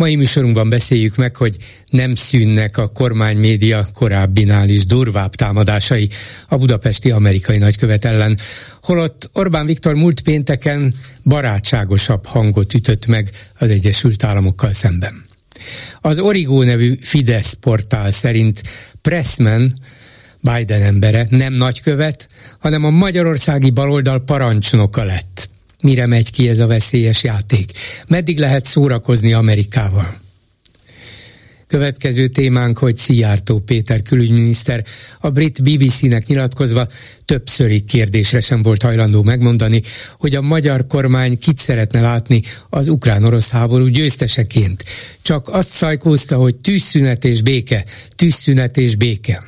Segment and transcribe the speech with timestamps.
[0.00, 1.56] Mai műsorunkban beszéljük meg, hogy
[1.90, 6.08] nem szűnnek a kormánymédia korábbinál is durvább támadásai
[6.48, 8.38] a budapesti amerikai nagykövet ellen,
[8.82, 10.94] holott Orbán Viktor múlt pénteken
[11.24, 15.24] barátságosabb hangot ütött meg az Egyesült Államokkal szemben.
[16.00, 18.62] Az Origo nevű Fidesz portál szerint
[19.02, 19.74] Pressman,
[20.40, 22.28] Biden embere, nem nagykövet,
[22.58, 25.48] hanem a magyarországi baloldal parancsnoka lett
[25.82, 27.70] mire megy ki ez a veszélyes játék.
[28.08, 30.20] Meddig lehet szórakozni Amerikával?
[31.70, 34.84] Következő témánk, hogy Szijjártó Péter külügyminiszter
[35.20, 36.86] a brit BBC-nek nyilatkozva
[37.24, 39.82] többszörig kérdésre sem volt hajlandó megmondani,
[40.16, 44.84] hogy a magyar kormány kit szeretne látni az ukrán-orosz háború győzteseként.
[45.22, 47.84] Csak azt szajkózta, hogy tűzszünet és béke,
[48.16, 49.42] tűzszünet és béke.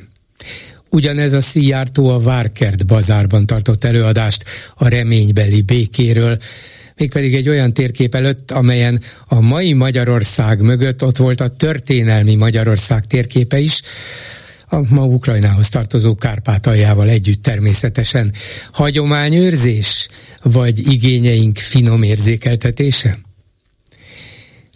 [0.92, 6.38] Ugyanez a szíjártó a Várkert bazárban tartott előadást a reménybeli békéről,
[6.96, 13.06] mégpedig egy olyan térkép előtt, amelyen a mai Magyarország mögött ott volt a történelmi Magyarország
[13.06, 13.82] térképe is,
[14.68, 18.32] a ma Ukrajnához tartozó Kárpátaljával együtt természetesen.
[18.72, 20.08] Hagyományőrzés,
[20.42, 23.18] vagy igényeink finom érzékeltetése?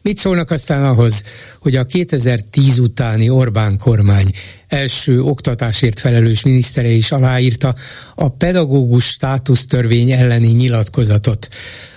[0.06, 1.22] Mit szólnak aztán ahhoz,
[1.58, 4.30] hogy a 2010 utáni Orbán kormány
[4.68, 7.74] első oktatásért felelős minisztere is aláírta
[8.14, 11.48] a pedagógus státusztörvény elleni nyilatkozatot,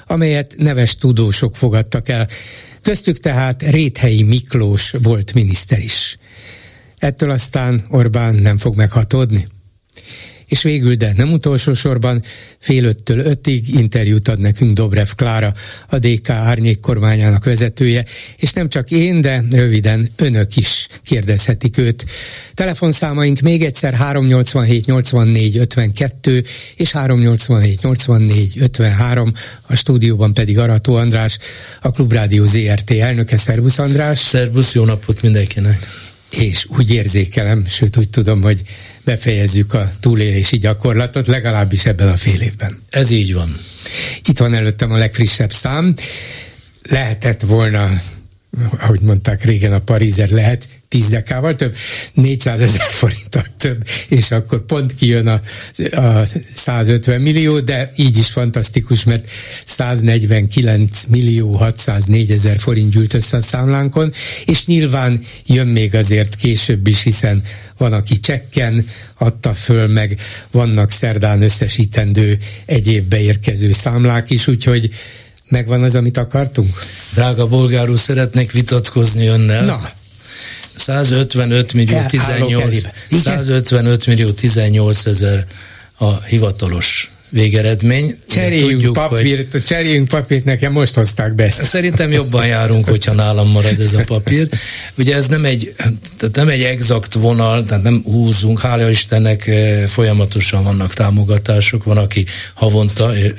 [0.08, 2.28] amelyet neves tudósok fogadtak el.
[2.82, 6.18] Köztük tehát Réthelyi Miklós volt miniszter is.
[6.98, 9.48] Ettől aztán Orbán nem fog meghatódni
[10.50, 12.24] és végül, de nem utolsó sorban,
[12.60, 15.54] fél öttől ötig interjút ad nekünk Dobrev Klára,
[15.90, 18.06] a DK árnyék kormányának vezetője,
[18.38, 22.06] és nem csak én, de röviden önök is kérdezhetik őt.
[22.54, 26.44] Telefonszámaink még egyszer 387 84 52
[26.76, 29.34] és 387 84 53,
[29.68, 31.38] a stúdióban pedig Arató András,
[31.82, 33.38] a Klubrádió ZRT elnöke.
[33.38, 34.20] Szervusz András!
[34.20, 35.88] Szervusz, jó napot mindenkinek!
[36.32, 38.62] És úgy érzékelem, sőt úgy tudom, hogy
[39.10, 42.80] befejezzük a túlélési gyakorlatot, legalábbis ebben a fél évben.
[42.90, 43.56] Ez így van.
[44.24, 45.94] Itt van előttem a legfrissebb szám.
[46.84, 47.90] Lehetett volna
[48.78, 51.76] ahogy mondták régen a Parizer lehet 10 dekával több,
[52.14, 55.42] 400 ezer forinttal több, és akkor pont kijön a,
[55.92, 59.30] a 150 millió, de így is fantasztikus, mert
[59.66, 64.14] 149 millió 604 ezer forint gyűlt össze a számlánkon,
[64.46, 67.44] és nyilván jön még azért később is, hiszen
[67.78, 68.86] van, aki csekken
[69.18, 70.20] adta föl, meg
[70.52, 74.90] vannak szerdán összesítendő egyéb beérkező számlák is, úgyhogy
[75.50, 76.80] megvan az, amit akartunk?
[77.14, 79.66] Drága bolgárú, szeretnék vitatkozni önnel.
[79.66, 79.98] Na.
[80.80, 85.46] 155 millió 18, 155 millió 18 ezer
[85.98, 88.16] a hivatalos végeredmény.
[88.30, 89.64] Cseréljünk tudjuk, papírt, hogy...
[89.64, 91.64] cseréljünk papírt, nekem most hozták be ezt.
[91.64, 94.48] Szerintem jobban járunk, hogyha nálam marad ez a papír.
[94.98, 95.74] Ugye ez nem egy,
[96.18, 101.98] tehát nem egy exakt vonal, tehát nem húzunk, hála Istennek eh, folyamatosan vannak támogatások, van,
[101.98, 103.32] aki havonta, eh,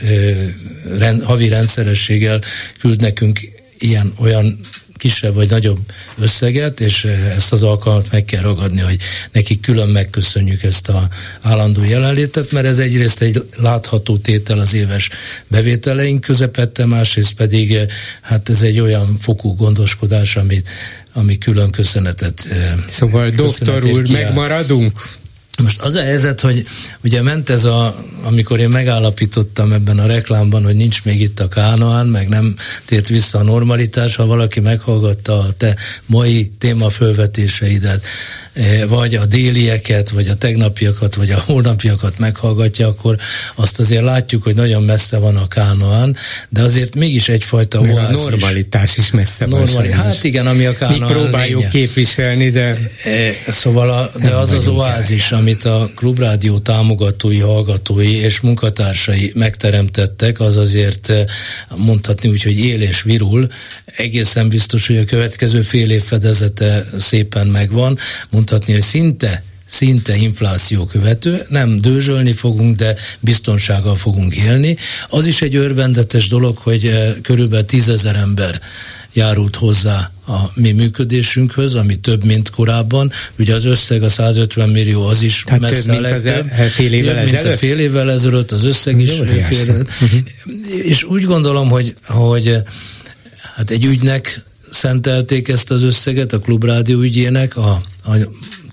[0.98, 2.40] eh, havi rendszerességgel
[2.80, 3.40] küld nekünk
[3.78, 4.60] ilyen olyan
[5.00, 5.78] kisebb vagy nagyobb
[6.20, 7.04] összeget, és
[7.36, 8.98] ezt az alkalmat meg kell ragadni, hogy
[9.32, 11.08] nekik külön megköszönjük ezt a
[11.40, 15.10] állandó jelenlétet, mert ez egyrészt egy látható tétel az éves
[15.46, 17.78] bevételeink közepette, másrészt pedig
[18.20, 20.68] hát ez egy olyan fokú gondoskodás, amit,
[21.12, 24.22] ami külön köszönetet eh, Szóval doktor úr, kiáll.
[24.22, 24.92] megmaradunk?
[25.62, 26.66] Most az a helyzet, hogy
[27.04, 31.48] ugye ment ez a, amikor én megállapítottam ebben a reklámban, hogy nincs még itt a
[31.48, 35.76] Kánoán, meg nem tért vissza a normalitás, ha valaki meghallgatta a te
[36.06, 38.04] mai témafölvetéseidet,
[38.88, 43.16] vagy a délieket, vagy a tegnapiakat, vagy a holnapiakat meghallgatja, akkor
[43.56, 46.16] azt azért látjuk, hogy nagyon messze van a Kánoán,
[46.48, 49.96] de azért mégis egyfajta Meg a normalitás is messze Normali, van.
[49.96, 51.70] Hát igen, ami a Kánoán Mi próbáljuk lénye.
[51.70, 52.78] képviselni, de...
[53.04, 59.32] E, szóval a, de az az oázis, ami amit a Klubrádió támogatói, hallgatói és munkatársai
[59.34, 61.24] megteremtettek, az azért eh,
[61.76, 63.48] mondhatni úgy, hogy él és virul.
[63.96, 67.98] Egészen biztos, hogy a következő fél év fedezete szépen megvan.
[68.50, 74.76] Mondhatni, hogy szinte szinte infláció követő, nem dőzsölni fogunk, de biztonsággal fogunk élni.
[75.08, 78.60] Az is egy örvendetes dolog, hogy eh, körülbelül tízezer ember
[79.12, 83.12] járult hozzá a mi működésünkhöz, ami több, mint korábban.
[83.38, 86.92] Ugye az összeg, a 150 millió az is Tehát messze több, mint az el, fél
[86.92, 87.42] évvel ezelőtt?
[87.42, 90.20] Mint a fél évvel ezelőtt, az összeg is fél, uh-huh.
[90.82, 92.56] És úgy gondolom, hogy, hogy
[93.54, 98.12] hát egy ügynek szentelték ezt az összeget, a klubrádió ügyének, a, a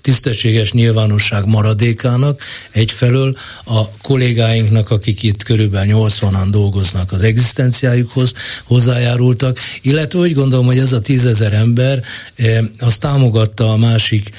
[0.00, 8.32] tisztességes nyilvánosság maradékának, egyfelől a kollégáinknak, akik itt körülbelül 80-an dolgoznak az egzisztenciájukhoz,
[8.64, 12.02] hozzájárultak, illetve úgy gondolom, hogy ez a tízezer ember
[12.34, 14.30] eh, az támogatta a másik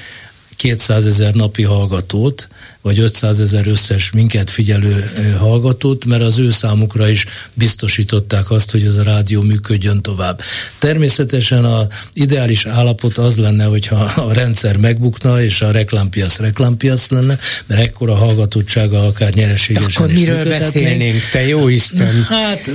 [0.59, 2.47] 200 ezer napi hallgatót,
[2.81, 8.83] vagy 500 ezer összes minket figyelő hallgatót, mert az ő számukra is biztosították azt, hogy
[8.83, 10.41] ez a rádió működjön tovább.
[10.77, 17.37] Természetesen a ideális állapot az lenne, hogyha a rendszer megbukna, és a reklámpiac reklámpiac lenne,
[17.65, 22.23] mert ekkora hallgatottsága akár nyereségesen akkor miről beszélnénk, te jó Isten?
[22.29, 22.71] Hát...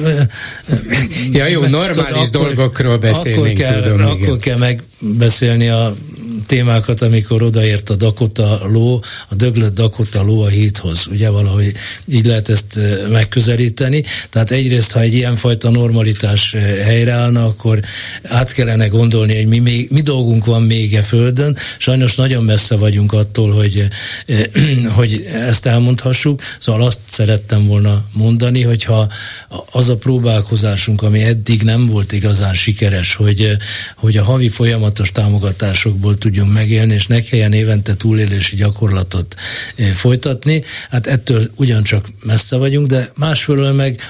[1.32, 4.00] ja jó, normális tudod, dolgokról beszélnénk, akkor kell, tudom.
[4.00, 4.38] Akkor igen.
[4.38, 5.94] kell megbeszélni a
[6.46, 11.06] témákat, amikor odaért a Dakota ló, a döglött Dakota ló a híthoz.
[11.10, 11.72] Ugye valahogy
[12.06, 14.04] így lehet ezt megközelíteni.
[14.30, 16.52] Tehát egyrészt, ha egy ilyenfajta normalitás
[16.82, 17.80] helyreállna, akkor
[18.22, 21.56] át kellene gondolni, hogy mi, még, mi dolgunk van még e földön.
[21.78, 23.88] Sajnos nagyon messze vagyunk attól, hogy,
[24.98, 26.42] hogy ezt elmondhassuk.
[26.58, 29.08] Szóval azt szerettem volna mondani, hogyha
[29.70, 33.56] az a próbálkozásunk, ami eddig nem volt igazán sikeres, hogy,
[33.96, 39.36] hogy a havi folyamatos támogatásokból tudjunk megélni, és ne kelljen évente túlélési gyakorlatot
[39.76, 40.62] eh, folytatni.
[40.90, 44.00] Hát ettől ugyancsak messze vagyunk, de másfelől meg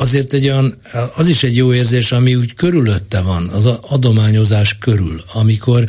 [0.00, 0.74] azért egy olyan,
[1.14, 5.84] az is egy jó érzés, ami úgy körülötte van, az adományozás körül, amikor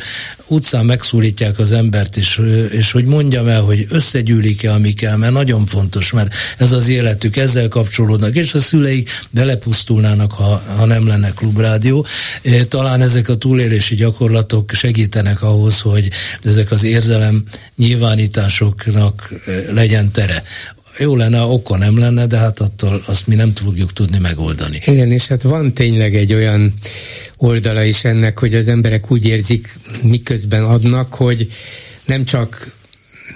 [0.46, 5.66] utcán megszólítják az embert, és, és hogy mondjam el, hogy összegyűlik-e, ami kell, mert nagyon
[5.66, 11.30] fontos, mert ez az életük, ezzel kapcsolódnak, és a szüleik belepusztulnának, ha, ha nem lenne
[11.30, 12.06] klubrádió.
[12.68, 16.10] Talán ezek a túlélési gyakorlatok segítenek ahhoz, hogy
[16.44, 17.44] ezek az érzelem
[17.76, 19.32] nyilvánításoknak
[19.70, 20.42] legyen tere
[20.98, 24.82] jó lenne, ha oka nem lenne, de hát attól azt mi nem fogjuk tudni megoldani.
[24.86, 26.74] Igen, és hát van tényleg egy olyan
[27.36, 31.48] oldala is ennek, hogy az emberek úgy érzik, miközben adnak, hogy
[32.06, 32.72] nem csak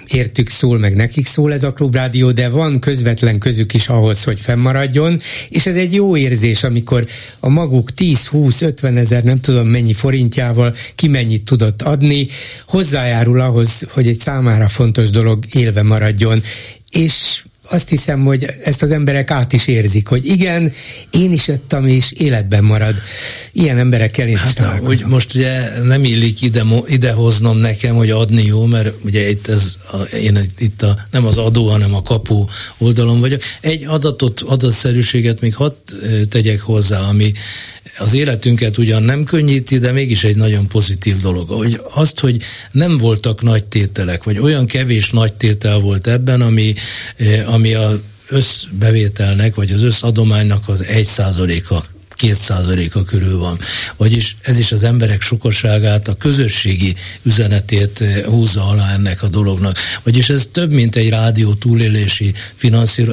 [0.07, 4.39] értük szól, meg nekik szól ez a klubrádió, de van közvetlen közük is ahhoz, hogy
[4.39, 5.19] fennmaradjon,
[5.49, 7.07] és ez egy jó érzés, amikor
[7.39, 12.27] a maguk 10-20-50 ezer, nem tudom mennyi forintjával ki mennyit tudott adni,
[12.67, 16.43] hozzájárul ahhoz, hogy egy számára fontos dolog élve maradjon,
[16.89, 20.71] és azt hiszem, hogy ezt az emberek át is érzik, hogy igen,
[21.11, 22.95] én is jöttem, és életben marad.
[23.51, 28.45] Ilyen emberekkel én hát, is hogy most ugye nem illik ide, idehoznom nekem, hogy adni
[28.45, 32.45] jó, mert ugye itt ez, a, én itt a, nem az adó, hanem a kapu
[32.77, 33.41] oldalon vagyok.
[33.61, 35.73] Egy adatot, adatszerűséget még hadd
[36.29, 37.33] tegyek hozzá, ami
[37.97, 41.49] az életünket ugyan nem könnyíti, de mégis egy nagyon pozitív dolog.
[41.49, 42.41] Hogy azt, hogy
[42.71, 46.73] nem voltak nagy tételek, vagy olyan kevés nagy tétel volt ebben, ami,
[47.15, 51.85] eh, ami a összbevételnek, vagy az összadománynak az egy százaléka
[52.17, 53.59] két százaléka körül van.
[53.97, 59.77] Vagyis ez is az emberek sokaságát, a közösségi üzenetét eh, húzza alá ennek a dolognak.
[60.03, 62.33] Vagyis ez több, mint egy rádió túlélési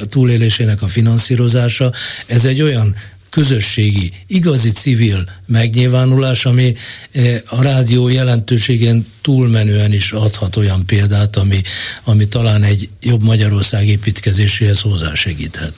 [0.09, 1.93] túlélésének a finanszírozása,
[2.27, 2.97] ez egy olyan
[3.35, 6.75] közösségi, igazi civil megnyilvánulás, ami
[7.13, 11.61] eh, a rádió jelentőségén túlmenően is adhat olyan példát, ami,
[12.05, 15.75] ami talán egy jobb Magyarország építkezéséhez hozzásegíthet.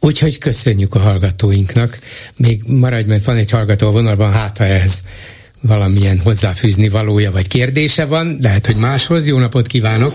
[0.00, 1.98] Úgyhogy köszönjük a hallgatóinknak.
[2.36, 5.02] Még maradj, mert van egy hallgató a vonalban, hát ha ehhez
[5.62, 9.26] valamilyen hozzáfűzni valója vagy kérdése van, lehet, hogy máshoz.
[9.26, 10.12] Jó napot kívánok!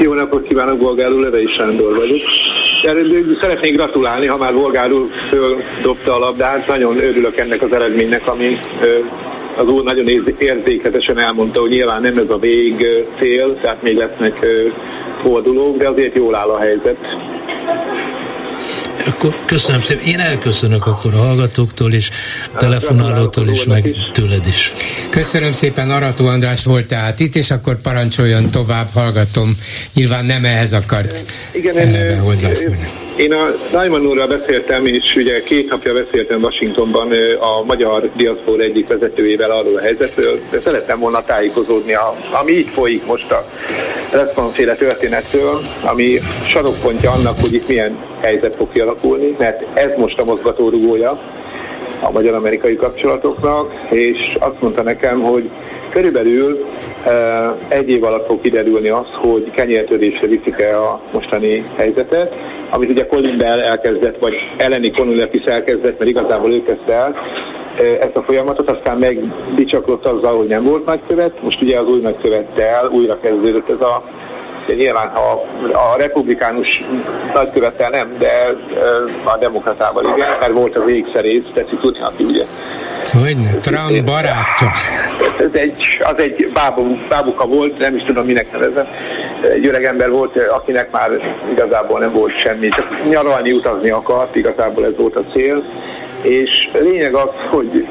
[0.00, 2.45] Jó napot kívánok, Bolgár Levei Sándor vagyok.
[3.40, 5.08] Szeretnék gratulálni, ha már Volgár úr
[5.82, 6.66] dobta a labdát.
[6.66, 8.58] Nagyon örülök ennek az eredménynek, ami
[9.56, 12.86] az úr nagyon érzékletesen elmondta, hogy nyilván nem ez a vég
[13.18, 14.46] cél, tehát még lesznek
[15.22, 16.98] fordulók, de azért jól áll a helyzet.
[19.06, 20.04] Akkor köszönöm szépen.
[20.04, 22.10] Én elköszönök akkor a hallgatóktól is,
[22.54, 24.72] a telefonálótól is, meg tőled is.
[25.10, 29.56] Köszönöm szépen, Arató András volt tehát itt, és akkor parancsoljon tovább, hallgatom.
[29.94, 32.88] Nyilván nem ehhez akart Igen, én, hozzászólni.
[33.16, 38.86] Én a Raimond úrral beszéltem, és ugye két napja beszéltem Washingtonban a magyar diaszpor egyik
[38.86, 43.48] vezetőjével arról a helyzetről, de szerettem volna tájékozódni, a, ami így folyik most a
[44.10, 46.20] Responsféle történettől, ami
[46.52, 51.18] sarokpontja annak, hogy itt milyen helyzet fog kialakulni, mert ez most a mozgatórugója
[52.00, 55.50] a magyar-amerikai kapcsolatoknak, és azt mondta nekem, hogy
[55.90, 56.64] körülbelül
[57.68, 62.34] egy év alatt fog kiderülni az, hogy kenyértörésre viszik-e a mostani helyzetet,
[62.70, 67.14] amit ugye Colin Bell elkezdett, vagy Eleni Konulepis elkezdett, mert igazából ő kezdte el,
[68.00, 72.88] ezt a folyamatot, aztán megbicsaklott azzal, hogy nem volt nagykövet, most ugye az új nagykövettel
[72.90, 74.02] újra kezdődött ez a
[74.66, 75.42] de nyilván ha
[75.72, 76.80] a republikánus
[77.34, 78.54] nagykövettel nem, de
[79.24, 82.44] a demokratával igen, mert volt az égszerész, tetszik tudni, aki ugye
[83.12, 84.68] Hogyne, Trump barátja.
[85.38, 88.86] Ez egy, az egy bábu, bábuka volt, nem is tudom minek nevezem.
[89.54, 91.10] Egy öreg ember volt, akinek már
[91.52, 95.62] igazából nem volt semmi, csak nyaralni, utazni akart, igazából ez volt a cél.
[96.22, 97.86] És lényeg az, hogy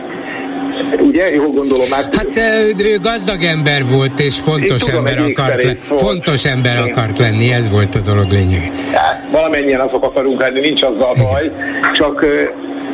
[1.00, 2.04] Ugye, jól gondolom már.
[2.12, 2.30] Hát
[2.78, 5.78] ő gazdag ember volt, és fontos tudom, ember akart lenni.
[5.96, 6.90] Fontos ember Igen.
[6.90, 8.72] akart lenni, ez volt a dolog lényeg.
[8.92, 9.02] Ja,
[9.32, 11.52] valamennyien azok akarunk lenni, nincs azzal a baj,
[11.94, 12.26] csak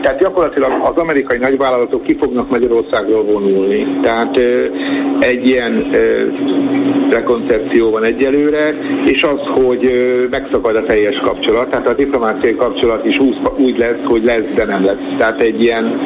[0.02, 4.00] tehát gyakorlatilag az amerikai nagyvállalatok ki fognak Magyarországról vonulni.
[4.02, 4.38] Tehát
[5.20, 5.96] egy ilyen
[7.10, 8.74] rekoncepció van egyelőre,
[9.06, 9.92] és az, hogy
[10.32, 13.20] megszakad a teljes kapcsolat, tehát a diplomáciai kapcsolat is
[13.58, 15.06] úgy lesz, hogy lesz, de nem lesz.
[15.18, 16.00] Tehát egy ilyen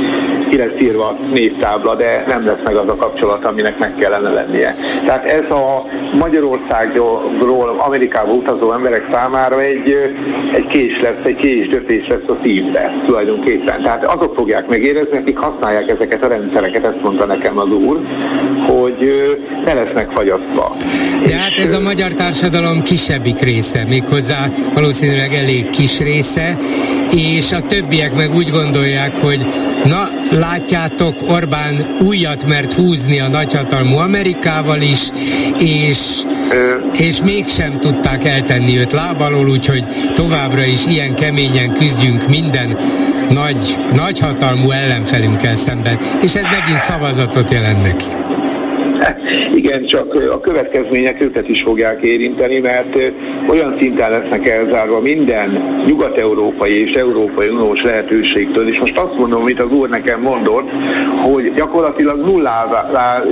[0.50, 4.74] ki lesz írva névtábla, de nem lesz meg az a kapcsolat, aminek meg kellene lennie.
[5.06, 5.86] Tehát ez a
[6.20, 10.14] Magyarországról Amerikába utazó emberek számára egy,
[10.54, 13.82] egy kés lesz, egy késdöpés lesz a szívbe tulajdonképpen.
[13.86, 18.00] Tehát azok fogják megérezni, akik használják ezeket a rendszereket, ezt mondta nekem az úr,
[18.68, 18.98] hogy
[19.66, 20.76] ne lesznek fagyasztva.
[21.26, 26.58] De hát ez a magyar társadalom kisebbik része, méghozzá valószínűleg elég kis része,
[27.16, 29.46] és a többiek meg úgy gondolják, hogy
[29.84, 30.04] na,
[30.40, 35.10] látjátok, Orbán újat mert húzni a nagyhatalmú Amerikával is,
[35.60, 36.22] és,
[37.00, 42.78] és mégsem tudták eltenni őt lábalól, úgyhogy továbbra is ilyen keményen küzdjünk minden
[43.30, 48.06] nagy, nagyhatalmú ellenfelünkkel szemben, és ez megint szavazatot jelent neki.
[49.76, 52.96] Igen, csak a következmények őket is fogják érinteni, mert
[53.48, 59.62] olyan szinten lesznek elzárva minden nyugat-európai és európai uniós lehetőségtől, és most azt mondom, amit
[59.62, 60.70] az úr nekem mondott,
[61.24, 63.24] hogy gyakorlatilag nullává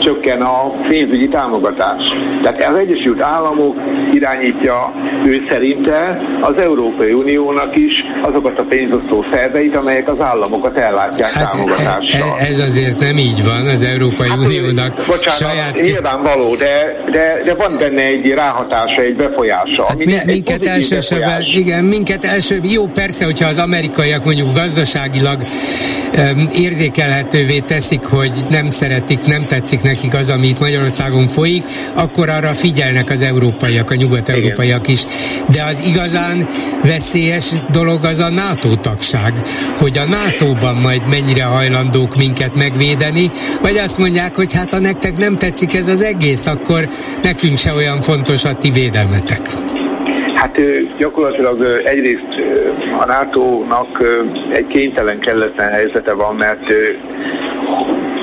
[0.00, 2.02] csökken a pénzügyi támogatás.
[2.42, 3.76] Tehát az Egyesült Államok
[4.12, 4.92] irányítja
[5.24, 11.50] ő szerinte az Európai Uniónak is azokat a pénzosztó szerveit, amelyek az államokat ellátják hát
[11.50, 12.38] támogatással.
[12.38, 15.80] Ez azért nem így van, az Európai hát, Uniónak bocsánat, saját...
[15.80, 19.86] nyilvánvaló, de, de, de van benne egy ráhatása, egy befolyása.
[19.86, 26.46] Hát mi, minket elsősorban, igen, minket első, jó persze, hogyha az amerikaiak mondjuk gazdaságilag um,
[26.54, 32.54] érzékelhetővé teszik, hogy nem szeretik, nem tetszik nekik az, ami itt Magyarországon folyik, akkor arra
[32.54, 35.04] figyelnek az európaiak, a nyugat-európaiak is.
[35.50, 36.48] De az igazán
[36.82, 39.34] veszélyes dolog az a NATO tagság,
[39.76, 45.16] hogy a NATO-ban majd mennyire hajlandók minket megvédeni, vagy azt mondják, hogy hát ha nektek
[45.20, 46.88] nem tetszik ez az egész, akkor
[47.22, 49.40] nekünk se olyan fontos a ti védelmetek.
[50.34, 50.60] Hát
[50.98, 52.32] gyakorlatilag egyrészt
[53.00, 54.02] a NATO-nak
[54.52, 56.64] egy kénytelen kelletlen helyzete van, mert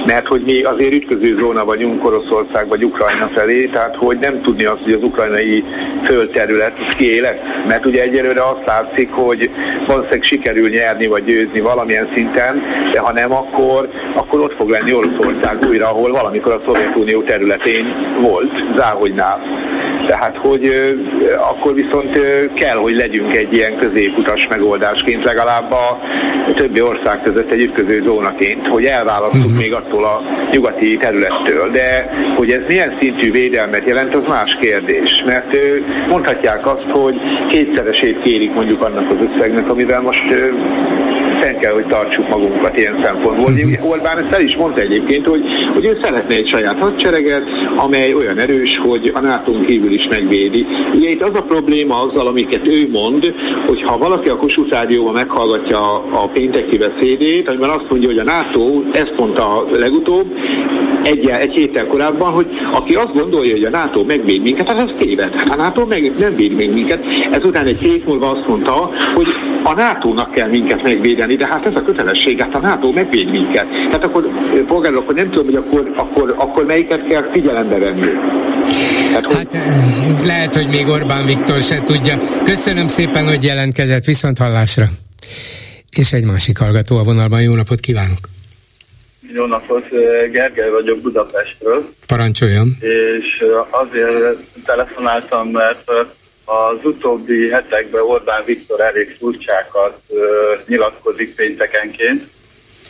[0.07, 4.63] mert hogy mi azért ütköző zóna vagyunk Oroszország vagy Ukrajna felé, tehát hogy nem tudni
[4.63, 5.63] azt, hogy az ukrajnai
[6.05, 7.21] földterület kié.
[7.67, 9.49] Mert ugye egyelőre azt látszik, hogy
[9.87, 14.93] valószínűleg sikerül nyerni vagy győzni valamilyen szinten, de ha nem, akkor, akkor ott fog lenni
[14.93, 17.85] Oroszország újra, ahol valamikor a Szovjetunió területén
[18.21, 19.41] volt, Záhogynál.
[20.07, 20.71] Tehát, hogy
[21.51, 22.19] akkor viszont
[22.53, 25.99] kell, hogy legyünk egy ilyen középutas megoldásként, legalább a
[26.55, 29.59] többi ország között egy ütköző zónaként, hogy elválasztunk uh-huh.
[29.59, 31.71] még attól a nyugati területtől.
[31.71, 35.23] De hogy ez milyen szintű védelmet jelent, az más kérdés.
[35.25, 35.55] Mert
[36.09, 37.15] mondhatják azt, hogy
[37.49, 40.23] kétszeresét kérik mondjuk annak az összegnek, amivel most
[41.41, 43.51] fenn kell, hogy tartsuk magunkat ilyen szempontból.
[43.51, 43.89] Uh-huh.
[43.89, 47.43] Orbán ezt el is mondta egyébként, hogy, hogy ő szeretne egy saját hadsereget,
[47.75, 50.65] amely olyan erős, hogy a nato kívül is megvédi.
[50.93, 53.33] Ugye itt az a probléma azzal, amiket ő mond,
[53.65, 58.23] hogy ha valaki a Kossuth Rádióban meghallgatja a pénteki beszédét, amiben azt mondja, hogy a
[58.23, 60.25] NATO, ezt mondta legutóbb,
[61.03, 64.97] egy, egy héttel korábban, hogy aki azt gondolja, hogy a NATO megvéd minket, hát ez
[64.97, 65.31] téved.
[65.49, 67.05] A NATO meg nem véd még minket.
[67.31, 69.27] Ezután egy hét múlva azt mondta, hogy
[69.67, 73.69] a NATO-nak kell minket megvédeni, de hát ez a kötelesség, hát a NATO megvéd minket.
[73.69, 74.27] Tehát akkor
[74.67, 78.11] polgárok, akkor nem tudom, hogy akkor, akkor, akkor melyiket kell figyelembe venni.
[79.13, 79.35] Hát, hogy...
[79.35, 82.17] hát lehet, hogy még Orbán Viktor se tudja.
[82.43, 84.85] Köszönöm szépen, hogy jelentkezett viszont hallásra.
[85.97, 87.41] És egy másik hallgató a vonalban.
[87.41, 88.17] Jó napot kívánok!
[89.33, 89.89] Jó napot,
[90.31, 91.93] Gergely vagyok Budapestről.
[92.05, 92.77] Parancsoljon.
[92.79, 95.91] És azért telefonáltam, mert
[96.49, 100.01] az utóbbi hetekben Orbán Viktor elég furcsákat
[100.67, 102.27] nyilatkozik péntekenként,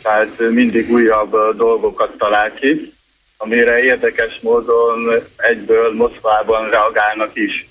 [0.02, 2.92] tehát mindig újabb dolgokat talál ki,
[3.36, 7.66] amire érdekes módon egyből Moszkvában reagálnak is.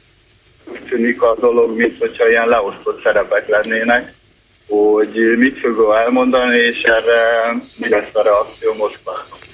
[0.63, 4.13] Úgy tűnik a dolog, mint hogyha ilyen leosztott szerepek lennének,
[4.67, 9.46] hogy mit fogok elmondani, és erre mi lesz a reakció Moszkvának.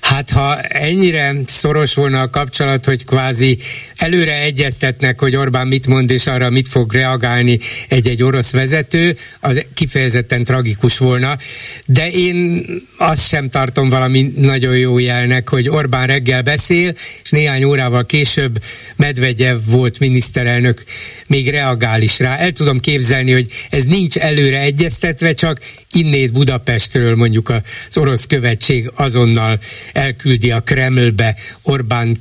[0.00, 3.58] Hát ha ennyire szoros volna a kapcsolat, hogy kvázi
[3.96, 7.58] előre egyeztetnek, hogy Orbán mit mond, és arra mit fog reagálni
[7.88, 11.36] egy-egy orosz vezető, az kifejezetten tragikus volna.
[11.84, 12.64] De én
[12.96, 18.58] azt sem tartom valami nagyon jó jelnek, hogy Orbán reggel beszél, és néhány órával később
[18.96, 20.84] Medvegyev volt miniszterelnök,
[21.26, 22.36] még reagál is rá.
[22.36, 25.60] El tudom képzelni, hogy ez nincs előre egyeztetve, csak
[25.92, 29.58] innét Budapestről mondjuk az orosz követség azonnal
[29.92, 32.20] elküldi a Kremlbe Orbán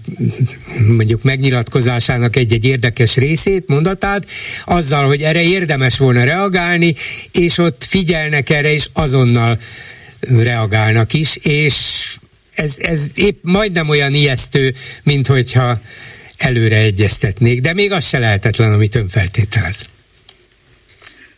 [0.88, 4.25] mondjuk megnyilatkozásának egy-egy érdekes részét, mondatát,
[4.65, 6.93] azzal, hogy erre érdemes volna reagálni,
[7.31, 9.60] és ott figyelnek erre, és azonnal
[10.19, 11.75] reagálnak is, és
[12.53, 15.81] ez, ez épp majdnem olyan ijesztő, mint hogyha
[16.43, 19.85] előre egyeztetnék, de még az se lehetetlen, amit ön feltételez.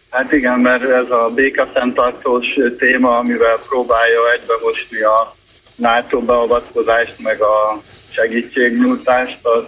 [0.09, 2.45] Hát igen, mert ez a békafenntartós
[2.77, 5.35] téma, amivel próbálja egybemosni a
[5.75, 9.63] NATO beavatkozást, meg a segítségnyújtást, az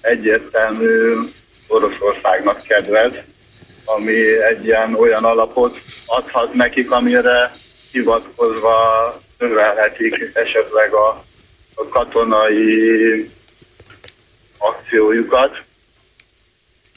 [0.00, 1.14] egyértelmű
[1.66, 3.12] Oroszországnak kedvez,
[3.84, 7.50] ami egy ilyen olyan alapot adhat nekik, amire
[7.92, 8.76] hivatkozva
[9.38, 11.24] növelhetik esetleg a,
[11.74, 13.30] a katonai
[14.58, 15.62] akciójukat.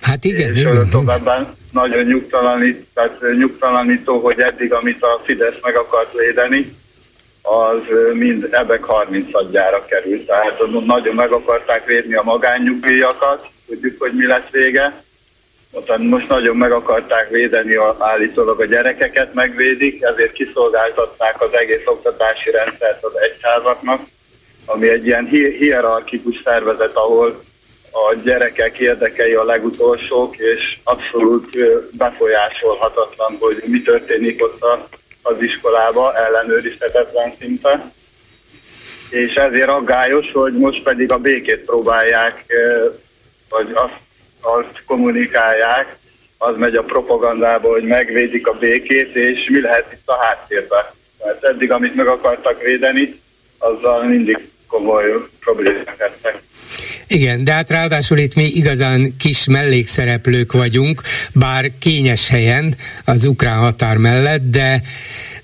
[0.01, 0.89] Hát igen, és igen.
[0.89, 6.75] továbbá nagyon nyugtalanít, tehát nyugtalanító, hogy eddig, amit a Fidesz meg akart védeni,
[7.41, 7.81] az
[8.13, 10.25] mind ebek 30 adjára került.
[10.25, 15.03] Tehát nagyon meg akarták védni a magánnyugdíjakat, tudjuk, hogy mi lesz vége.
[15.97, 22.51] Most nagyon meg akarták védeni a, állítólag a gyerekeket megvédik, ezért kiszolgáltatták az egész oktatási
[22.51, 24.01] rendszert az egyházaknak,
[24.65, 25.25] ami egy ilyen
[25.59, 27.43] hierarchikus szervezet, ahol
[27.91, 31.57] a gyerekek érdekei a legutolsók, és abszolút
[31.97, 34.65] befolyásolhatatlan, hogy mi történik ott
[35.21, 37.91] az iskolába, ellenőrizhetetlen szinte.
[39.09, 42.45] És ezért aggályos, hogy most pedig a békét próbálják,
[43.49, 43.99] vagy azt,
[44.41, 45.97] azt kommunikálják,
[46.37, 50.85] az megy a propagandába, hogy megvédik a békét, és mi lehet itt a háttérben.
[51.23, 53.19] Mert eddig, amit meg akartak védeni,
[53.57, 56.41] azzal mindig komoly problémák lettek.
[57.11, 61.01] Igen, de hát ráadásul itt mi igazán kis mellékszereplők vagyunk,
[61.33, 64.81] bár kényes helyen az ukrán határ mellett, de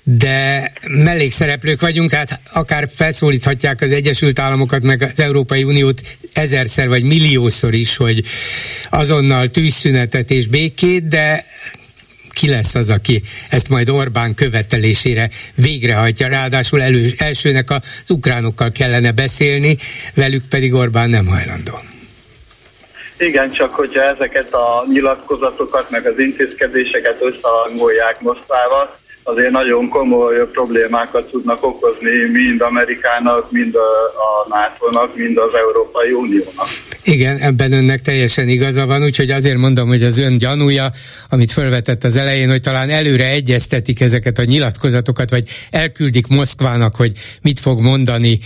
[0.08, 7.02] de mellékszereplők vagyunk, tehát akár felszólíthatják az Egyesült Államokat, meg az Európai Uniót ezerszer vagy
[7.02, 8.24] milliószor is, hogy
[8.90, 11.44] azonnal tűzszünetet és békét, de
[12.36, 16.28] ki lesz az, aki ezt majd Orbán követelésére végrehajtja.
[16.28, 19.76] Ráadásul elő, elsőnek az ukránokkal kellene beszélni,
[20.14, 21.78] velük pedig Orbán nem hajlandó.
[23.18, 31.30] Igen, csak hogyha ezeket a nyilatkozatokat, meg az intézkedéseket összehangolják Moszkvával, azért nagyon komoly problémákat
[31.30, 33.90] tudnak okozni mind Amerikának, mind a,
[34.26, 36.68] a NATO-nak, mind az Európai Uniónak.
[37.02, 40.90] Igen, ebben önnek teljesen igaza van, úgyhogy azért mondom, hogy az ön gyanúja,
[41.28, 47.12] amit felvetett az elején, hogy talán előre egyeztetik ezeket a nyilatkozatokat, vagy elküldik Moszkvának, hogy
[47.42, 48.38] mit fog mondani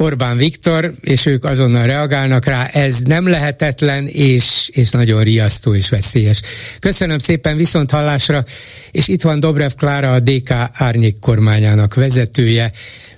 [0.00, 5.88] Orbán Viktor, és ők azonnal reagálnak rá, ez nem lehetetlen, és, és nagyon riasztó és
[5.88, 6.40] veszélyes.
[6.78, 8.44] Köszönöm szépen viszont hallásra,
[8.90, 12.70] és itt van Dobrev Klára, a DK árnyék kormányának vezetője,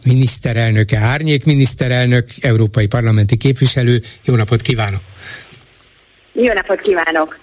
[0.05, 4.01] miniszterelnöke, árnyék miniszterelnök, európai parlamenti képviselő.
[4.25, 5.01] Jó napot kívánok!
[6.33, 7.39] Jó napot kívánok!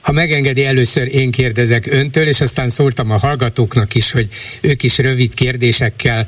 [0.00, 4.28] Ha megengedi, először én kérdezek öntől, és aztán szóltam a hallgatóknak is, hogy
[4.60, 6.26] ők is rövid kérdésekkel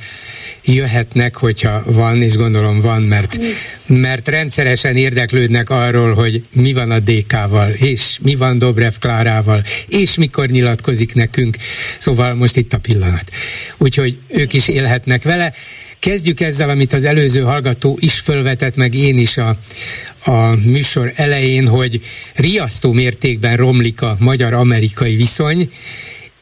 [0.65, 3.39] jöhetnek, hogyha van, és gondolom van, mert,
[3.87, 10.17] mert rendszeresen érdeklődnek arról, hogy mi van a DK-val, és mi van Dobrev Klárával, és
[10.17, 11.57] mikor nyilatkozik nekünk.
[11.99, 13.31] Szóval most itt a pillanat.
[13.79, 15.53] Úgyhogy ők is élhetnek vele.
[16.03, 19.57] Kezdjük ezzel, amit az előző hallgató is fölvetett, meg én is a,
[20.25, 22.01] a műsor elején, hogy
[22.35, 25.71] riasztó mértékben romlik a magyar-amerikai viszony,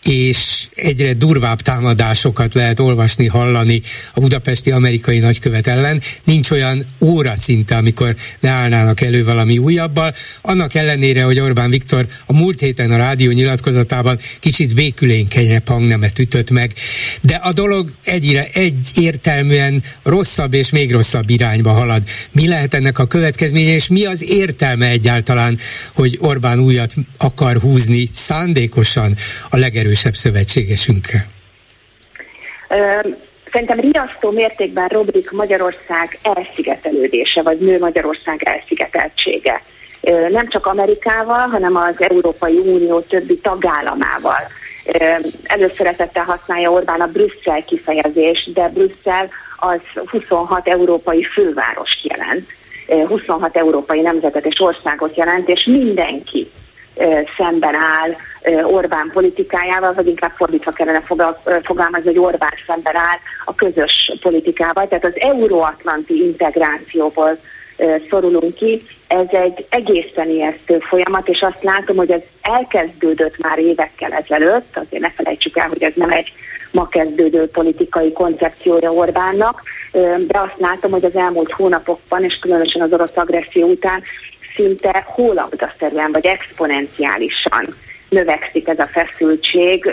[0.05, 3.81] és egyre durvább támadásokat lehet olvasni, hallani
[4.15, 6.01] a budapesti amerikai nagykövet ellen.
[6.25, 10.15] Nincs olyan óra szinte, amikor ne állnának elő valami újabbal.
[10.43, 16.51] Annak ellenére, hogy Orbán Viktor a múlt héten a rádió nyilatkozatában kicsit békülénkenyebb hangnemet ütött
[16.51, 16.73] meg,
[17.21, 22.03] de a dolog egyre egyértelműen rosszabb és még rosszabb irányba halad.
[22.33, 25.59] Mi lehet ennek a következménye, és mi az értelme egyáltalán,
[25.95, 29.17] hogy Orbán újat akar húzni szándékosan
[29.51, 31.27] a legerősebb legerősebb szövetségesünkkel?
[33.53, 39.63] Szerintem riasztó mértékben robrik Magyarország elszigetelődése, vagy nő Magyarország elszigeteltsége.
[40.29, 44.41] Nem csak Amerikával, hanem az Európai Unió többi tagállamával.
[45.43, 52.49] előszeretettel használja Orbán a Brüsszel kifejezést, de Brüsszel az 26 európai főváros jelent,
[53.09, 56.51] 26 európai nemzetet és országot jelent, és mindenki
[57.37, 58.17] szemben áll
[58.63, 61.03] Orbán politikájával, vagy inkább fordítva kellene
[61.63, 64.89] fogalmazni, hogy Orbán szemben áll a közös politikával.
[64.89, 67.39] Tehát az euróatlanti integrációból
[68.11, 68.83] szorulunk ki.
[69.07, 75.03] Ez egy egészen ijesztő folyamat, és azt látom, hogy ez elkezdődött már évekkel ezelőtt, azért
[75.03, 76.33] ne felejtsük el, hogy ez nem egy
[76.71, 79.63] ma kezdődő politikai koncepciója Orbánnak,
[80.27, 84.03] de azt látom, hogy az elmúlt hónapokban, és különösen az orosz agresszió után
[84.55, 87.75] szinte hólabdaszerűen vagy exponenciálisan
[88.11, 89.85] növekszik ez a feszültség,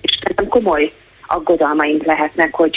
[0.00, 0.92] és szerintem komoly
[1.26, 2.76] aggodalmaink lehetnek, hogy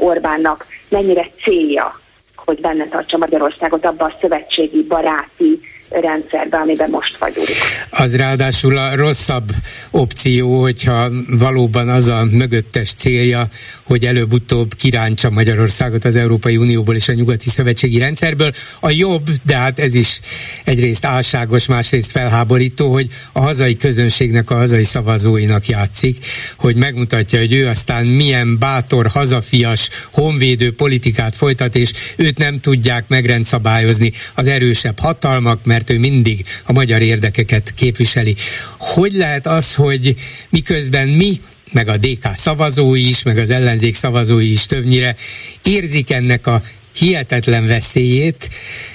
[0.00, 2.00] Orbánnak mennyire célja,
[2.36, 5.60] hogy benne tartsa Magyarországot abba a szövetségi, baráti,
[5.90, 7.48] rendszerbe, amiben most vagyunk.
[7.90, 9.48] Az ráadásul a rosszabb
[9.90, 13.42] opció, hogyha valóban az a mögöttes célja,
[13.88, 18.52] hogy előbb-utóbb kirántsa Magyarországot az Európai Unióból és a nyugati szövetségi rendszerből.
[18.80, 20.20] A jobb, de hát ez is
[20.64, 26.24] egyrészt álságos, másrészt felháborító, hogy a hazai közönségnek, a hazai szavazóinak játszik,
[26.56, 33.08] hogy megmutatja, hogy ő aztán milyen bátor, hazafias, honvédő politikát folytat, és őt nem tudják
[33.08, 38.34] megrendszabályozni az erősebb hatalmak, mert ő mindig a magyar érdekeket képviseli.
[38.78, 40.14] Hogy lehet az, hogy
[40.50, 41.40] miközben mi
[41.72, 45.14] meg a DK szavazói is, meg az ellenzék szavazói is többnyire
[45.62, 46.62] érzik ennek a
[46.98, 48.48] hihetetlen veszélyét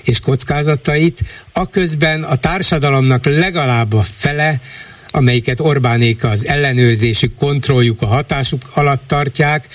[0.03, 1.19] és kockázatait,
[1.53, 4.59] aközben a társadalomnak legalább a fele,
[5.11, 9.67] amelyiket Orbánék az ellenőrzésük, kontrolljuk, a hatásuk alatt tartják,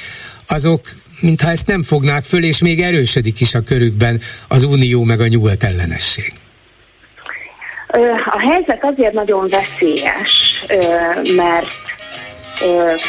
[0.46, 0.80] azok
[1.20, 5.26] mintha ezt nem fognák föl, és még erősödik is a körükben az unió meg a
[5.26, 6.32] nyugat ellenesség.
[8.30, 10.64] A helyzet azért nagyon veszélyes,
[11.36, 11.68] mert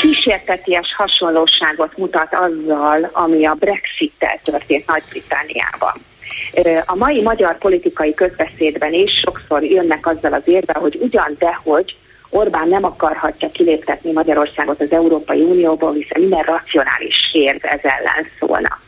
[0.01, 5.93] kísérteties hasonlóságot mutat azzal, ami a Brexit-tel történt Nagy-Britániában.
[6.85, 11.95] A mai magyar politikai közbeszédben is sokszor jönnek azzal az érve, hogy ugyan dehogy
[12.29, 18.79] Orbán nem akarhatja kiléptetni Magyarországot az Európai Unióból, hiszen minden racionális érv ez ellen szólna.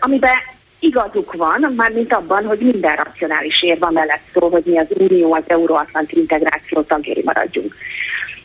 [0.00, 0.38] Amiben
[0.78, 5.42] igazuk van, mármint abban, hogy minden racionális érv mellett szól, hogy mi az Unió, az
[5.46, 7.74] Euróatlanti integráció tagjai maradjunk.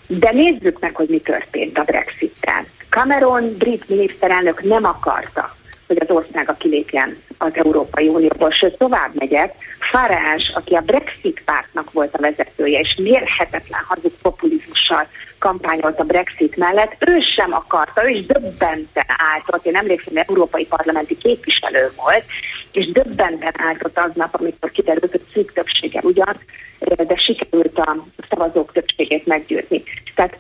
[0.08, 2.66] De nézzük meg, hogy mi történt a Brexit-tel.
[2.90, 5.56] Cameron, brit miniszterelnök nem akarta,
[5.88, 9.54] hogy az országa kilépjen az Európai Unióból, sőt tovább megyek,
[9.92, 15.08] Farage, aki a Brexit pártnak volt a vezetője, és mérhetetlen hazug populizmussal
[15.40, 20.24] kampányolt a Brexit mellett, ő sem akarta, ő is döbbenten állt ott, én emlékszem, hogy
[20.28, 22.24] európai parlamenti képviselő volt,
[22.72, 26.38] és döbbenten állt ott aznap, amikor kiderült, hogy szűk többsége ugyan,
[26.80, 29.84] de sikerült a szavazók többségét meggyőzni.
[30.16, 30.38] Tehát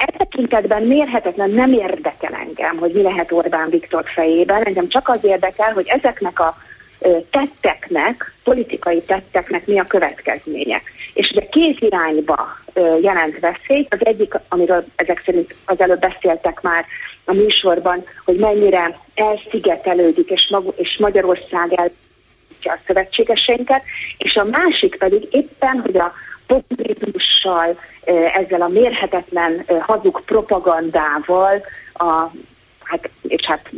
[0.00, 5.24] e tekintetben mérhetetlen nem érdekel engem, hogy mi lehet Orbán Viktor fejében, engem csak az
[5.24, 6.56] érdekel, hogy ezeknek a
[7.30, 10.82] tetteknek, politikai tetteknek mi a következménye.
[11.14, 12.58] És ugye két irányba
[13.02, 13.94] jelent veszélyt.
[13.94, 16.84] Az egyik, amiről ezek szerint az előbb beszéltek már
[17.24, 21.90] a műsorban, hogy mennyire elszigetelődik, és, mag- és Magyarország el
[22.62, 23.82] a szövetségeseinket,
[24.18, 26.12] és a másik pedig éppen, hogy a
[26.50, 27.78] populizmussal,
[28.34, 31.62] ezzel a mérhetetlen hazug propagandával
[31.94, 32.30] a
[32.82, 33.70] hát, és hát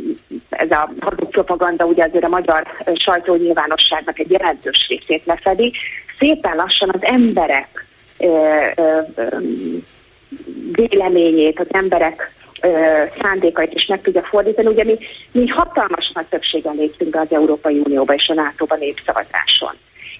[0.49, 5.73] ez a hazug propaganda ugye azért a magyar sajtó nyilvánosságnak egy jelentős részét lefedi,
[6.19, 7.85] szépen lassan az emberek
[10.71, 12.31] véleményét, az emberek
[13.21, 14.67] szándékait is meg tudja fordítani.
[14.67, 14.97] Ugye mi,
[15.31, 19.73] mi hatalmas nagy többségen léptünk be az Európai Unióba és a NATO-ba népszavazáson.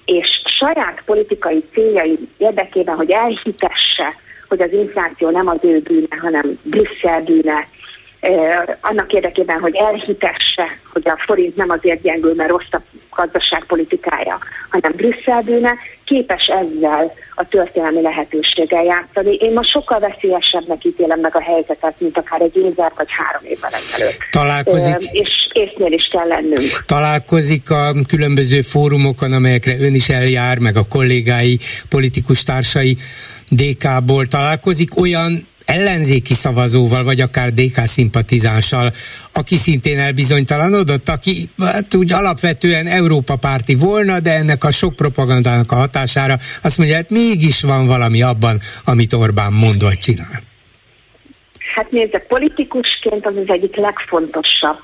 [0.06, 4.16] És saját politikai céljai érdekében, hogy elhitesse,
[4.48, 7.68] hogy az infláció nem az ő bűne, hanem Brüsszel bűne,
[8.82, 12.82] annak érdekében, hogy elhitesse, hogy a forint nem azért gyengül, mert rossz a
[13.16, 15.74] gazdaságpolitikája, hanem Brüsszel bűne,
[16.06, 19.36] képes ezzel a történelmi lehetőséggel játszani.
[19.36, 23.72] Én most sokkal veszélyesebbnek ítélem meg a helyzetet, mint akár egy évvel vagy három évvel
[23.74, 24.18] ezelőtt.
[24.32, 25.10] Találkozik.
[25.12, 26.86] És észnél is kell lennünk.
[26.86, 31.60] Találkozik a különböző fórumokon, amelyekre ön is eljár, meg a kollégái,
[31.90, 32.98] politikus társai
[33.50, 38.92] DK-ból találkozik olyan ellenzéki szavazóval, vagy akár DK szimpatizánssal,
[39.34, 45.72] aki szintén elbizonytalanodott, aki hát úgy alapvetően Európa párti volna, de ennek a sok propagandának
[45.72, 50.42] a hatására azt mondja, hát mégis van valami abban, amit Orbán mond vagy csinál.
[51.76, 54.80] Hát nézd, politikusként az az egyik legfontosabb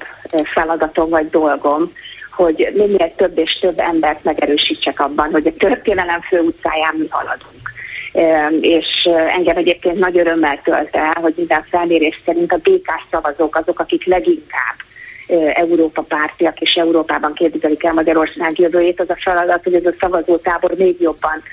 [0.54, 1.92] feladatom vagy dolgom,
[2.32, 7.70] hogy minél több és több embert megerősítsek abban, hogy a történelem főutcáján mi haladunk
[8.62, 13.80] és engem egyébként nagy örömmel tölt el, hogy minden felmérés szerint a DK szavazók azok,
[13.80, 14.76] akik leginkább
[15.54, 20.74] Európa pártiak és Európában képzelik el Magyarország jövőjét, az a feladat, hogy ez a szavazótábor
[20.78, 21.44] még jobban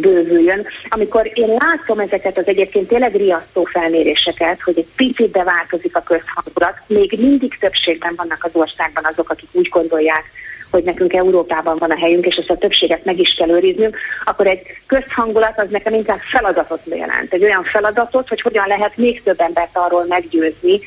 [0.00, 0.66] bővüljön.
[0.88, 6.76] Amikor én látom ezeket az egyébként tényleg riasztó felméréseket, hogy egy picit változik a közhangulat,
[6.86, 10.24] még mindig többségben vannak az országban azok, akik úgy gondolják,
[10.70, 14.46] hogy nekünk Európában van a helyünk, és ezt a többséget meg is kell őriznünk, akkor
[14.46, 17.32] egy közhangulat az nekem inkább feladatot jelent.
[17.32, 20.80] Egy olyan feladatot, hogy hogyan lehet még több embert arról meggyőzni,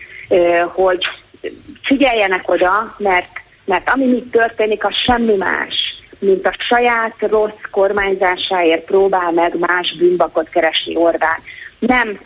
[0.73, 1.07] hogy
[1.83, 3.31] figyeljenek oda, mert,
[3.65, 5.75] mert ami mit történik, az semmi más,
[6.19, 11.39] mint a saját rossz kormányzásáért próbál meg más bűnbakot keresni Orbán.
[11.79, 12.19] Nem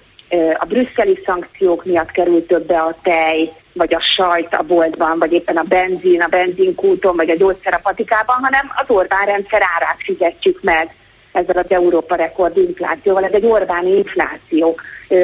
[0.58, 5.58] a brüsszeli szankciók miatt került többe a tej, vagy a sajt a boltban, vagy éppen
[5.58, 10.60] a benzin, a benzinkúton, vagy a gyógyszer a patikában, hanem az Orbán rendszer árát fizetjük
[10.62, 10.90] meg
[11.32, 13.24] ezzel az Európa rekord inflációval.
[13.24, 14.76] Ez egy Orbáni infláció.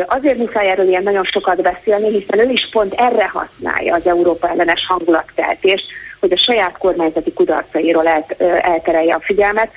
[0.08, 4.50] Azért muszáj erről ilyen nagyon sokat beszélni, hiszen ő is pont erre használja az Európa
[4.50, 5.86] ellenes hangulatkeltést,
[6.20, 8.26] hogy a saját kormányzati kudarcairól el,
[8.62, 9.72] elterelje a figyelmet.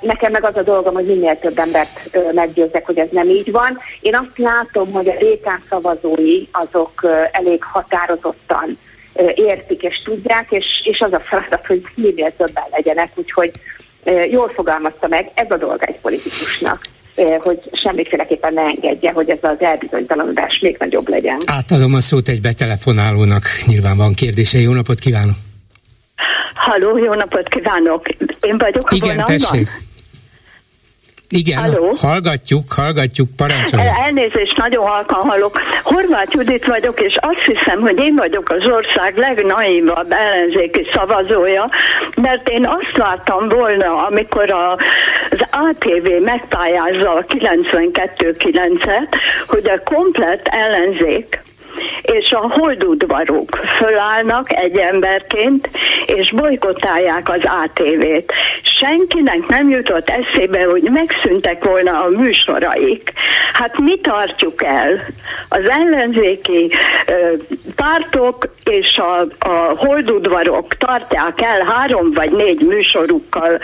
[0.00, 3.78] Nekem meg az a dolgom, hogy minél több embert meggyőzzek, hogy ez nem így van.
[4.00, 8.78] Én azt látom, hogy a DK szavazói azok elég határozottan
[9.34, 13.52] értik és tudják, és, és az a feladat, hogy minél többen legyenek, úgyhogy
[14.30, 16.80] jól fogalmazta meg, ez a dolga egy politikusnak
[17.38, 21.36] hogy semmiféleképpen ne engedje, hogy ez az elbizonytalanodás még nagyobb legyen.
[21.46, 25.51] Átadom a szót egy betelefonálónak, nyilván van kérdése, jó napot kívánok!
[26.54, 28.08] Halló, jó napot kívánok!
[28.40, 29.36] Én vagyok a Igen, vonalban?
[29.36, 29.68] tessék.
[31.34, 31.92] Igen, Halló?
[32.00, 33.82] hallgatjuk, hallgatjuk, parancsolj.
[34.04, 35.60] Elnézést, nagyon halkan hallok.
[35.82, 41.70] Horváth Judit vagyok, és azt hiszem, hogy én vagyok az ország legnaivabb ellenzéki szavazója,
[42.14, 44.72] mert én azt vártam volna, amikor a,
[45.30, 49.14] az ATV megpályázza a 92-9-et,
[49.46, 51.42] hogy a komplet ellenzék
[52.02, 55.68] és a holdudvarok fölállnak egy emberként,
[56.06, 58.32] és bolykotálják az ATV-t.
[58.62, 63.12] Senkinek nem jutott eszébe, hogy megszűntek volna a műsoraik.
[63.52, 65.00] Hát mi tartjuk el?
[65.48, 66.70] Az ellenzéki
[67.06, 67.12] ö,
[67.74, 73.58] pártok és a, a holdudvarok tartják el három vagy négy műsorukkal,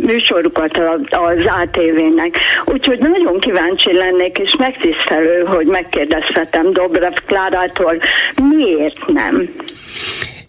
[0.00, 0.78] műsorukat
[1.10, 2.38] az ATV-nek.
[2.64, 8.00] Úgyhogy nagyon kíváncsi lennék, és megtisztelő, hogy megkérdezhetem Dobrev Klárától,
[8.50, 9.50] miért nem?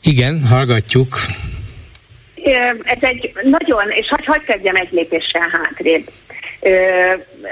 [0.01, 1.17] Igen, hallgatjuk.
[2.83, 6.09] Ez egy nagyon, és hagyj hagy kezdjem egy lépéssel hátrébb.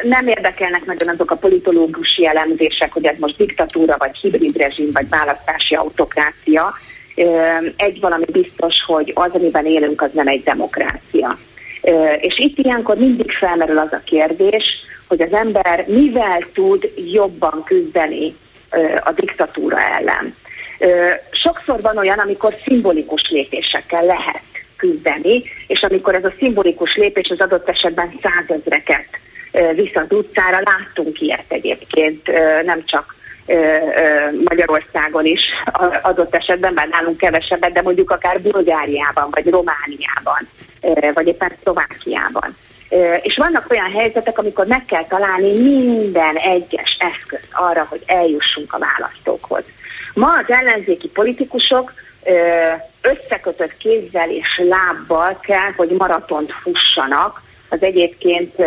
[0.04, 5.10] Nem érdekelnek nagyon azok a politológusi elemzések, hogy ez most diktatúra, vagy hibrid rezsim, vagy
[5.10, 6.74] választási autokrácia.
[7.76, 11.38] Egy valami biztos, hogy az, amiben élünk, az nem egy demokrácia.
[12.20, 14.64] És itt ilyenkor mindig felmerül az a kérdés,
[15.08, 18.36] hogy az ember mivel tud jobban küzdeni
[19.04, 20.34] a diktatúra ellen.
[21.32, 24.42] Sokszor van olyan, amikor szimbolikus lépésekkel lehet
[24.78, 29.08] küzdeni, és amikor ez a szimbolikus lépés az adott esetben százezreket
[29.76, 32.32] visz az utcára, láttunk ilyet egyébként,
[32.66, 33.16] nem csak
[34.44, 35.42] Magyarországon is
[36.02, 40.48] adott esetben, bár nálunk kevesebbet, de mondjuk akár Bulgáriában, vagy Romániában,
[41.14, 42.56] vagy éppen Szlovákiában.
[43.22, 48.80] És vannak olyan helyzetek, amikor meg kell találni minden egyes eszközt arra, hogy eljussunk a
[48.80, 49.64] választókhoz.
[50.14, 51.94] Ma az ellenzéki politikusok
[53.02, 58.62] összekötött kézzel és lábbal kell, hogy maratont fussanak az egyébként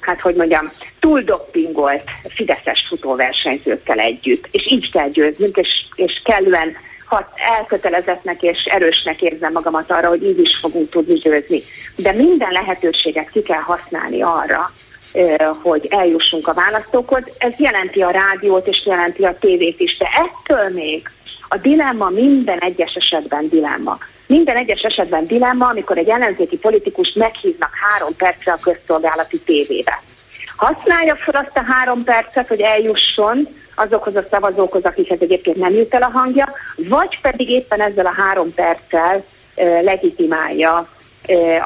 [0.00, 4.48] hát hogy mondjam, túl doppingolt fideszes futóversenyzőkkel együtt.
[4.50, 6.76] És így kell győznünk, és, és kellően
[7.10, 11.60] hat, elkötelezettnek és erősnek érzem magamat arra, hogy így is fogunk tudni győzni.
[11.96, 14.72] De minden lehetőséget ki kell használni arra,
[15.62, 17.22] hogy eljussunk a választókhoz.
[17.38, 21.10] Ez jelenti a rádiót és jelenti a tévét is, de ettől még
[21.48, 23.98] a dilemma minden egyes esetben dilemma.
[24.26, 30.02] Minden egyes esetben dilemma, amikor egy ellenzéki politikust meghívnak három percre a közszolgálati tévébe.
[30.56, 35.94] Használja fel azt a három percet, hogy eljusson azokhoz a szavazókhoz, akikhez egyébként nem jut
[35.94, 39.24] el a hangja, vagy pedig éppen ezzel a három perccel
[39.82, 40.88] legitimálja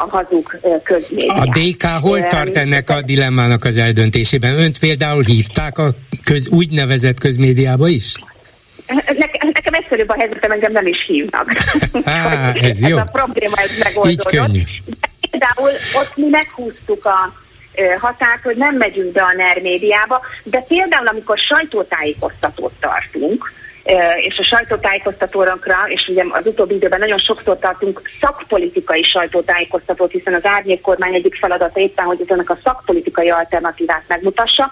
[0.04, 1.46] a hazug közmédiát.
[1.46, 4.58] A DK hol tart ennek a dilemmának az eldöntésében?
[4.58, 5.92] Önt például hívták a
[6.24, 8.14] köz, úgynevezett közmédiába is?
[9.06, 11.52] Nekem, nekem egyszerűbb a helyzetem, engem nem is hívnak.
[12.04, 12.96] Há, ez, jó.
[12.98, 14.10] ez a probléma, ez megoldódott.
[14.10, 14.62] Így könnyű.
[15.00, 17.43] De például ott mi meghúztuk a
[18.00, 23.52] határt, hogy nem megyünk be a NER médiába, de például amikor sajtótájékoztatót tartunk,
[24.16, 30.44] és a sajtótájékoztatórakra, és ugye az utóbbi időben nagyon sokszor tartunk szakpolitikai sajtótájékoztatót, hiszen az
[30.44, 34.70] árnyék kormány egyik feladata éppen, hogy ennek a szakpolitikai alternatívát megmutassa.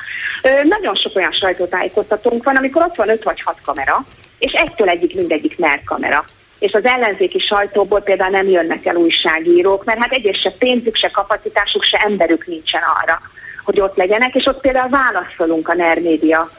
[0.65, 4.05] Nagyon sok olyan sajtótájékoztatónk van, amikor ott van öt vagy hat kamera,
[4.39, 6.25] és egytől egyik mindegyik NER kamera
[6.63, 11.09] és az ellenzéki sajtóból például nem jönnek el újságírók, mert hát egyrészt se pénzük, se
[11.09, 13.21] kapacitásuk, se emberük nincsen arra,
[13.65, 16.51] hogy ott legyenek, és ott például válaszolunk a NER média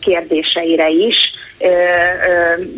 [0.00, 1.16] kérdéseire is,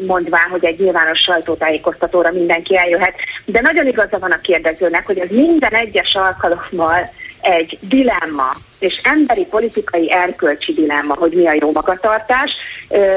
[0.06, 3.14] mondván, hogy egy nyilvános sajtótájékoztatóra mindenki eljöhet.
[3.44, 9.44] De nagyon igaza van a kérdezőnek, hogy ez minden egyes alkalommal egy dilemma, és emberi,
[9.44, 12.50] politikai, erkölcsi dilemma, hogy mi a jó magatartás.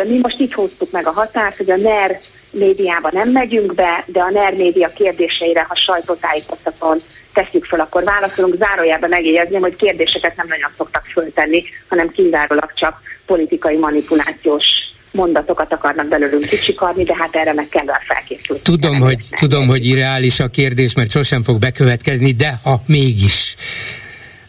[0.07, 2.19] Mi most így hoztuk meg a határt, hogy a NER
[2.51, 6.97] médiába nem megyünk be, de a NER média kérdéseire, ha sajtótájékoztatón
[7.33, 8.55] tesszük fel, akkor válaszolunk.
[8.55, 14.65] Zárójában megjegyezném, hogy kérdéseket nem nagyon szoktak föltenni, hanem kizárólag csak politikai manipulációs
[15.11, 18.61] mondatokat akarnak belőlünk kicsikarni, de hát erre meg kell felkészülni.
[18.61, 23.55] Tudom, hogy, tudom, hogy irreális a kérdés, mert sosem fog bekövetkezni, de ha mégis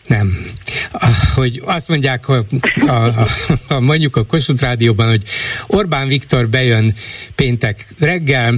[0.06, 0.36] nem.
[1.34, 2.44] Hogy azt mondják, hogy
[2.86, 3.26] a, a,
[3.68, 5.22] a, mondjuk a Kossuth Rádióban, hogy
[5.66, 6.94] Orbán Viktor bejön
[7.34, 8.54] péntek reggel,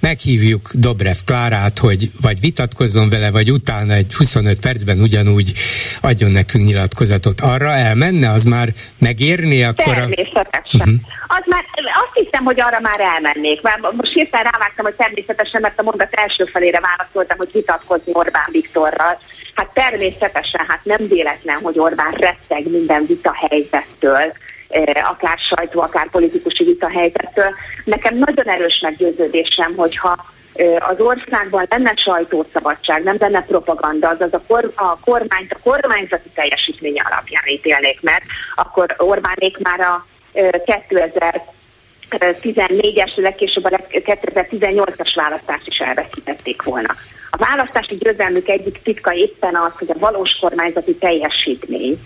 [0.00, 5.52] meghívjuk Dobrev Klárát, hogy vagy vitatkozzon vele, vagy utána egy 25 percben ugyanúgy
[6.00, 7.40] adjon nekünk nyilatkozatot.
[7.40, 10.80] Arra elmenne, az már megérni akkor Természetesen.
[10.80, 10.84] A...
[10.84, 11.00] Uh-huh.
[11.28, 11.64] Az már,
[12.04, 13.62] azt hiszem, hogy arra már elmennék.
[13.62, 18.48] Már most hirtelen rávágtam, hogy természetesen, mert a mondat első felére válaszoltam, hogy vitatkozni Orbán
[18.50, 19.18] Viktorral.
[19.54, 24.32] Hát természetesen, hát nem véletlen, hogy Orbán retteg minden vita helyzettől,
[25.02, 27.54] akár sajtó, akár politikusi vita helyzettől.
[27.84, 30.26] Nekem nagyon erős meggyőződésem, hogyha
[30.78, 37.02] az országban lenne sajtószabadság, nem lenne propaganda, azaz a, kor, a kormányt a kormányzati teljesítménye
[37.10, 40.06] alapján ítélnék mert akkor Orbánék már a
[42.10, 46.94] 2014-es, legkésőbb a 2018-as választást is elveszítették volna.
[47.38, 51.98] A választási győzelmük egyik titka éppen az, hogy a valós kormányzati teljesítmény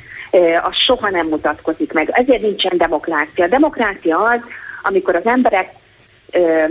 [0.62, 2.10] az soha nem mutatkozik meg.
[2.12, 3.44] Ezért nincsen demokrácia.
[3.44, 4.40] A demokrácia az,
[4.82, 5.72] amikor az emberek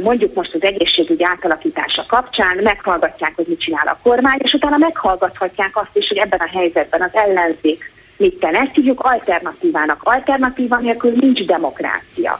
[0.01, 5.71] mondjuk most az egészségügy átalakítása kapcsán meghallgatják, hogy mit csinál a kormány, és utána meghallgathatják
[5.73, 8.55] azt is, hogy ebben a helyzetben az ellenzék mit ten.
[8.55, 10.03] Ezt hívjuk alternatívának.
[10.03, 12.39] Alternatíva nélkül nincs demokrácia.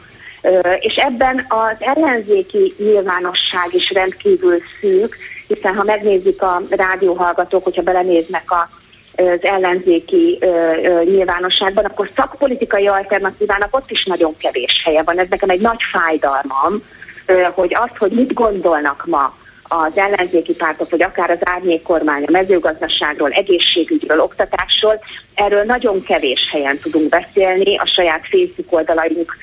[0.80, 8.52] És ebben az ellenzéki nyilvánosság is rendkívül szűk, hiszen ha megnézzük a rádióhallgatók, hogyha belenéznek
[8.52, 8.70] a
[9.16, 15.20] az ellenzéki ö, ö, nyilvánosságban, akkor szakpolitikai alternatívának ott is nagyon kevés helye van.
[15.20, 16.84] Ez nekem egy nagy fájdalmam,
[17.26, 19.34] ö, hogy azt, hogy mit gondolnak ma
[19.72, 25.00] az ellenzéki pártok, vagy akár az árnyék kormány a mezőgazdaságról, egészségügyről, oktatásról,
[25.34, 29.38] erről nagyon kevés helyen tudunk beszélni, a saját Facebook oldalaink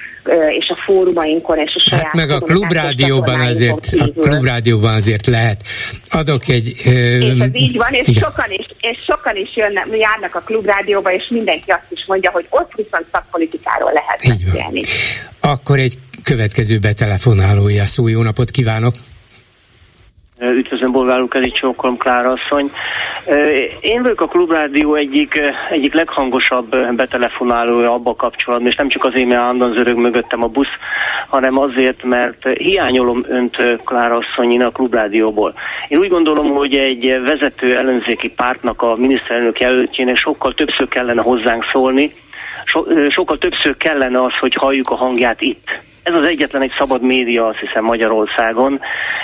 [0.48, 2.04] és a fórumainkon, és a saját...
[2.04, 5.62] Hát meg a klubrádióban azért, a klubrádióban azért lehet.
[6.08, 6.72] Adok egy...
[6.86, 8.22] Ö, és ez így van, és igen.
[8.22, 12.46] sokan is, és sokan is jönnek, járnak a klubrádióba, és mindenki azt is mondja, hogy
[12.50, 14.80] ott viszont szakpolitikáról lehet így beszélni.
[15.40, 15.52] Van.
[15.52, 18.94] Akkor egy következő betelefonálója szó, jó napot kívánok!
[20.40, 22.70] Üdvözlöm, Bolgár Lukács, Csókolom, Klára asszony.
[23.80, 29.40] Én vagyok a Klubrádió egyik, egyik leghangosabb betelefonálója abba kapcsolatban, és nem csak azért, mert
[29.40, 30.74] állandóan zörög mögöttem a busz,
[31.28, 35.54] hanem azért, mert hiányolom önt, Klára asszony, a Klubrádióból.
[35.88, 41.64] Én úgy gondolom, hogy egy vezető ellenzéki pártnak a miniszterelnök jelöltjének sokkal többször kellene hozzánk
[41.72, 42.12] szólni,
[42.64, 47.02] so, sokkal többször kellene az, hogy halljuk a hangját itt ez az egyetlen egy szabad
[47.02, 48.80] média, azt hiszem Magyarországon,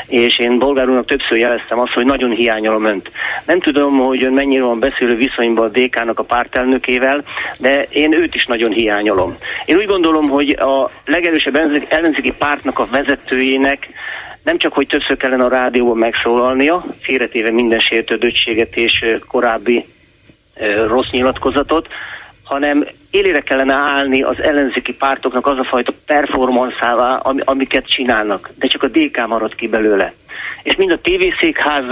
[0.06, 3.10] és én bolgár úrnak többször jeleztem azt, hogy nagyon hiányolom önt.
[3.46, 7.22] Nem tudom, hogy ön mennyire van beszélő viszonyban a DK-nak a pártelnökével,
[7.58, 9.36] de én őt is nagyon hiányolom.
[9.64, 11.56] Én úgy gondolom, hogy a legerősebb
[11.88, 13.88] ellenzéki pártnak a vezetőjének
[14.42, 19.84] nem csak, hogy többször kellene a rádióban megszólalnia, félretéve minden sértődöttséget és korábbi
[20.86, 21.88] rossz nyilatkozatot,
[22.44, 28.66] hanem élére kellene állni az ellenzéki pártoknak az a fajta performanszává, am, amiket csinálnak, de
[28.66, 30.12] csak a DK marad ki belőle.
[30.62, 31.84] És mind a tévészékház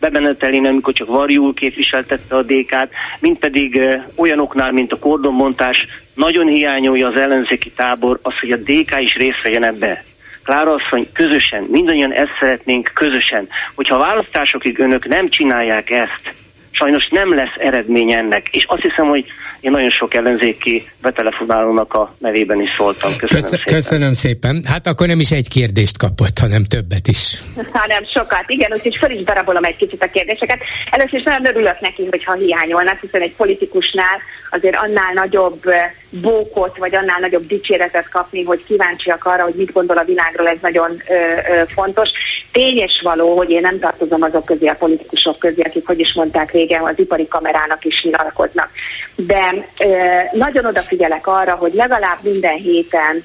[0.00, 2.88] bemenetelén, amikor csak Varjúl képviseltette a DK-t,
[3.20, 3.80] mind pedig
[4.16, 9.42] olyanoknál, mint a kordonbontás, nagyon hiányolja az ellenzéki tábor az, hogy a DK is részt
[9.42, 10.04] vegyen ebbe.
[10.44, 16.34] Klára asszony, közösen, mindannyian ezt szeretnénk közösen, hogyha a választásokig önök nem csinálják ezt,
[16.70, 18.48] sajnos nem lesz eredmény ennek.
[18.50, 19.26] És azt hiszem, hogy
[19.60, 23.10] én nagyon sok ellenzéki betelefonálónak a nevében is szóltam.
[23.16, 23.74] Köszönöm, Köszön, szépen.
[23.74, 24.62] Köszönöm szépen.
[24.64, 27.42] Hát akkor nem is egy kérdést kapott, hanem többet is.
[27.72, 30.58] Hanem sokat, igen, úgyhogy föl is darabolom egy kicsit a kérdéseket.
[30.90, 35.62] Először is nagyon örülök neki, hogyha hiányolnak, hiszen egy politikusnál azért annál nagyobb
[36.10, 40.58] bókot, vagy annál nagyobb dicséretet kapni, hogy kíváncsiak arra, hogy mit gondol a világról, ez
[40.60, 42.08] nagyon ö, ö, fontos.
[42.52, 46.14] Tény és való, hogy én nem tartozom azok közé a politikusok közé, akik, hogy is
[46.14, 48.70] mondták régen, az ipari kamerának is nyilatkoznak.
[49.16, 49.54] De
[49.84, 49.96] ö,
[50.32, 53.24] nagyon odafigyelek arra, hogy legalább minden héten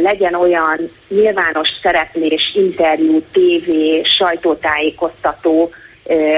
[0.00, 5.70] legyen olyan nyilvános szereplés, interjú, tévé, sajtótájékoztató,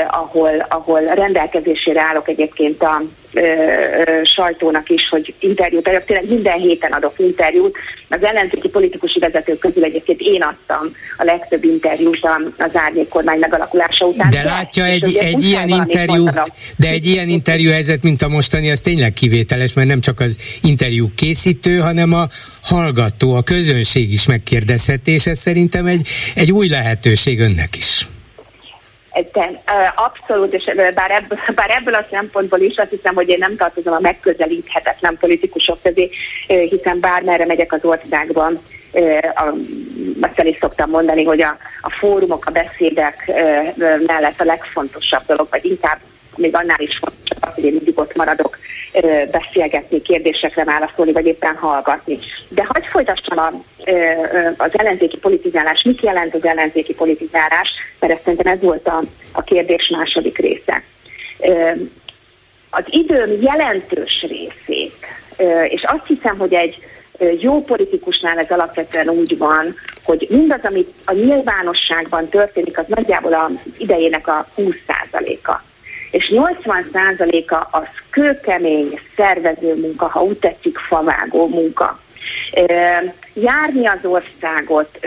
[0.09, 3.03] ahol, ahol rendelkezésére állok egyébként a
[3.33, 6.05] eh, sajtónak is, hogy interjút adjak.
[6.05, 7.77] Tényleg minden héten adok interjút.
[8.09, 14.07] Az ellenzéki politikusi vezetők közül egyébként én adtam a legtöbb interjút az árnyék kormány megalakulása
[14.07, 14.31] után.
[14.31, 16.25] De látja, egy, egy ilyen interjú,
[16.77, 20.37] de egy ilyen interjú helyzet, mint a mostani, az tényleg kivételes, mert nem csak az
[20.63, 22.27] interjú készítő, hanem a
[22.63, 28.07] hallgató, a közönség is megkérdezheti, és ez szerintem egy, egy új lehetőség önnek is.
[29.33, 29.63] De,
[29.95, 33.93] abszolút, és bár ebből, bár ebből a szempontból is azt hiszem, hogy én nem tartozom
[33.93, 36.11] a megközelíthetetlen politikusok közé,
[36.47, 38.61] hiszen bármerre megyek az országban,
[40.21, 43.33] azt el is szoktam mondani, hogy a, a fórumok, a beszédek
[44.07, 45.99] mellett a legfontosabb dolog, vagy inkább
[46.37, 48.59] még annál is fontosabb, hogy én mindig ott maradok
[49.31, 52.19] beszélgetni, kérdésekre válaszolni, vagy éppen hallgatni.
[52.49, 53.53] De hogy folytassam a,
[54.57, 57.69] az ellenzéki politizálás, mit jelent az ellenzéki politizálás,
[58.01, 60.83] mert ezt szerintem ez volt a, a kérdés második része.
[62.71, 65.07] Az időm jelentős részét,
[65.69, 66.79] és azt hiszem, hogy egy
[67.41, 69.75] jó politikusnál ez alapvetően úgy van,
[70.05, 75.61] hogy mindaz, amit a nyilvánosságban történik, az nagyjából az idejének a 20%-a
[76.11, 82.01] és 80%-a az kőkemény szervező munka, ha úgy tetszik, favágó munka.
[83.35, 84.99] Járni az országot,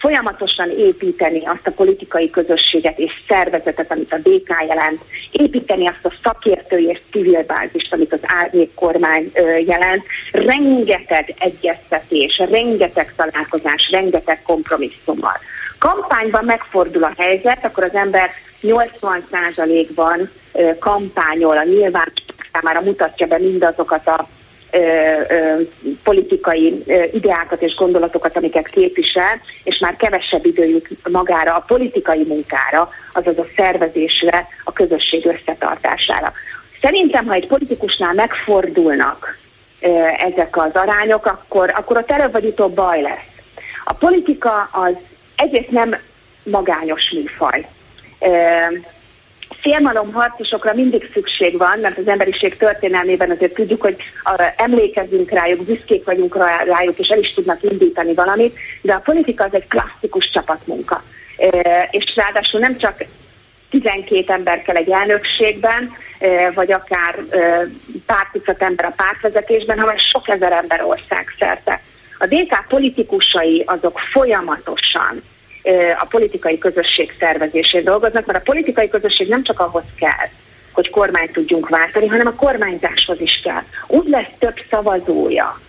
[0.00, 5.00] folyamatosan építeni azt a politikai közösséget és szervezetet, amit a DK jelent,
[5.30, 9.32] építeni azt a szakértői és civil bázist, amit az árnyék kormány
[9.66, 10.04] jelent.
[10.32, 15.38] Rengeteg egyeztetés, rengeteg találkozás, rengeteg kompromisszummal.
[15.78, 18.30] Kampányban megfordul a helyzet, akkor az ember
[18.62, 20.30] 80%-ban
[20.78, 24.28] kampányol a nyilvánosság számára mutatja be mindazokat a
[24.70, 24.78] ö,
[25.28, 25.60] ö,
[26.02, 32.24] politikai ö, ideákat és gondolatokat, amiket képvisel, és már kevesebb idő jut magára a politikai
[32.24, 36.32] munkára, azaz a szervezésre, a közösség összetartására.
[36.80, 39.38] Szerintem, ha egy politikusnál megfordulnak
[39.80, 39.88] ö,
[40.28, 43.28] ezek az arányok, akkor, akkor vagy utóbb baj lesz.
[43.84, 44.94] A politika az
[45.36, 45.96] egyrészt nem
[46.42, 47.66] magányos műfaj
[49.60, 53.96] Félmalom harcosokra mindig szükség van, mert az emberiség történelmében azért tudjuk, hogy
[54.56, 59.54] emlékezünk rájuk, büszkék vagyunk rájuk, és el is tudnak indítani valamit, de a politika az
[59.54, 61.02] egy klasszikus csapatmunka.
[61.90, 62.94] És ráadásul nem csak
[63.70, 65.90] 12 ember kell egy elnökségben,
[66.54, 67.14] vagy akár
[68.06, 71.80] pár tucat ember a pártvezetésben, hanem sok ezer ember ország szerte.
[72.18, 75.22] A DK politikusai azok folyamatosan
[75.98, 80.28] a politikai közösség szervezésén dolgoznak, mert a politikai közösség nem csak ahhoz kell,
[80.72, 83.62] hogy kormányt tudjunk váltani, hanem a kormányzáshoz is kell.
[83.86, 85.60] Úgy lesz több szavazója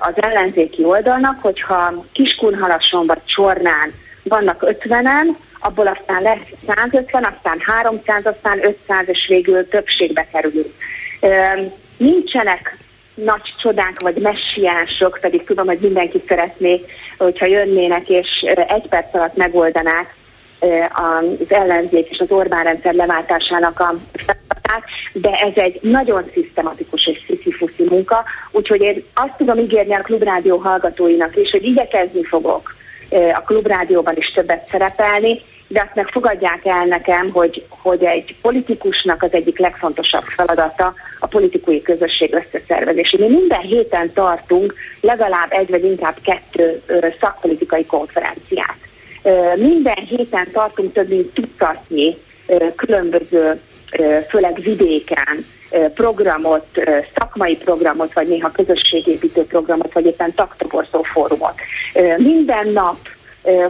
[0.00, 3.92] az ellenzéki oldalnak, hogyha Kiskunhalason vagy Csornán
[4.22, 10.72] vannak 50-en, abból aztán lesz 150, aztán 300, aztán 500, és végül többségbe kerülünk.
[11.96, 12.76] Nincsenek
[13.14, 16.80] nagy csodák vagy messiások, pedig tudom, hogy mindenki szeretné,
[17.22, 18.28] hogyha jönnének és
[18.68, 20.14] egy perc alatt megoldanák
[20.92, 27.24] az ellenzék és az Orbán rendszer leváltásának a feladatát, de ez egy nagyon szisztematikus és
[27.26, 32.74] sziszifuszi munka, úgyhogy én azt tudom ígérni a Klubrádió hallgatóinak is, hogy igyekezni fogok
[33.34, 35.40] a Klubrádióban is többet szerepelni,
[35.72, 41.26] de azt meg fogadják el nekem, hogy, hogy egy politikusnak az egyik legfontosabb feladata a
[41.26, 43.16] politikai közösség összeszervezése.
[43.18, 46.82] Mi minden héten tartunk legalább egy vagy inkább kettő
[47.20, 48.76] szakpolitikai konferenciát.
[49.56, 52.16] Minden héten tartunk több mint tucatnyi
[52.76, 53.60] különböző,
[54.28, 55.46] főleg vidéken
[55.94, 56.66] programot,
[57.18, 61.54] szakmai programot, vagy néha közösségépítő programot, vagy éppen taktoborzó fórumot.
[62.16, 62.96] Minden nap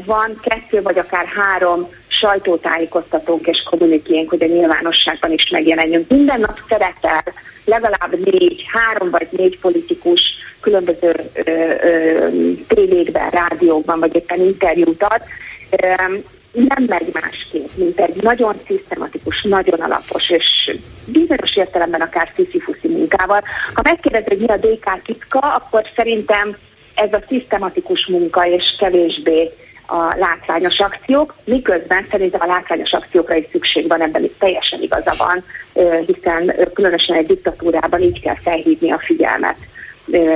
[0.05, 6.09] van kettő vagy akár három sajtótájékoztatónk és kommunikénk, hogy a nyilvánosságban is megjelenjünk.
[6.09, 7.23] Minden nap szerepel
[7.64, 10.20] legalább négy, három vagy négy politikus
[10.61, 11.43] különböző ö,
[11.83, 12.29] ö,
[12.68, 15.23] tévékben, rádiókban, vagy éppen interjút ad.
[15.70, 16.16] Ö,
[16.53, 23.43] nem megy másképp, mint egy nagyon szisztematikus, nagyon alapos, és bizonyos értelemben akár sziszifuszi munkával.
[23.75, 26.57] Ha megkérdez, hogy mi a DK titka, akkor szerintem
[26.95, 29.51] ez a szisztematikus munka és kevésbé
[29.93, 35.14] a látványos akciók, miközben szerintem a látványos akciókra is szükség van, ebben itt teljesen igaza
[35.18, 35.45] van,
[36.07, 39.57] hiszen különösen egy diktatúrában így kell felhívni a figyelmet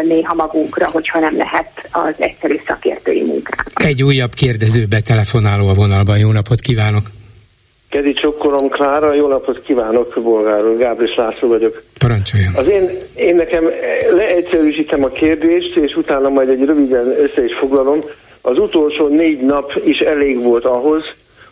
[0.02, 3.72] néha magunkra, hogyha nem lehet az egyszerű szakértői munkát.
[3.74, 6.18] Egy újabb kérdező betelefonáló a vonalban.
[6.18, 7.02] Jó napot kívánok!
[7.88, 11.82] Kedi Csokkolom Klára, jó napot kívánok, bolgáról, Gábris László vagyok.
[11.98, 12.52] Parancsoljon.
[12.54, 13.64] Az én, én nekem
[14.10, 17.98] leegyszerűsítem a kérdést, és utána majd egy röviden össze is foglalom.
[18.46, 21.04] Az utolsó négy nap is elég volt ahhoz,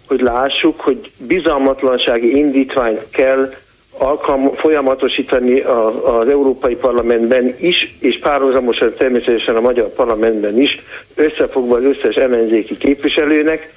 [0.07, 3.51] hogy lássuk, hogy bizalmatlansági indítványt kell
[3.99, 10.83] alkalm, folyamatosítani a, az Európai Parlamentben is, és párhuzamosan természetesen a Magyar Parlamentben is,
[11.15, 13.73] összefogva az összes ellenzéki képviselőnek,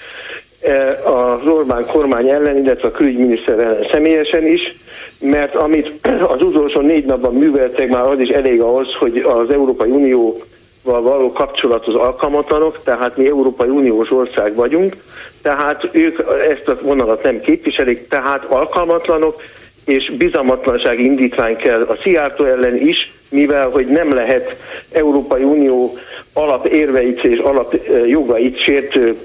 [0.62, 4.62] e, az Orbán kormány ellen, illetve a külügyminiszter ellen személyesen is,
[5.20, 5.92] mert amit
[6.28, 10.42] az utolsó négy napban műveltek, már az is elég ahhoz, hogy az Európai Unió
[10.92, 14.96] való kapcsolathoz alkalmatlanok, tehát mi Európai Uniós ország vagyunk,
[15.42, 16.20] tehát ők
[16.50, 19.42] ezt a vonalat nem képviselik, tehát alkalmatlanok,
[19.86, 24.56] és bizalmatlansági indítvány kell a Szijjártó ellen is, mivel hogy nem lehet
[24.92, 25.98] Európai Unió
[26.34, 29.18] alapérveit és alapjogait sértő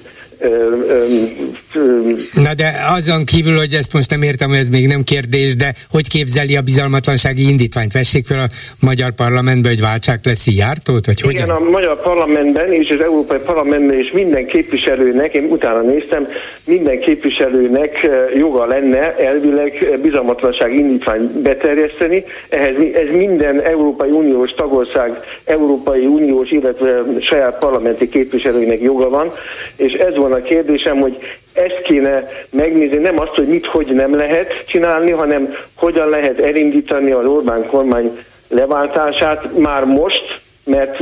[2.34, 5.74] Na de azon kívül, hogy ezt most nem értem, hogy ez még nem kérdés, de
[5.90, 7.92] hogy képzeli a bizalmatlansági indítványt?
[7.92, 8.46] Vessék fel a
[8.80, 11.66] magyar parlamentbe, hogy váltsák le Szijjártót, vagy Igen, hogyan?
[11.66, 16.26] a magyar parlamentben és az Európai Parlamentben és minden képviselőnek, én utána néztem,
[16.64, 22.24] minden képviselőnek joga lenne elvileg bizalmatlansági indítványt beterjeszteni.
[22.48, 29.32] Ehhez, ez minden Európai Uniós tagország, Európai Uniós, illetve saját parlamenti képviselőinek joga van,
[29.76, 31.16] és ez van a kérdésem, hogy
[31.52, 37.10] ezt kéne megnézni, nem azt, hogy mit, hogy nem lehet csinálni, hanem hogyan lehet elindítani
[37.10, 38.18] az Orbán kormány
[38.48, 40.98] leváltását már most, mert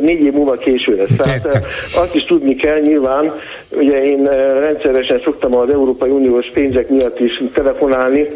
[0.00, 1.16] négy év múlva késő lesz.
[1.16, 1.64] Tehát
[1.96, 3.32] azt is tudni kell nyilván,
[3.70, 4.24] ugye én
[4.60, 8.28] rendszeresen szoktam az Európai Uniós pénzek miatt is telefonálni,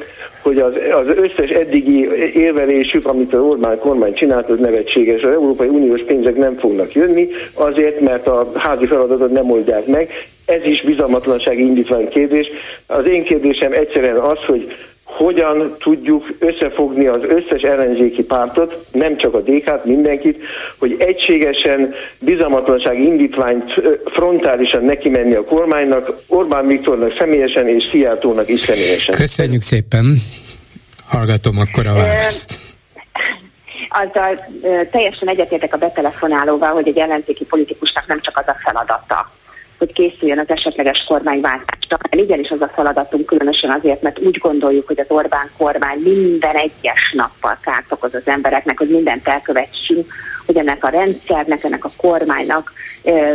[0.44, 5.22] hogy az, az összes eddigi érvelésük, amit az Orbán kormány csinált, az nevetséges.
[5.22, 10.10] Az Európai Uniós pénzek nem fognak jönni, azért, mert a házi feladatot nem oldják meg.
[10.46, 12.46] Ez is bizalmatlansági indítvány kérdés.
[12.86, 14.72] Az én kérdésem egyszerűen az, hogy
[15.16, 20.42] hogyan tudjuk összefogni az összes ellenzéki pártot, nem csak a DK-t, mindenkit,
[20.78, 23.72] hogy egységesen bizalmatlansági indítványt
[24.04, 29.14] frontálisan neki menni a kormánynak, Orbán Viktornak személyesen és Szijjártónak is személyesen.
[29.14, 30.16] Köszönjük szépen!
[31.08, 32.58] Hallgatom akkor a választ.
[33.88, 34.38] Azzal
[34.90, 39.30] teljesen egyetértek a betelefonálóval, hogy egy ellenzéki politikusnak nem csak az a feladata,
[39.84, 44.86] hogy készüljön az esetleges kormányváltásra, hanem igenis az a feladatunk különösen azért, mert úgy gondoljuk,
[44.86, 50.12] hogy az Orbán kormány minden egyes nappal kárt okoz az embereknek, hogy mindent elkövessünk,
[50.46, 52.72] hogy ennek a rendszernek, ennek a kormánynak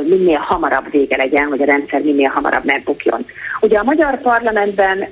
[0.08, 3.26] minél hamarabb vége legyen, hogy a rendszer minél hamarabb megbukjon.
[3.62, 5.08] Ugye a magyar parlamentben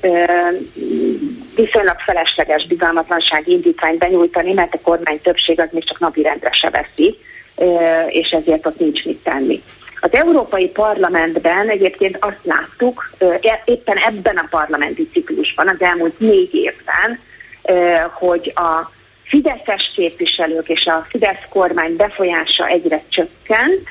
[1.56, 7.18] viszonylag felesleges bizalmatlansági indítványt benyújtani, mert a kormány többség az még csak napirendre se veszi,
[8.08, 9.64] és ezért ott nincs mit tenni.
[10.02, 16.54] Az Európai Parlamentben egyébként azt láttuk, e, éppen ebben a parlamenti ciklusban, az elmúlt négy
[16.54, 17.20] évben,
[18.14, 18.92] hogy a
[19.24, 23.88] fideszes képviselők és a Fidesz kormány befolyása egyre csökkent,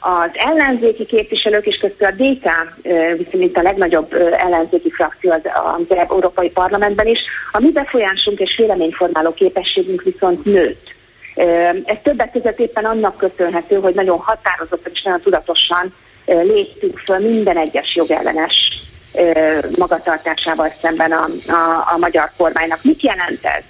[0.00, 2.48] az ellenzéki képviselők és köztük a DK
[3.16, 5.40] viszont a legnagyobb ellenzéki frakció az,
[5.76, 7.18] az Európai Parlamentben is,
[7.52, 10.94] a mi befolyásunk és véleményformáló képességünk viszont nőtt.
[11.84, 15.94] Ez többek között éppen annak köszönhető, hogy nagyon határozottan és nagyon tudatosan
[16.26, 18.82] léptünk föl minden egyes jogellenes
[19.78, 22.78] magatartásával szemben a, a, a magyar kormánynak.
[22.82, 23.62] Mit jelent ez?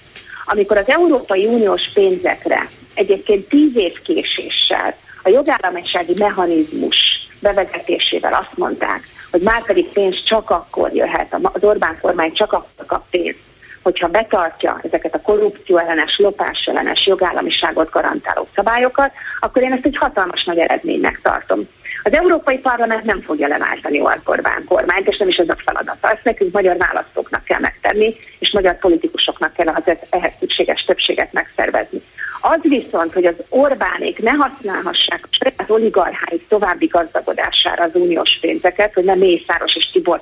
[0.44, 6.96] Amikor az Európai Uniós pénzekre egyébként tíz év késéssel a jogállamisági mechanizmus
[7.40, 12.86] bevezetésével azt mondták, hogy már pedig pénz csak akkor jöhet, az Orbán kormány csak akkor
[12.86, 13.38] kap pénzt,
[13.82, 19.96] hogyha betartja ezeket a korrupció ellenes, lopás ellenes jogállamiságot garantáló szabályokat, akkor én ezt egy
[19.96, 21.68] hatalmas nagy eredménynek tartom.
[22.02, 26.10] Az Európai Parlament nem fogja leváltani Orbán kormányt, és nem is ez a feladata.
[26.10, 32.00] Ezt nekünk magyar választóknak kell megtenni, és magyar politikusoknak kell az ehhez szükséges többséget megszervezni.
[32.40, 38.94] Az viszont, hogy az Orbánék ne használhassák a saját oligarcháik további gazdagodására az uniós pénzeket,
[38.94, 40.20] hogy nem Mészáros és Tibor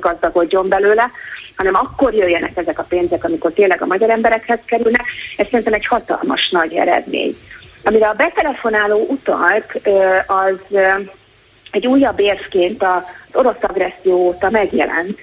[0.00, 1.10] gazdagodjon belőle,
[1.56, 5.04] hanem akkor jöjjenek ezek a pénzek, amikor tényleg a magyar emberekhez kerülnek.
[5.36, 7.36] Ez szerintem egy hatalmas nagy eredmény.
[7.84, 9.80] Amire a betelefonáló utalt,
[10.26, 10.78] az
[11.70, 15.18] egy újabb érvként az orosz agresszió óta megjelent,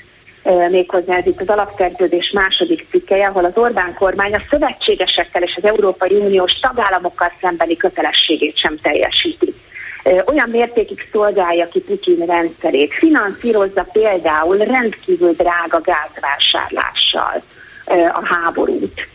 [0.70, 5.66] méghozzá ez itt az alapszerződés második cikkeje, ahol az Orbán kormány a szövetségesekkel és az
[5.66, 9.54] Európai Uniós tagállamokkal szembeni kötelességét sem teljesíti.
[10.06, 17.44] Olyan mértékig szolgálja ki Putyin rendszerét, finanszírozza például rendkívül drága gázvásárlással
[18.14, 19.08] a háborút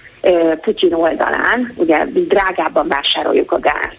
[0.60, 3.98] Putyin oldalán, ugye drágábban vásároljuk a gázt,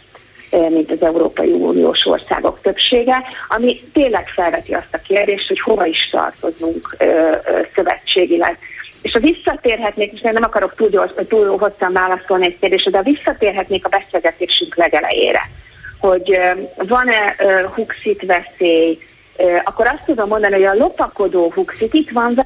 [0.69, 6.09] mint az Európai Uniós országok többsége, ami tényleg felveti azt a kérdést, hogy hova is
[6.11, 6.97] tartozunk
[7.75, 8.57] szövetségileg.
[9.01, 13.85] És ha visszatérhetnék, és nem akarok túl, gyors, túl hosszan válaszolni egy kérdésre, de visszatérhetnék
[13.85, 15.49] a beszélgetésünk legelejére,
[16.01, 16.39] hogy
[16.75, 17.35] van-e
[17.73, 18.99] Huxit veszély,
[19.63, 22.45] akkor azt tudom mondani, hogy a lopakodó Huxit itt van,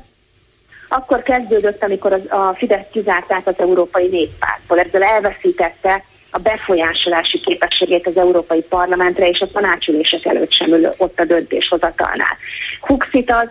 [0.90, 4.80] akkor kezdődött, amikor a Fidesz kizárták az Európai Néppártból.
[4.80, 6.04] Ezzel elveszítette
[6.36, 12.38] a befolyásolási képességét az Európai Parlamentre, és a tanácsülések előtt sem ül ott a döntéshozatalnál.
[12.82, 13.50] Huxit az,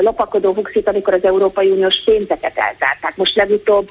[0.00, 3.16] lopakodó Huxit, amikor az Európai Uniós pénzeket elzárták.
[3.16, 3.90] Most legutóbb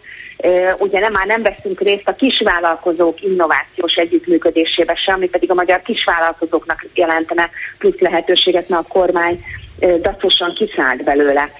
[0.79, 5.81] ugye nem már nem veszünk részt a kisvállalkozók innovációs együttműködésébe sem, ami pedig a magyar
[5.81, 9.43] kisvállalkozóknak jelentene plusz lehetőséget, mert a kormány
[10.01, 11.51] dacosan kiszállt belőle.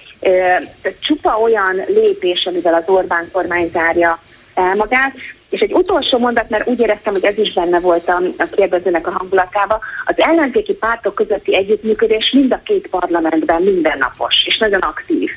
[1.00, 4.18] Csupa olyan lépés, amivel az Orbán kormány zárja
[4.54, 5.12] el magát,
[5.50, 9.06] és egy utolsó mondat, mert úgy éreztem, hogy ez is benne volt a, a kérdezőnek
[9.06, 15.30] a hangulatában, az ellenzéki pártok közötti együttműködés mind a két parlamentben mindennapos, és nagyon aktív.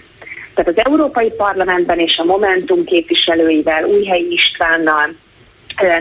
[0.53, 5.16] Tehát az Európai Parlamentben és a Momentum képviselőivel, Újhelyi Istvánnal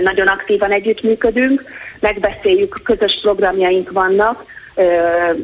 [0.02, 1.64] nagyon aktívan együttműködünk,
[2.00, 4.44] megbeszéljük, közös programjaink vannak,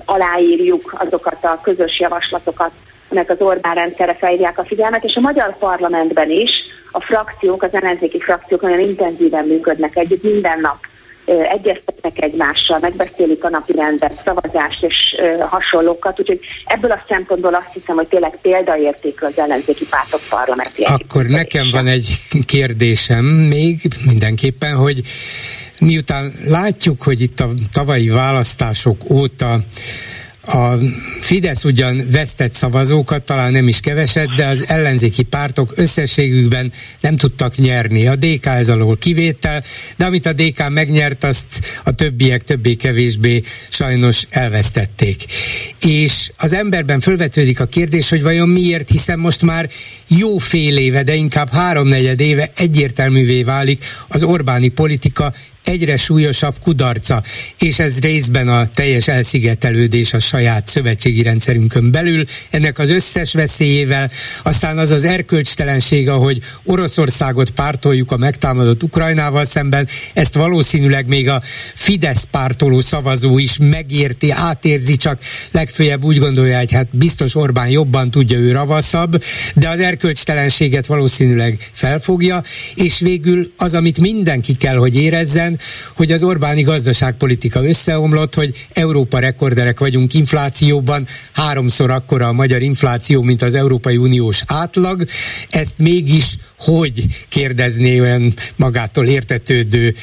[0.05, 2.71] aláírjuk azokat a közös javaslatokat,
[3.09, 6.51] amelyek az Orbán rendszerre fejlják a figyelmet, és a magyar parlamentben is
[6.93, 10.79] a frakciók, az ellenzéki frakciók nagyon intenzíven működnek együtt, minden nap
[11.51, 14.97] egyeztetnek egymással, megbeszélik a napi rendet, szavazást és
[15.41, 20.83] hasonlókat, úgyhogy ebből a szempontból azt hiszem, hogy tényleg példaértékű az ellenzéki pártok parlamenti.
[20.83, 25.01] Akkor nekem van egy kérdésem még mindenképpen, hogy
[25.81, 29.57] miután látjuk, hogy itt a tavalyi választások óta
[30.49, 30.79] a
[31.21, 37.57] Fidesz ugyan vesztett szavazókat, talán nem is keveset, de az ellenzéki pártok összességükben nem tudtak
[37.57, 38.07] nyerni.
[38.07, 39.65] A DK ez alól kivétel,
[39.97, 45.25] de amit a DK megnyert, azt a többiek többé-kevésbé sajnos elvesztették.
[45.81, 49.69] És az emberben fölvetődik a kérdés, hogy vajon miért, hiszen most már
[50.07, 55.33] jó fél éve, de inkább háromnegyed éve egyértelművé válik az Orbáni politika
[55.69, 57.23] egyre súlyosabb kudarca,
[57.59, 64.11] és ez részben a teljes elszigetelődés a saját szövetségi rendszerünkön belül, ennek az összes veszélyével,
[64.43, 71.43] aztán az az erkölcstelenség, ahogy Oroszországot pártoljuk a megtámadott Ukrajnával szemben, ezt valószínűleg még a
[71.75, 75.19] Fidesz pártoló szavazó is megérti, átérzi, csak
[75.51, 79.23] legfőjebb úgy gondolja, hogy hát biztos Orbán jobban tudja, ő ravaszabb,
[79.55, 82.43] de az erkölcstelenséget valószínűleg felfogja,
[82.75, 85.58] és végül az, amit mindenki kell, hogy érezzen,
[85.97, 93.23] hogy az Orbáni gazdaságpolitika összeomlott, hogy Európa rekorderek vagyunk inflációban, háromszor akkora a magyar infláció,
[93.23, 95.05] mint az Európai Uniós átlag.
[95.51, 99.95] Ezt mégis hogy kérdezné olyan magától értetődő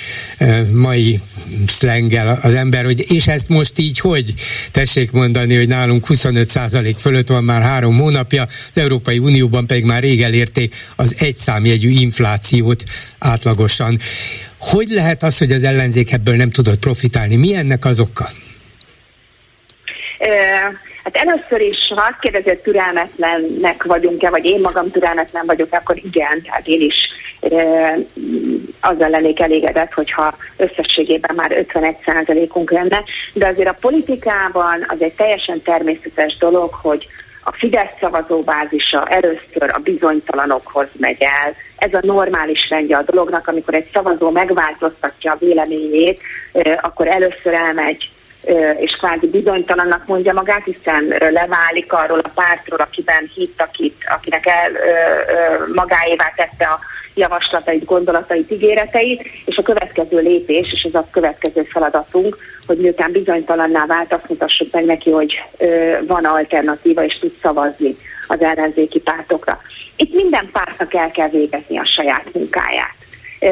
[0.72, 1.20] mai
[1.68, 4.34] szlengel az ember, hogy és ezt most így hogy?
[4.72, 10.02] Tessék mondani, hogy nálunk 25% fölött van már három hónapja, az Európai Unióban pedig már
[10.02, 12.84] rég elérték az egyszámjegyű inflációt
[13.20, 14.00] átlagosan.
[14.72, 17.36] Hogy lehet az, hogy az ellenzék ebből nem tudott profitálni?
[17.36, 18.26] Mi ennek az oka?
[21.04, 25.98] Hát először is, ha azt kérdezi, hogy türelmetlennek vagyunk-e, vagy én magam türelmetlen vagyok, akkor
[25.98, 26.96] igen, tehát én is
[27.40, 27.56] e,
[28.80, 33.04] azzal lennék elégedett, hogyha összességében már 51%-unk lenne,
[33.34, 37.08] de azért a politikában az egy teljesen természetes dolog, hogy
[37.48, 41.54] a Fidesz szavazóbázisa először a bizonytalanokhoz megy el.
[41.78, 46.22] Ez a normális rendje a dolognak, amikor egy szavazó megváltoztatja a véleményét,
[46.82, 48.10] akkor először elmegy
[48.78, 54.72] és kvázi bizonytalannak mondja magát, hiszen leválik arról a pártról, akiben hitt, akit, akinek el
[55.76, 56.80] magáévá tette a
[57.16, 62.38] javaslatait, gondolatait, ígéreteit, és a következő lépés, és ez a következő feladatunk,
[62.68, 67.96] hogy miután bizonytalanná vált, azt mutassuk meg neki, hogy ö, van alternatíva, és tud szavazni
[68.28, 69.62] az ellenzéki pártokra.
[69.96, 72.96] Itt minden pártnak el kell végezni a saját munkáját.
[73.40, 73.50] Ö,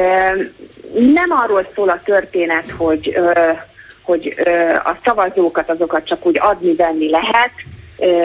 [1.00, 3.50] nem arról szól a történet, hogy, ö,
[4.02, 7.52] hogy ö, a szavazókat azokat csak úgy adni-venni lehet,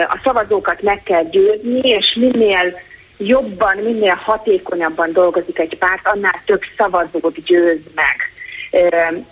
[0.08, 2.74] a szavazókat meg kell győzni, és minél
[3.20, 8.32] jobban, minél hatékonyabban dolgozik egy párt, annál több szavazót győz meg.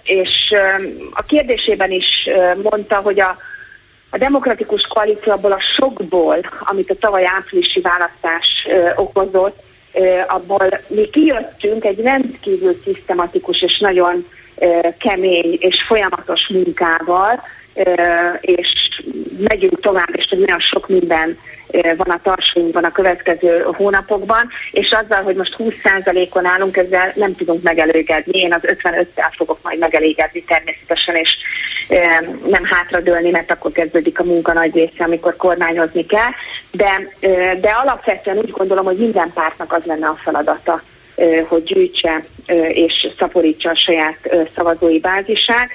[0.03, 0.55] És
[1.12, 2.28] a kérdésében is
[2.62, 3.36] mondta, hogy a,
[4.11, 8.66] a demokratikus koalícióból a sokból, amit a tavaly áprilisi választás
[8.97, 9.62] okozott,
[10.26, 14.24] abból mi kijöttünk egy rendkívül szisztematikus és nagyon
[14.99, 17.43] kemény és folyamatos munkával,
[18.41, 18.68] és
[19.39, 21.39] megyünk tovább, és nagyon sok minden
[21.97, 27.62] van a tartsóinkban a következő hónapokban, és azzal, hogy most 20%-on állunk, ezzel nem tudunk
[27.62, 28.39] megelőgedni.
[28.39, 31.37] Én az 55-tel fogok majd megelégedni természetesen, és
[32.47, 36.31] nem hátradőlni, mert akkor kezdődik a munka nagy része, amikor kormányozni kell.
[36.71, 37.09] De,
[37.61, 40.81] de alapvetően úgy gondolom, hogy minden pártnak az lenne a feladata,
[41.49, 42.25] hogy gyűjtse
[42.69, 45.69] és szaporítsa a saját szavazói bázisát.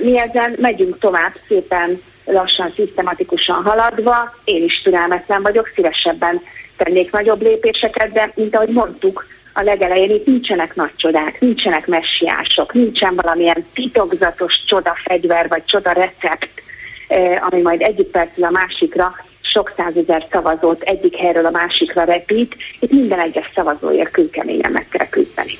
[0.00, 4.34] Mi ezzel megyünk tovább szépen lassan, szisztematikusan haladva.
[4.44, 6.40] Én is türelmetlen vagyok, szívesebben
[6.76, 12.72] tennék nagyobb lépéseket, de mint ahogy mondtuk, a legelején itt nincsenek nagy csodák, nincsenek messiások,
[12.72, 16.62] nincsen valamilyen titokzatos csoda fegyver vagy csoda recept,
[17.40, 22.54] ami majd egyik percről a másikra sok százezer szavazót egyik helyről a másikra repít.
[22.80, 25.52] Itt minden egyes szavazóért kőkeményen meg kell küzdeni.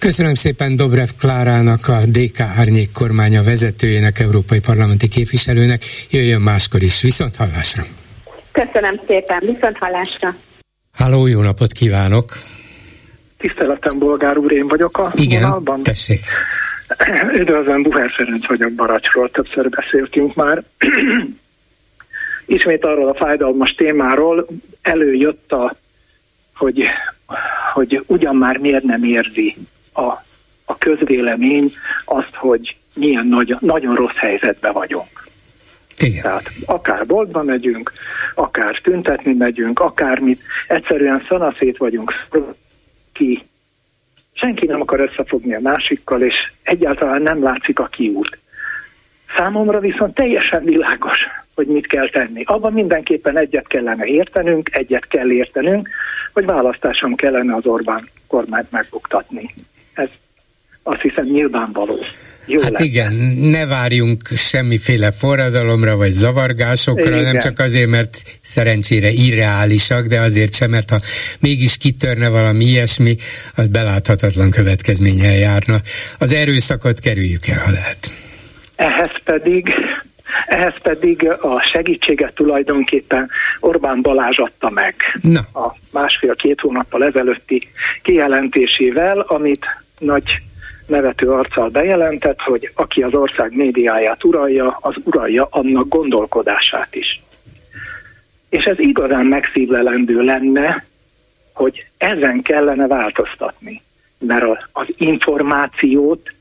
[0.00, 5.82] Köszönöm szépen Dobrev Klárának, a DK Árnyék kormánya vezetőjének, európai parlamenti képviselőnek.
[6.10, 7.02] Jöjjön máskor is.
[7.02, 7.82] Viszont hallásra!
[8.52, 10.36] Köszönöm szépen, viszont hallásra!
[10.92, 12.24] Háló, jó napot kívánok!
[13.38, 15.82] Tiszteletem, bolgár úr, én vagyok a Igen, vonalban.
[15.82, 16.20] tessék.
[17.34, 20.62] Üdvözlöm, Buher Ferenc vagyok Baracsról, többször beszéltünk már.
[22.46, 24.46] Ismét arról a fájdalmas témáról
[24.82, 25.76] előjött a,
[26.54, 26.82] hogy,
[27.74, 29.56] hogy ugyan már miért nem érzi
[29.92, 30.02] a,
[30.64, 31.72] a közvélemény
[32.04, 35.28] azt, hogy milyen nagy, nagyon rossz helyzetben vagyunk.
[35.98, 36.22] Igen.
[36.22, 37.92] Tehát akár boltba megyünk,
[38.34, 42.12] akár tüntetni megyünk, akármit, egyszerűen szanaszét vagyunk
[43.12, 43.44] ki.
[44.32, 48.38] Senki nem akar összefogni a másikkal, és egyáltalán nem látszik a kiút.
[49.36, 51.18] Számomra viszont teljesen világos,
[51.54, 52.42] hogy mit kell tenni.
[52.46, 55.88] Abban mindenképpen egyet kellene értenünk, egyet kell értenünk,
[56.32, 59.54] hogy választáson kellene az Orbán kormányt megbuktatni.
[60.00, 60.08] Ez
[60.82, 62.04] azt hiszem nyilvánvaló.
[62.46, 62.80] Jó hát lett.
[62.80, 67.22] igen, ne várjunk semmiféle forradalomra vagy zavargásokra, igen.
[67.22, 70.98] nem csak azért, mert szerencsére irreálisak, de azért sem, mert ha
[71.40, 73.14] mégis kitörne valami ilyesmi,
[73.54, 75.76] az beláthatatlan következménnyel járna.
[76.18, 78.14] Az erőszakot kerüljük el, ha lehet.
[78.76, 79.74] Ehhez pedig
[80.46, 83.30] ehhez pedig a segítséget tulajdonképpen
[83.60, 85.40] Orbán Balázs adta meg Na.
[85.40, 87.68] a másfél-két hónappal ezelőtti
[88.02, 89.66] kijelentésével, amit
[90.00, 90.42] nagy
[90.86, 97.22] nevető arccal bejelentett, hogy aki az ország médiáját uralja, az uralja annak gondolkodását is.
[98.48, 100.84] És ez igazán megszívlelendő lenne,
[101.52, 103.82] hogy ezen kellene változtatni.
[104.18, 106.32] Mert az információt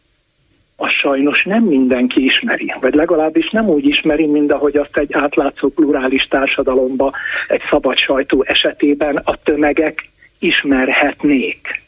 [0.75, 5.69] az sajnos nem mindenki ismeri, vagy legalábbis nem úgy ismeri, mint ahogy azt egy átlátszó
[5.69, 7.13] plurális társadalomba,
[7.47, 11.81] egy szabad sajtó esetében a tömegek ismerhetnék.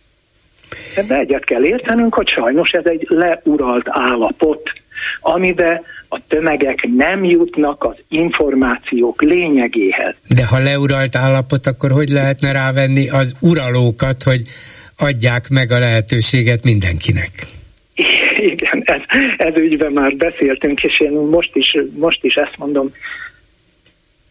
[0.95, 4.69] Ebbe egyet kell értenünk, hogy sajnos ez egy leuralt állapot,
[5.21, 10.15] amiben a tömegek nem jutnak az információk lényegéhez.
[10.27, 14.41] De ha leuralt állapot, akkor hogy lehetne rávenni az uralókat, hogy
[14.97, 17.29] adják meg a lehetőséget mindenkinek?
[18.37, 19.01] Igen, ez,
[19.37, 22.91] ez ügyben már beszéltünk, és én most is, most is ezt mondom,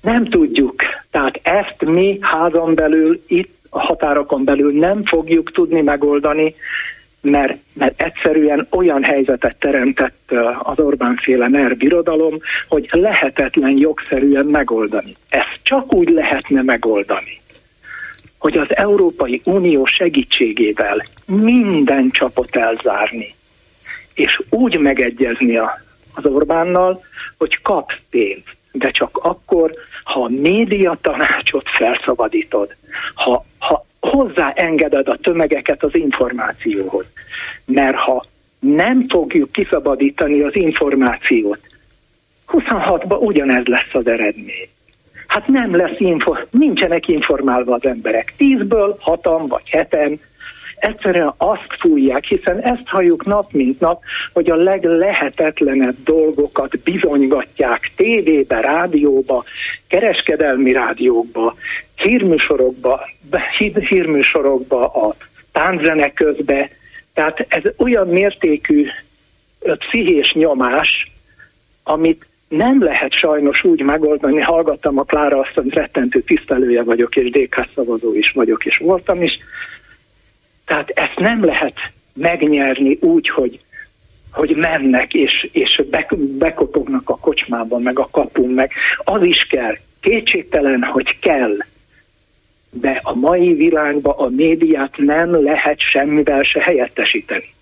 [0.00, 0.82] nem tudjuk.
[1.10, 6.54] Tehát ezt mi házon belül itt határokon belül nem fogjuk tudni megoldani,
[7.20, 15.16] mert, mert egyszerűen olyan helyzetet teremtett az Orbán féle NER birodalom, hogy lehetetlen jogszerűen megoldani.
[15.28, 17.40] Ezt csak úgy lehetne megoldani,
[18.38, 23.34] hogy az Európai Unió segítségével minden csapot elzárni,
[24.14, 25.56] és úgy megegyezni
[26.14, 27.04] az Orbánnal,
[27.38, 29.74] hogy kap pénzt, de csak akkor,
[30.10, 32.74] ha a média tanácsot felszabadítod,
[33.14, 37.04] ha, ha hozzáengeded a tömegeket az információhoz.
[37.64, 38.24] Mert ha
[38.58, 41.58] nem fogjuk kiszabadítani az információt,
[42.48, 44.68] 26-ban ugyanez lesz az eredmény.
[45.26, 48.32] Hát nem lesz info, nincsenek informálva az emberek.
[48.36, 50.20] Tízből hatan vagy heten
[50.80, 54.02] egyszerűen azt fújják, hiszen ezt halljuk nap mint nap,
[54.32, 59.44] hogy a leglehetetlenebb dolgokat bizonygatják tévébe, rádióba,
[59.88, 61.54] kereskedelmi rádiókba,
[61.96, 63.08] hírműsorokba,
[63.88, 65.14] hírműsorokba, a
[65.52, 66.70] tánzene közbe.
[67.14, 68.86] Tehát ez olyan mértékű
[69.78, 71.10] pszichés nyomás,
[71.82, 77.66] amit nem lehet sajnos úgy megoldani, hallgattam a Klára hogy rettentő tisztelője vagyok, és DK
[77.74, 79.38] szavazó is vagyok, és voltam is,
[80.70, 81.74] tehát ezt nem lehet
[82.14, 83.60] megnyerni úgy, hogy,
[84.32, 85.82] hogy mennek és, és
[86.38, 88.72] bekopognak a kocsmában, meg a kapun, meg
[89.04, 89.76] az is kell.
[90.00, 91.56] Kétségtelen, hogy kell.
[92.70, 97.52] De a mai világban a médiát nem lehet semmivel se helyettesíteni.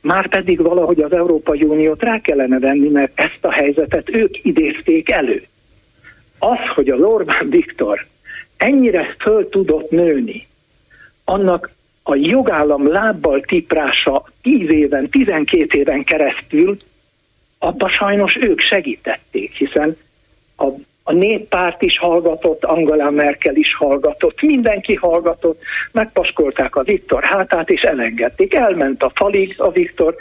[0.00, 5.10] már pedig valahogy az Európai Uniót rá kellene venni, mert ezt a helyzetet ők idézték
[5.10, 5.46] elő.
[6.38, 8.06] Az, hogy az Orbán Viktor
[8.56, 10.46] ennyire föl tudott nőni,
[11.24, 11.70] annak
[12.06, 16.76] a jogállam lábbal tiprása 10 éven, 12 éven keresztül,
[17.58, 19.96] abba sajnos ők segítették, hiszen
[20.56, 20.66] a,
[21.02, 27.80] a néppárt is hallgatott, Angela Merkel is hallgatott, mindenki hallgatott, megpaskolták a Viktor hátát, és
[27.80, 28.54] elengedték.
[28.54, 30.14] Elment a falig a Viktor,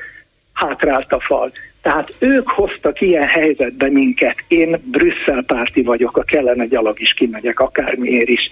[0.54, 1.52] hátrált a fal.
[1.82, 4.36] Tehát ők hoztak ilyen helyzetbe minket.
[4.48, 8.50] Én Brüsszel párti vagyok, a kellene gyalag is kimegyek, akármiért is.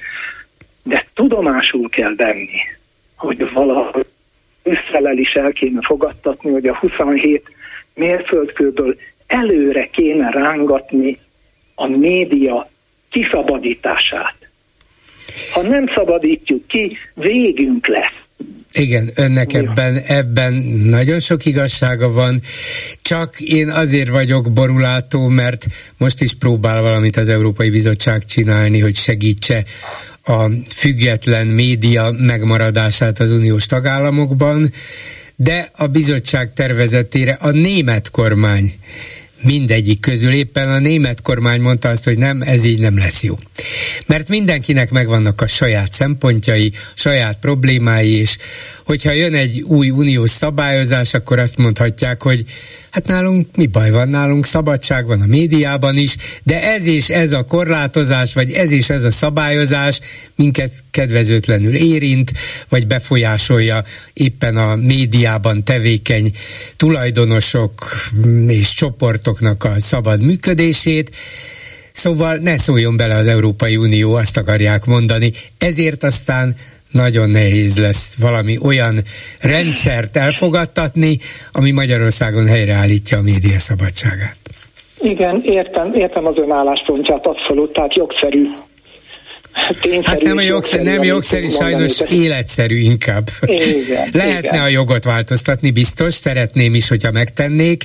[0.83, 2.59] De tudomásul kell venni,
[3.21, 4.05] hogy valahogy
[4.63, 7.43] Brüsszel is el kéne fogadtatni, hogy a 27
[7.93, 8.95] mérföldkőből
[9.27, 11.17] előre kéne rángatni
[11.75, 12.69] a média
[13.09, 14.35] kiszabadítását.
[15.53, 18.19] Ha nem szabadítjuk ki, végünk lesz.
[18.71, 20.53] Igen, önnek ebben, ebben
[20.83, 22.41] nagyon sok igazsága van,
[23.01, 25.65] csak én azért vagyok borulátó, mert
[25.97, 29.63] most is próbál valamit az Európai Bizottság csinálni, hogy segítse
[30.23, 34.71] a független média megmaradását az uniós tagállamokban,
[35.35, 38.73] de a bizottság tervezetére a német kormány
[39.41, 43.35] mindegyik közül éppen a német kormány mondta azt, hogy nem, ez így nem lesz jó.
[44.05, 48.37] Mert mindenkinek megvannak a saját szempontjai, saját problémái, és
[48.85, 52.45] hogyha jön egy új uniós szabályozás, akkor azt mondhatják, hogy
[52.91, 57.31] hát nálunk mi baj van, nálunk szabadság van a médiában is, de ez és ez
[57.31, 59.99] a korlátozás, vagy ez és ez a szabályozás
[60.35, 62.31] minket kedvezőtlenül érint,
[62.69, 63.83] vagy befolyásolja
[64.13, 66.31] éppen a médiában tevékeny
[66.75, 67.91] tulajdonosok
[68.47, 68.73] és
[69.31, 71.11] csoportoknak a szabad működését,
[71.93, 75.31] Szóval ne szóljon bele az Európai Unió, azt akarják mondani.
[75.57, 76.55] Ezért aztán
[76.91, 78.99] nagyon nehéz lesz valami olyan
[79.41, 81.17] rendszert elfogadtatni,
[81.51, 84.37] ami Magyarországon helyreállítja a média szabadságát.
[85.01, 88.43] Igen, értem, értem az ön álláspontját abszolút, tehát jogszerű
[89.81, 93.29] Tényszerű hát nem, a jogszerű, nem jogszerű, sajnos mondani, életszerű inkább.
[93.41, 94.61] Igen, Lehetne igen.
[94.61, 97.83] a jogot változtatni, biztos, szeretném is, hogyha megtennék.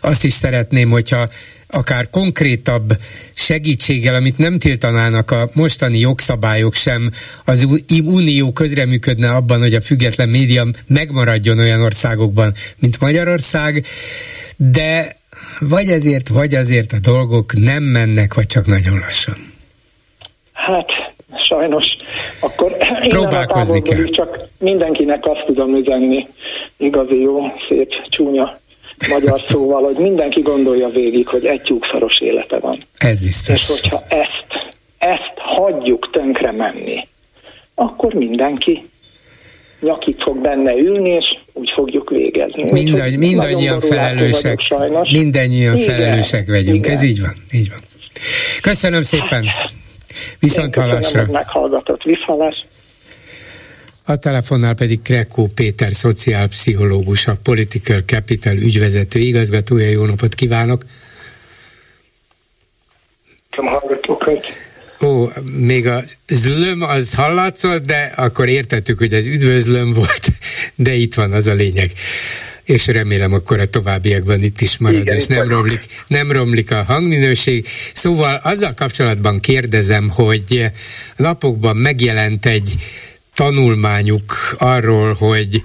[0.00, 1.28] Azt is szeretném, hogyha
[1.66, 2.98] akár konkrétabb
[3.34, 7.10] segítséggel, amit nem tiltanának a mostani jogszabályok sem,
[7.44, 7.66] az
[8.04, 13.86] Unió közreműködne abban, hogy a független média megmaradjon olyan országokban, mint Magyarország,
[14.56, 15.16] de
[15.60, 19.54] vagy ezért, vagy azért a dolgok nem mennek, vagy csak nagyon lassan.
[20.66, 20.88] Hát,
[21.48, 21.84] sajnos.
[22.40, 22.76] Akkor
[23.08, 24.04] Próbálkozni kell.
[24.04, 26.26] Csak mindenkinek azt tudom üzenni,
[26.76, 28.58] igazi jó, szép, csúnya
[29.08, 32.86] magyar szóval, hogy mindenki gondolja végig, hogy egy tyúkszaros élete van.
[32.98, 33.68] Ez biztos.
[33.68, 34.46] És hogyha ezt,
[34.98, 37.08] ezt hagyjuk tönkre menni,
[37.74, 38.88] akkor mindenki
[39.80, 42.64] nyakit fog benne ülni, és úgy fogjuk végezni.
[42.72, 46.90] Mindegy, úgy, mindannyian felelősek, vagyok, mindannyian igen, felelősek vagyunk, igen.
[46.90, 47.78] ez így van, így van.
[48.60, 49.44] Köszönöm szépen,
[50.38, 51.26] viszont hallásra.
[51.30, 52.64] meghallgatott, viszhalás.
[54.04, 59.88] A telefonnál pedig Krekó Péter, szociálpszichológus, a Political Capital ügyvezető igazgatója.
[59.88, 60.84] Jó napot kívánok!
[65.00, 70.28] Ó, még a zlöm az hallatszott, de akkor értettük, hogy ez üdvözlöm volt,
[70.74, 71.92] de itt van az a lényeg
[72.66, 76.82] és remélem akkor a továbbiakban itt is marad, Igen, és nem romlik, nem romlik a
[76.82, 77.66] hangminőség.
[77.92, 80.72] Szóval azzal kapcsolatban kérdezem, hogy
[81.16, 82.74] napokban megjelent egy
[83.34, 85.62] tanulmányuk arról, hogy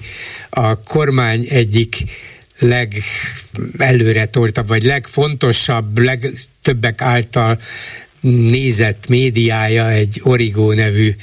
[0.50, 1.96] a kormány egyik
[2.60, 7.60] legelőre toltabb, vagy legfontosabb, legtöbbek által
[8.22, 11.16] nézett médiája egy Origó nevű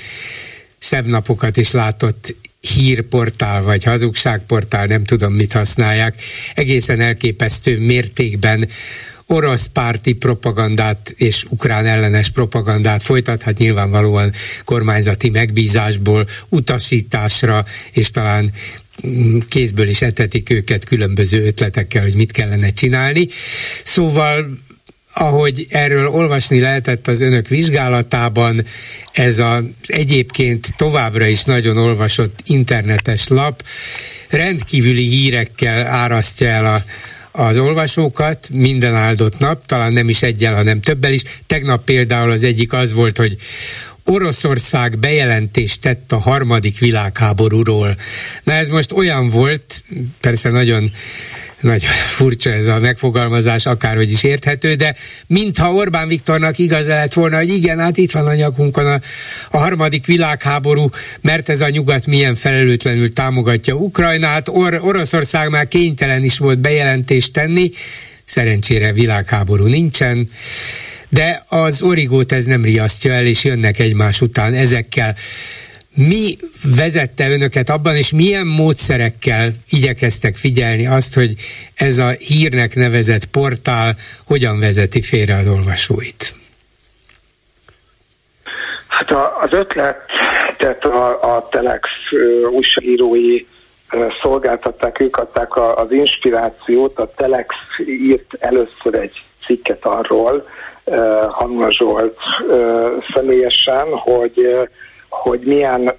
[0.78, 6.22] szebb napokat is látott hírportál vagy hazugságportál, nem tudom mit használják,
[6.54, 8.68] egészen elképesztő mértékben
[9.26, 14.32] orosz párti propagandát és ukrán ellenes propagandát folytathat nyilvánvalóan
[14.64, 18.52] kormányzati megbízásból, utasításra, és talán
[19.06, 23.26] mm, kézből is etetik őket különböző ötletekkel, hogy mit kellene csinálni.
[23.84, 24.58] Szóval
[25.18, 28.64] ahogy erről olvasni lehetett az önök vizsgálatában,
[29.12, 33.62] ez az egyébként továbbra is nagyon olvasott internetes lap
[34.28, 36.80] rendkívüli hírekkel árasztja el a
[37.32, 41.22] az olvasókat minden áldott nap, talán nem is egyel, hanem többel is.
[41.46, 43.36] Tegnap például az egyik az volt, hogy
[44.04, 47.96] Oroszország bejelentést tett a harmadik világháborúról.
[48.44, 49.82] Na ez most olyan volt,
[50.20, 50.92] persze nagyon
[51.60, 54.94] nagyon furcsa ez a megfogalmazás, akárhogy is érthető, de
[55.26, 59.00] mintha Orbán Viktornak igaza lett volna, hogy igen, hát itt van a nyakunkon a,
[59.50, 60.90] a harmadik világháború,
[61.20, 67.32] mert ez a nyugat milyen felelőtlenül támogatja Ukrajnát, Or- Oroszország már kénytelen is volt bejelentést
[67.32, 67.70] tenni,
[68.24, 70.28] szerencsére világháború nincsen,
[71.08, 75.16] de az origót ez nem riasztja el, és jönnek egymás után ezekkel
[75.98, 76.36] mi
[76.76, 81.34] vezette önöket abban, és milyen módszerekkel igyekeztek figyelni azt, hogy
[81.74, 83.96] ez a hírnek nevezett portál
[84.26, 86.34] hogyan vezeti félre az olvasóit?
[88.88, 90.00] Hát a, az ötlet,
[90.56, 91.88] tehát a, a Telex
[92.50, 93.38] újságírói
[94.22, 97.54] szolgáltatták, ők adták a, az inspirációt, a Telex
[97.86, 100.48] írt először egy cikket arról,
[101.28, 102.16] Hanna Zsolt
[103.14, 104.68] személyesen, hogy
[105.08, 105.92] hogy milyen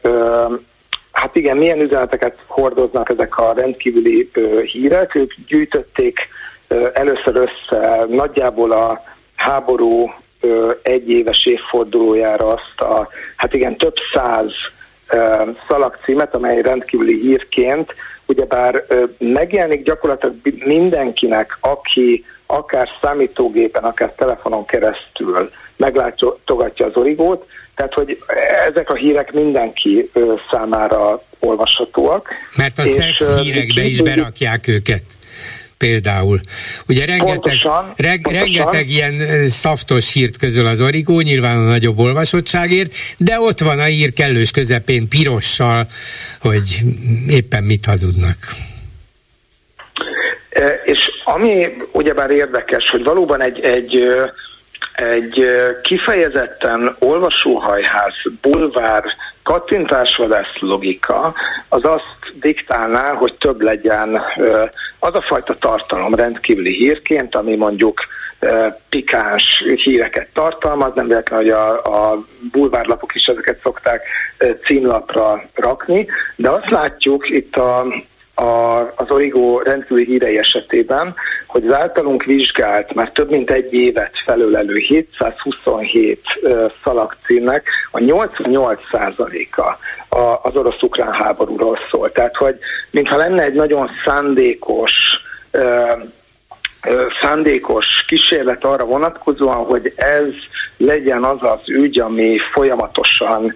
[1.12, 4.32] hát igen, milyen üzeneteket hordoznak ezek a rendkívüli
[4.72, 5.16] hírek.
[5.16, 6.28] Ők gyűjtötték
[6.94, 9.04] először össze nagyjából a
[9.36, 10.14] háború
[10.82, 14.52] egy éves évfordulójára azt a, hát igen, több száz
[15.68, 17.94] szalagcímet, amely rendkívüli hírként
[18.26, 18.86] ugyebár
[19.18, 20.36] megjelenik gyakorlatilag
[20.66, 27.46] mindenkinek, aki akár számítógépen, akár telefonon keresztül meglátogatja az origót,
[27.76, 28.24] tehát, hogy
[28.68, 30.12] ezek a hírek mindenki
[30.52, 32.28] számára olvashatóak.
[32.56, 35.04] Mert a szex hírekbe is berakják őket
[35.78, 36.40] például.
[36.88, 38.48] Ugye rengeteg, pontosan, reg, pontosan.
[38.48, 43.84] rengeteg ilyen szaftos hírt közül az origó, nyilván a nagyobb olvasottságért, de ott van a
[43.84, 45.88] hír kellős közepén pirossal,
[46.40, 46.84] hogy
[47.28, 48.38] éppen mit hazudnak.
[51.34, 54.14] Ami ugyebár érdekes, hogy valóban egy, egy
[54.94, 55.46] egy
[55.82, 59.04] kifejezetten olvasóhajház, bulvár,
[59.44, 61.34] kattintásvadász logika
[61.70, 64.22] az azt diktálná, hogy több legyen
[65.00, 68.00] az a fajta tartalom rendkívüli hírként, ami mondjuk
[68.90, 74.02] pikáns híreket tartalmaz, nem véletlen, hogy a, a bulvárlapok is ezeket szokták
[74.66, 77.86] címlapra rakni, de azt látjuk itt a,
[78.40, 81.16] a, az Origo rendkívüli hírei esetében,
[81.48, 89.78] hogy az általunk vizsgált, már több mint egy évet felölelő 727 uh, szalagcímnek a 88%-a
[90.42, 92.12] az orosz-ukrán háborúról szól.
[92.12, 92.56] Tehát, hogy
[92.92, 94.92] mintha lenne egy nagyon szándékos
[97.22, 100.28] szándékos kísérlet arra vonatkozóan, hogy ez
[100.80, 103.54] legyen az az ügy, ami folyamatosan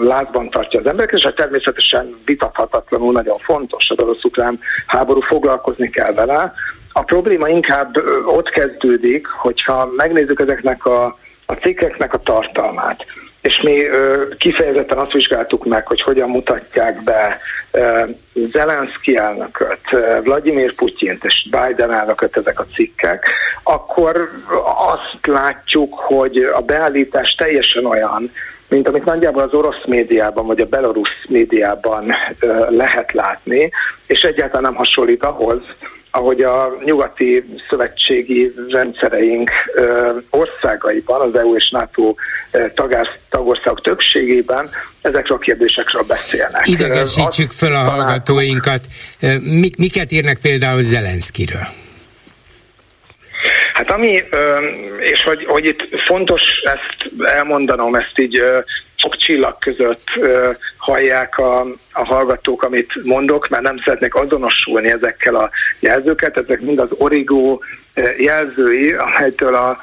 [0.00, 6.12] lázban tartja az embereket, és hát természetesen vitathatatlanul nagyon fontos az orosz-ukrán háború, foglalkozni kell
[6.12, 6.52] vele.
[6.92, 7.96] A probléma inkább
[8.26, 11.04] ott kezdődik, hogyha megnézzük ezeknek a,
[11.46, 13.04] a cikkeknek a tartalmát
[13.44, 17.38] és mi ö, kifejezetten azt vizsgáltuk meg, hogy hogyan mutatják be
[17.70, 18.02] ö,
[18.52, 23.28] Zelenszky elnököt, ö, Vladimir Putyint és Biden elnököt ezek a cikkek,
[23.62, 24.30] akkor
[24.76, 28.30] azt látjuk, hogy a beállítás teljesen olyan,
[28.68, 33.70] mint amit nagyjából az orosz médiában vagy a belorusz médiában ö, lehet látni,
[34.06, 35.62] és egyáltalán nem hasonlít ahhoz,
[36.16, 39.50] ahogy a nyugati szövetségi rendszereink
[40.30, 42.14] országaiban, az EU és NATO
[43.30, 44.68] tagországok többségében
[45.02, 46.66] ezekről a kérdésekről beszélnek.
[46.66, 48.86] Idegesítsük föl a hallgatóinkat.
[49.76, 51.66] Miket írnak például Zelenszkiről?
[53.74, 54.22] Hát ami,
[55.00, 58.42] és hogy, hogy itt fontos ezt elmondanom, ezt így
[59.04, 60.04] sok csillag között
[60.76, 61.60] hallják a,
[61.92, 65.50] a hallgatók, amit mondok, mert nem szeretnék azonosulni ezekkel a
[65.80, 67.62] jelzőket, ezek mind az origó
[68.18, 69.76] jelzői, amelytől a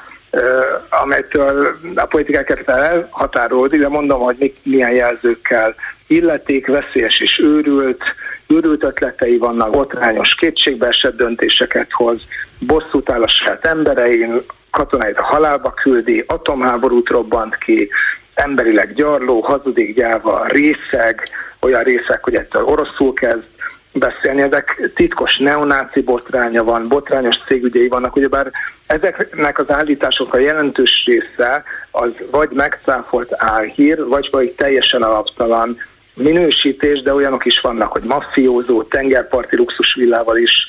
[1.02, 5.74] amelytől a politikák elhatárolódik, de mondom, hogy milyen jelzőkkel
[6.06, 8.02] illeték, veszélyes és őrült,
[8.46, 12.20] őrült ötletei vannak, botrányos kétségbeesett döntéseket hoz,
[12.58, 17.88] bosszút áll a saját emberein, katonáit a halálba küldi, atomháborút robbant ki,
[18.34, 21.22] emberileg gyarló, hazudik gyáva, részeg,
[21.60, 23.44] olyan részek, hogy ettől oroszul kezd
[23.92, 28.50] beszélni, ezek titkos neonáci botránya van, botrányos cégügyei vannak, ugyebár
[28.86, 35.78] ezeknek az állítások a jelentős része az vagy megcáfolt álhír, vagy vagy teljesen alaptalan
[36.14, 40.66] minősítés, de olyanok is vannak, hogy maffiózó, tengerparti luxusvillával is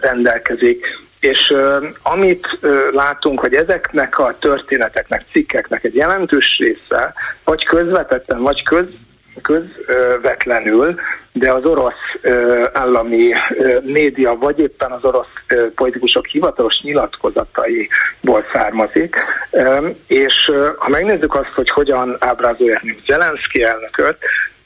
[0.00, 0.86] rendelkezik.
[1.20, 7.14] És uh, amit uh, látunk, hogy ezeknek a történeteknek, cikkeknek egy jelentős része,
[7.44, 8.86] vagy közvetetten, vagy köz,
[9.42, 10.94] közvetlenül,
[11.32, 18.44] de az orosz uh, állami uh, média, vagy éppen az orosz uh, politikusok hivatalos nyilatkozataiból
[18.52, 19.16] származik.
[19.50, 24.16] Um, és uh, ha megnézzük azt, hogy hogyan ábrázolják Zelenszky elnököt,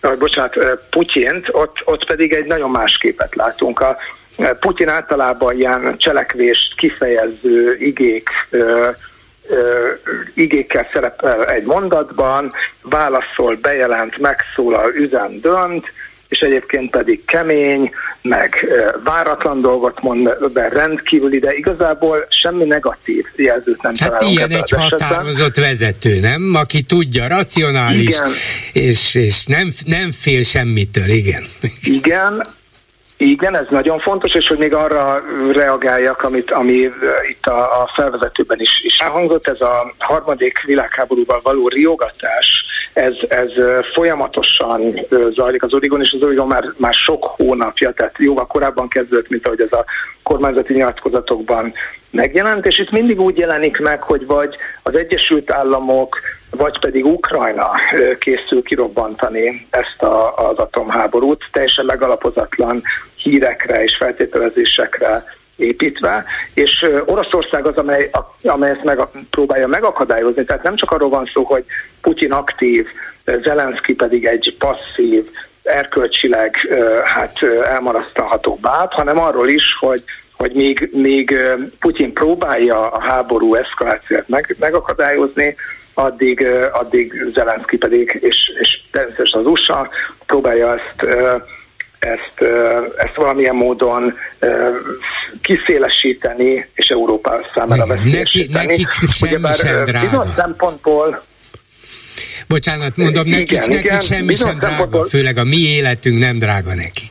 [0.03, 0.57] uh, bocsánat,
[0.91, 3.81] Putyint, ott, ott pedig egy nagyon más képet látunk.
[3.81, 3.97] A,
[4.61, 8.29] Putyin általában ilyen cselekvést kifejező igék
[10.35, 12.51] igékkel szerepel egy mondatban,
[12.83, 15.87] válaszol, bejelent, megszólal, üzem, dönt,
[16.29, 17.91] és egyébként pedig kemény,
[18.23, 18.67] meg
[19.05, 25.57] váratlan dolgot mond be rendkívüli, de igazából semmi negatív jelzőt nem hát ilyen egy határozott
[25.57, 26.53] vezető, nem?
[26.55, 28.31] Aki tudja, racionális, igen.
[28.73, 31.43] és, és nem, nem fél semmitől, igen.
[31.83, 32.47] Igen,
[33.31, 36.91] igen, ez nagyon fontos, és hogy még arra reagáljak, amit, ami
[37.29, 43.51] itt a, a felvezetőben is, is elhangzott, ez a harmadik világháborúban való riogatás, ez, ez
[43.95, 45.01] folyamatosan
[45.35, 49.47] zajlik az Origon, és az Origon már, már sok hónapja, tehát jóval korábban kezdődött, mint
[49.47, 49.85] ahogy ez a
[50.23, 51.73] kormányzati nyilatkozatokban
[52.11, 56.19] megjelent, és itt mindig úgy jelenik meg, hogy vagy az Egyesült Államok,
[56.51, 57.71] vagy pedig Ukrajna
[58.19, 62.83] készül kirobbantani ezt a, az atomháborút, teljesen megalapozatlan
[63.23, 65.25] hírekre és feltételezésekre
[65.57, 68.11] építve, és Oroszország az, amely,
[68.43, 68.99] amely ezt meg,
[69.31, 71.65] próbálja megakadályozni, tehát nem csak arról van szó, hogy
[72.01, 72.87] Putyin aktív,
[73.25, 75.31] Zelenszky pedig egy passzív,
[75.63, 76.57] erkölcsileg
[77.05, 80.03] hát elmarasztalható báb, hanem arról is, hogy
[80.43, 81.37] hogy még, még
[81.79, 85.57] Putyin próbálja a háború eszkalációt meg, megakadályozni,
[85.95, 89.89] addig, addig Zelenszky pedig, és, és természetesen az USA
[90.27, 91.17] próbálja ezt
[92.05, 92.51] ezt,
[92.97, 94.15] ezt valamilyen módon
[95.43, 98.67] kiszélesíteni, és Európa számára veszélyesíteni.
[98.67, 100.25] Neki, nekik semmi sem drága.
[100.37, 101.23] szempontból
[102.49, 106.75] Bocsánat, mondom, igen, nekik, igen, nekik semmi sem drága, főleg a mi életünk nem drága
[106.75, 107.11] nekik.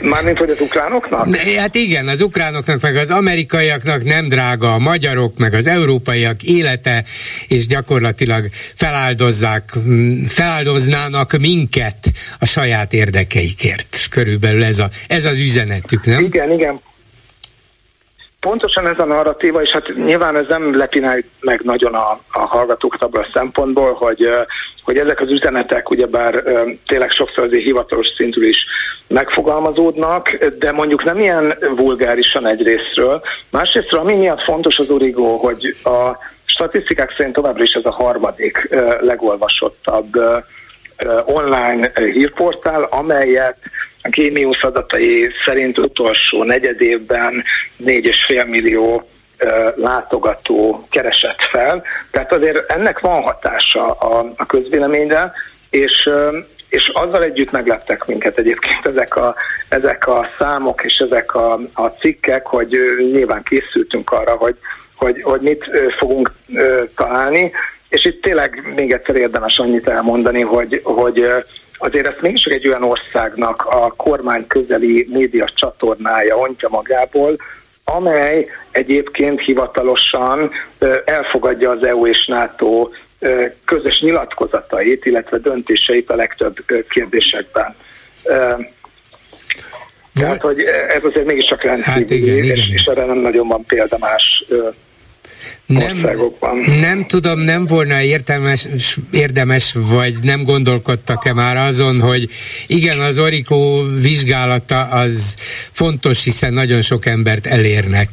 [0.00, 1.26] Mármint, hogy az ukránoknak?
[1.26, 6.42] Ne, hát igen, az ukránoknak, meg az amerikaiaknak nem drága, a magyarok, meg az európaiak
[6.42, 7.04] élete,
[7.48, 9.72] és gyakorlatilag feláldozzák,
[10.28, 14.06] feláldoznának minket a saját érdekeikért.
[14.10, 16.24] Körülbelül ez, a, ez az üzenetük, nem?
[16.24, 16.80] Igen, igen.
[18.48, 23.02] Pontosan ez a narratíva, és hát nyilván ez nem lepinál meg nagyon a, a hallgatókat
[23.02, 24.30] abban a szempontból, hogy,
[24.82, 26.42] hogy ezek az üzenetek ugyebár
[26.86, 28.64] tényleg sokszor azért hivatalos szintű is
[29.08, 33.22] megfogalmazódnak, de mondjuk nem ilyen vulgárisan egyrésztről.
[33.50, 38.68] Másrésztről, ami miatt fontos az Origo, hogy a statisztikák szerint továbbra is ez a harmadik
[39.00, 40.12] legolvasottabb
[41.24, 43.56] online hírportál, amelyet
[44.02, 47.44] a Gémiusz adatai szerint utolsó negyed évben
[47.84, 49.02] 4,5 millió
[49.74, 51.82] látogató keresett fel.
[52.10, 55.32] Tehát azért ennek van hatása a, a közvéleményre,
[55.70, 56.10] és,
[56.68, 59.34] és azzal együtt meglettek minket egyébként ezek a,
[59.68, 62.78] ezek a számok és ezek a, a cikkek, hogy
[63.12, 64.56] nyilván készültünk arra, hogy,
[64.96, 66.32] hogy, hogy mit fogunk
[66.96, 67.52] találni,
[67.88, 71.26] és itt tényleg még egyszer érdemes annyit elmondani, hogy, hogy
[71.82, 77.36] azért ezt mégis egy olyan országnak a kormány közeli média csatornája ontja magából,
[77.84, 80.50] amely egyébként hivatalosan
[81.04, 82.88] elfogadja az EU és NATO
[83.64, 86.56] közös nyilatkozatait, illetve döntéseit a legtöbb
[86.88, 87.74] kérdésekben.
[90.14, 92.74] Tehát, hogy ez azért mégiscsak rendkívül, hát igen, és, igen.
[92.74, 94.44] és erre nem nagyon van példa más
[95.66, 96.06] nem,
[96.80, 98.68] nem tudom, nem volna értelmes,
[99.12, 102.28] érdemes, vagy nem gondolkodtak-e már azon, hogy
[102.66, 105.36] igen, az Orikó vizsgálata az
[105.72, 108.08] fontos, hiszen nagyon sok embert elérnek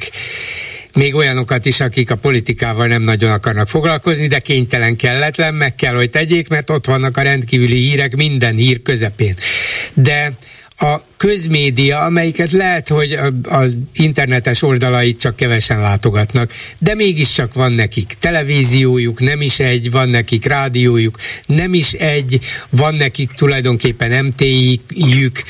[0.93, 5.95] még olyanokat is, akik a politikával nem nagyon akarnak foglalkozni, de kénytelen kelletlen, meg kell,
[5.95, 9.33] hogy tegyék, mert ott vannak a rendkívüli hírek minden hír közepén.
[9.93, 10.31] De
[10.79, 18.07] a közmédia, amelyiket lehet, hogy az internetes oldalait csak kevesen látogatnak, de mégiscsak van nekik
[18.19, 25.41] televíziójuk, nem is egy, van nekik rádiójuk, nem is egy, van nekik tulajdonképpen MTI-jük,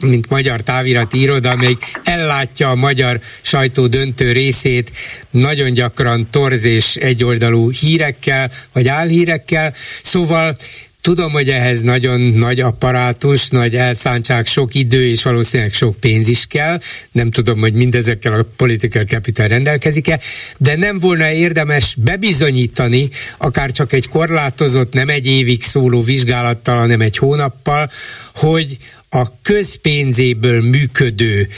[0.00, 4.92] mint magyar távirati iroda, még ellátja a magyar sajtó döntő részét
[5.30, 10.56] nagyon gyakran torz és egyoldalú hírekkel, vagy álhírekkel, szóval
[11.04, 16.46] Tudom, hogy ehhez nagyon nagy apparátus, nagy elszántság, sok idő és valószínűleg sok pénz is
[16.46, 16.78] kell.
[17.12, 20.20] Nem tudom, hogy mindezekkel a political capital rendelkezik-e,
[20.58, 23.08] de nem volna érdemes bebizonyítani,
[23.38, 27.90] akár csak egy korlátozott, nem egy évig szóló vizsgálattal, hanem egy hónappal,
[28.34, 28.76] hogy
[29.08, 31.48] a közpénzéből működő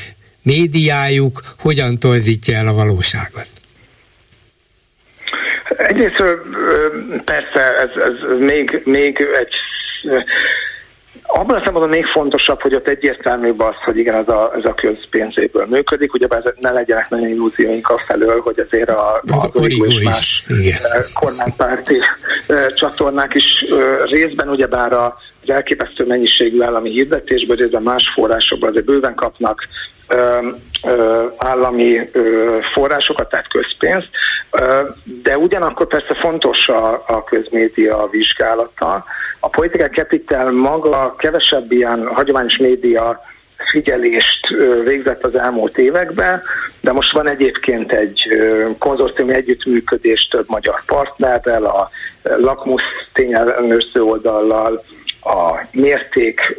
[0.42, 3.55] médiájuk hogyan torzítja el a valóságot.
[5.96, 6.22] Egyrészt
[7.24, 9.54] persze ez, ez még, még egy
[11.26, 14.74] abban a szempontból még fontosabb, hogy ott egyértelműbb az, hogy igen, ez a, ez a
[14.74, 16.26] közpénzéből működik, ugye
[16.60, 20.80] ne legyenek nagyon illúzióink a felől, hogy azért a, az, az és más igen.
[21.14, 21.98] kormánypárti
[22.74, 23.64] csatornák is
[24.04, 25.16] részben ugyebár a
[25.46, 29.68] az elképesztő mennyiségű állami hirdetésből, illetve más forrásokból azért bőven kapnak
[31.36, 32.10] állami
[32.72, 34.08] forrásokat, tehát közpénzt,
[35.22, 39.04] de ugyanakkor persze fontos a, a közmédia vizsgálata.
[39.40, 43.20] A Political Capital maga kevesebb ilyen hagyományos média
[43.70, 44.48] figyelést
[44.84, 46.42] végzett az elmúlt években,
[46.80, 48.28] de most van egyébként egy
[48.78, 51.90] konzorciumi együttműködés több magyar partnerrel, a
[52.22, 54.84] Lakmus tényellenőrző oldallal,
[55.20, 56.56] a mérték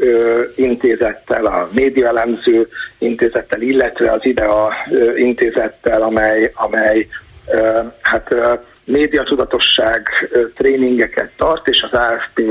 [0.56, 2.68] intézettel, a médiaelemző
[2.98, 4.74] intézettel, illetve az IDEA
[5.16, 7.08] intézettel, amely, amely
[8.02, 8.36] hát
[8.84, 10.10] médiatudatosság
[10.56, 12.42] tréningeket tart, és az AFP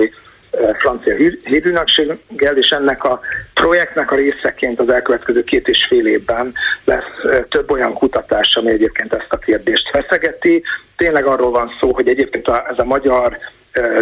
[0.78, 1.14] francia
[1.44, 3.20] hírűnökséggel, és ennek a
[3.54, 6.52] projektnek a részeként az elkövetkező két és fél évben
[6.84, 10.62] lesz több olyan kutatás, ami egyébként ezt a kérdést feszegeti.
[10.96, 13.38] Tényleg arról van szó, hogy egyébként ez a magyar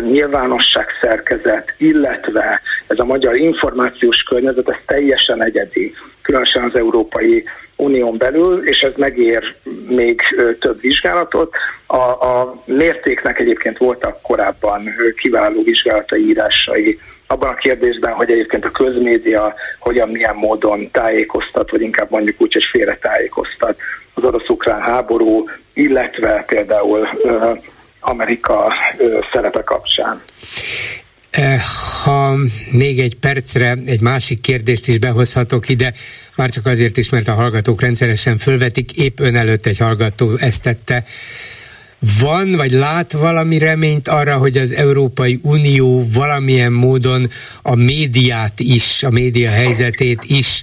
[0.01, 7.45] nyilvánosság szerkezet, illetve ez a magyar információs környezet, ez teljesen egyedi, különösen az Európai
[7.77, 9.55] Unión belül, és ez megér
[9.89, 10.21] még
[10.61, 11.55] több vizsgálatot.
[11.87, 18.71] A, a mértéknek egyébként voltak korábban kiváló vizsgálatai írásai abban a kérdésben, hogy egyébként a
[18.71, 23.79] közmédia hogyan, milyen módon tájékoztat, vagy inkább mondjuk úgy, hogy félre tájékoztat
[24.15, 27.09] az orosz-ukrán háború, illetve például
[28.05, 28.73] Amerika
[29.33, 30.23] szerepe kapcsán.
[31.31, 31.61] Eh,
[32.05, 32.37] ha
[32.71, 35.93] még egy percre egy másik kérdést is behozhatok ide,
[36.37, 40.63] már csak azért is, mert a hallgatók rendszeresen fölvetik, épp ön előtt egy hallgató ezt
[40.63, 41.05] tette.
[42.21, 47.31] Van, vagy lát valami reményt arra, hogy az Európai Unió valamilyen módon
[47.63, 50.63] a médiát is, a média helyzetét is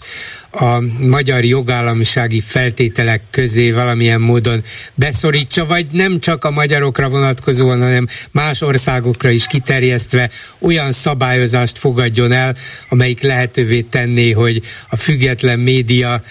[0.51, 4.63] a magyar jogállamisági feltételek közé valamilyen módon
[4.95, 10.29] beszorítsa, vagy nem csak a magyarokra vonatkozóan, hanem más országokra is kiterjesztve
[10.61, 12.55] olyan szabályozást fogadjon el,
[12.89, 16.23] amelyik lehetővé tenné, hogy a független média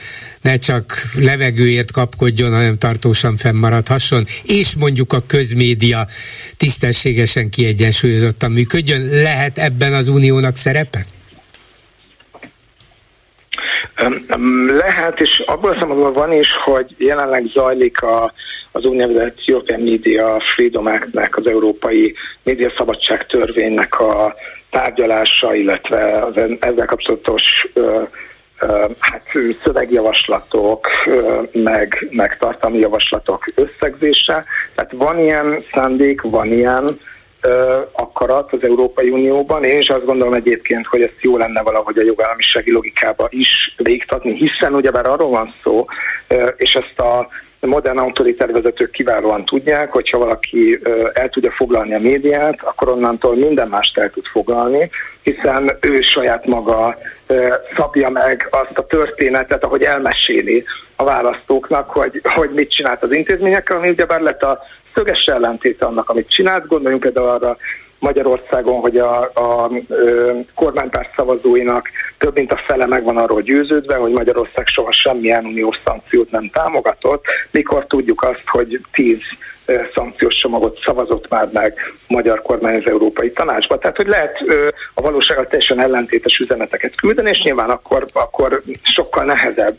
[0.43, 6.07] ne csak levegőért kapkodjon, hanem tartósan fennmaradhasson, és mondjuk a közmédia
[6.57, 9.07] tisztességesen kiegyensúlyozottan működjön.
[9.07, 11.07] Lehet ebben az uniónak szerepe?
[14.67, 18.33] Lehet, és abból a szempontból van is, hogy jelenleg zajlik a,
[18.73, 24.35] az úgynevezett European Media Freedom Act-nek, az Európai Médiaszabadság törvénynek a
[24.71, 28.03] tárgyalása, illetve az ezzel kapcsolatos ö,
[28.61, 29.23] ö, hát,
[29.65, 34.45] szövegjavaslatok, ö, meg, meg tartalmi javaslatok összegzése.
[34.75, 37.01] Tehát van ilyen szándék, van ilyen
[37.93, 39.65] akarat az Európai Unióban.
[39.65, 44.33] Én is azt gondolom egyébként, hogy ezt jó lenne valahogy a jogállamisági logikába is végtatni,
[44.33, 45.87] hiszen ugyebár arról van szó,
[46.57, 47.29] és ezt a
[47.67, 50.81] modern autoritár vezetők kiválóan tudják, hogyha valaki
[51.12, 54.91] el tudja foglalni a médiát, akkor onnantól minden mást el tud foglalni,
[55.23, 56.99] hiszen ő saját maga
[57.77, 60.65] szabja meg azt a történetet, ahogy elmeséli
[60.97, 64.61] a választóknak, hogy, hogy mit csinált az intézményekkel, ami ugyebár lett a
[65.01, 66.67] szöges ellentét annak, amit csinált.
[66.67, 67.57] Gondoljunk például arra
[67.99, 69.71] Magyarországon, hogy a, a, a
[70.55, 75.81] kormánypárt szavazóinak több mint a fele meg van arról győződve, hogy Magyarország soha semmilyen uniós
[75.85, 79.21] szankciót nem támogatott, mikor tudjuk azt, hogy tíz
[79.95, 81.74] szankciós csomagot szavazott már meg
[82.09, 83.78] magyar kormány az Európai Tanácsba.
[83.78, 84.45] Tehát, hogy lehet
[84.95, 89.77] a valósággal teljesen ellentétes üzeneteket küldeni, és nyilván akkor, akkor sokkal nehezebb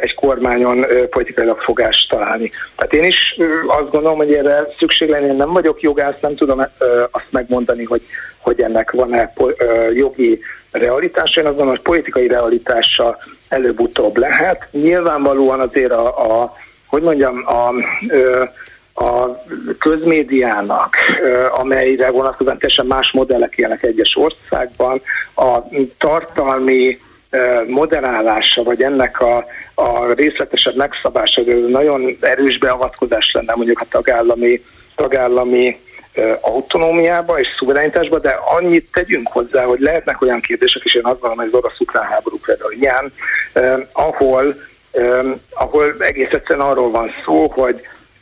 [0.00, 2.50] egy kormányon politikailag fogást találni.
[2.76, 3.36] Tehát én is
[3.66, 6.60] azt gondolom, hogy erre szükség lenne, én nem vagyok jogász, nem tudom
[7.10, 8.02] azt megmondani, hogy,
[8.38, 9.32] hogy ennek van-e
[9.92, 10.40] jogi
[10.70, 11.40] realitása.
[11.40, 13.18] Én azt gondolom, hogy politikai realitása
[13.48, 14.66] előbb-utóbb lehet.
[14.70, 17.74] Nyilvánvalóan azért a, a hogy mondjam, a, a
[18.98, 19.44] a
[19.78, 20.94] közmédiának,
[21.50, 25.00] amelyre vonatkozóan teljesen más modellek élnek egyes országban,
[25.34, 25.58] a
[25.98, 26.98] tartalmi
[27.66, 29.44] moderálása, vagy ennek a,
[29.74, 34.62] a részletesebb megszabása, nagyon erős beavatkozás lenne mondjuk a tagállami,
[34.96, 35.80] tagállami
[36.40, 41.38] autonómiába és szuverenitásba, de annyit tegyünk hozzá, hogy lehetnek olyan kérdések, és én azt gondolom,
[41.38, 43.12] hogy az orosz-ukrán háború például ilyen,
[43.92, 44.54] ahol,
[45.50, 47.80] ahol egész egyszerűen arról van szó, hogy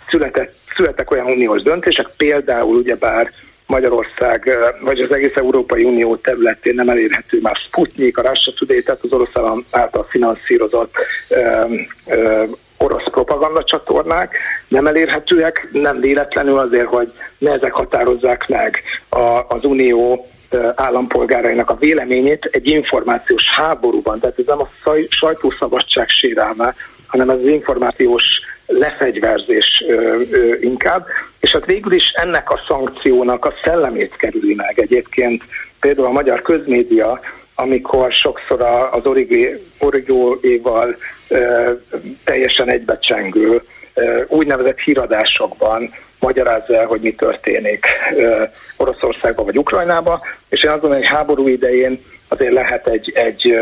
[0.08, 3.32] született, születtek olyan uniós döntések, például ugyebár
[3.66, 9.00] Magyarország, vagy az egész Európai Unió területén nem elérhető már Sputnik, a Russia Today, tehát
[9.02, 10.94] az orosz által finanszírozott
[11.28, 11.74] ö,
[12.06, 12.44] ö,
[12.78, 14.36] orosz propaganda csatornák
[14.68, 20.26] nem elérhetőek, nem véletlenül azért, hogy ne ezek határozzák meg a, az Unió
[20.74, 24.18] állampolgárainak a véleményét egy információs háborúban.
[24.18, 24.68] Tehát ez nem a
[25.08, 26.74] sajtószabadság sérelme,
[27.06, 28.24] hanem ez az információs
[28.66, 29.84] lefegyverzés
[30.60, 31.06] inkább,
[31.40, 35.42] és hát végül is ennek a szankciónak a szellemét kerüli meg egyébként.
[35.80, 37.20] Például a magyar közmédia,
[37.54, 39.06] amikor sokszor az
[39.78, 40.96] origóéval
[42.24, 43.62] teljesen egybecsengő
[44.28, 47.86] úgynevezett híradásokban magyarázza el, hogy mi történik
[48.76, 50.18] Oroszországban vagy Ukrajnában,
[50.48, 53.56] és én azt gondolom, hogy háború idején azért lehet egy, egy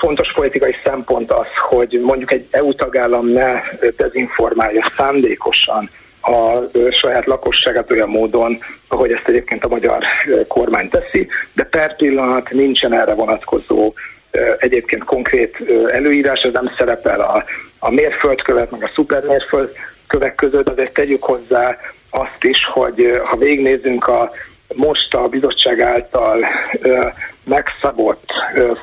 [0.00, 3.60] fontos politikai szempont az, hogy mondjuk egy EU tagállam ne
[3.96, 5.90] dezinformálja szándékosan
[6.20, 6.60] a
[6.90, 8.58] saját lakosságát olyan módon,
[8.88, 10.04] ahogy ezt egyébként a magyar
[10.48, 13.92] kormány teszi, de per pillanat nincsen erre vonatkozó
[14.58, 15.56] egyébként konkrét
[15.88, 17.44] előírás, ez nem szerepel a,
[17.78, 21.76] a mérföldkövet, meg a szupermérföldkövek között, azért tegyük hozzá
[22.10, 24.30] azt is, hogy ha végnézzünk a
[24.74, 26.44] most a bizottság által
[27.44, 28.24] megszabott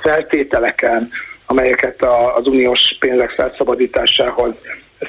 [0.02, 1.10] feltételeken,
[1.46, 2.06] amelyeket
[2.36, 4.54] az uniós pénzek felszabadításához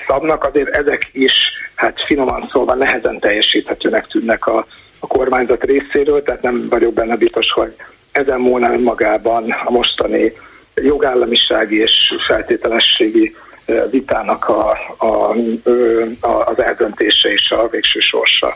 [0.07, 1.33] szabnak, azért ezek is,
[1.75, 4.67] hát finoman szólva nehezen teljesíthetőnek tűnnek a,
[4.99, 7.75] a kormányzat részéről, tehát nem vagyok benne biztos, hogy
[8.13, 10.33] ezen múlna önmagában a mostani
[10.75, 13.37] jogállamisági és feltételességi
[13.91, 15.35] vitának a, a,
[16.21, 18.55] a, az eldöntése és a végső sorsa.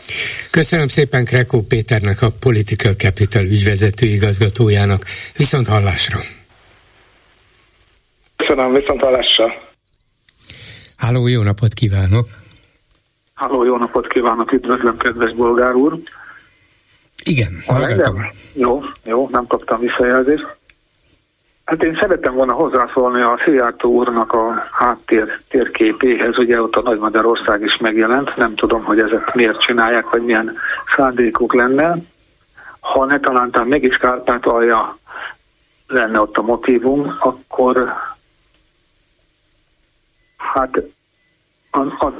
[0.51, 5.03] Köszönöm szépen Krekó Péternek, a Political Capital ügyvezető igazgatójának.
[5.37, 6.19] Viszont hallásra!
[8.35, 9.53] Köszönöm, viszont hallásra!
[10.97, 12.27] Háló, jó napot kívánok!
[13.33, 15.99] Háló, jó napot kívánok, üdvözlöm, kedves bolgár úr!
[17.23, 18.25] Igen, hallgatom.
[18.53, 20.45] Jó, jó, nem kaptam visszajelzést.
[21.65, 26.99] Hát én szerettem volna hozzászólni a Szijjártó úrnak a háttér térképéhez, ugye ott a Nagy
[26.99, 30.57] Magyarország is megjelent, nem tudom, hogy ezek miért csinálják, vagy milyen
[30.95, 31.95] szándékuk lenne.
[32.79, 33.97] Ha ne talántán mégis
[34.41, 34.97] alja
[35.87, 37.93] lenne ott a motivum, akkor
[40.37, 40.81] hát
[41.71, 42.13] az, az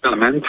[0.00, 0.46] elment,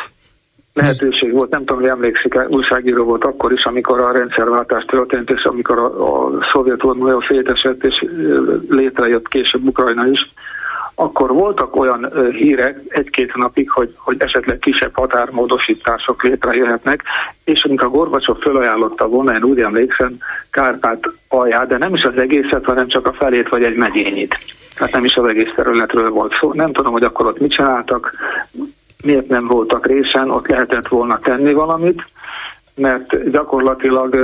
[0.78, 5.44] lehetőség volt, nem tudom, hogy emlékszik újságíró volt akkor is, amikor a rendszerváltás történt, és
[5.44, 8.06] amikor a, a Szovjetunió szétesett, és
[8.70, 10.30] létrejött később Ukrajna is,
[11.00, 17.04] akkor voltak olyan hírek egy-két napig, hogy, hogy esetleg kisebb határmódosítások létrejöhetnek,
[17.44, 20.18] és amikor a Gorbacsov fölajánlotta volna, én úgy emlékszem,
[20.50, 24.36] Kárpát alját, de nem is az egészet, hanem csak a felét vagy egy megyényit.
[24.78, 26.54] Tehát nem is az egész területről volt szó.
[26.54, 28.14] Nem tudom, hogy akkor ott mit csináltak,
[29.04, 32.04] miért nem voltak részen, ott lehetett volna tenni valamit,
[32.76, 34.16] mert gyakorlatilag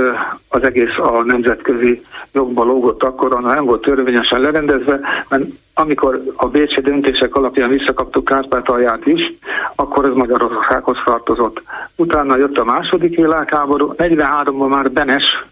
[0.48, 2.00] az egész a nemzetközi
[2.32, 5.44] jogba lógott akkor, nem volt törvényesen lerendezve, mert
[5.74, 9.34] amikor a bécsi döntések alapján visszakaptuk Kárpátalját is,
[9.74, 11.62] akkor ez Magyarországhoz tartozott.
[11.96, 15.44] Utána jött a második világháború, 43-ban már Benes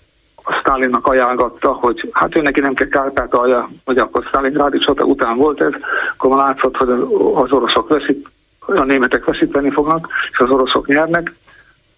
[0.44, 5.36] a Stalinnak ajánlgatta, hogy hát ő neki nem kell Kárpátalja, vagy akkor Stalinrád is után
[5.36, 5.72] volt ez,
[6.16, 6.88] akkor látszott, hogy
[7.34, 8.28] az oroszok veszik,
[8.66, 11.32] a németek veszíteni fognak, és az oroszok nyernek,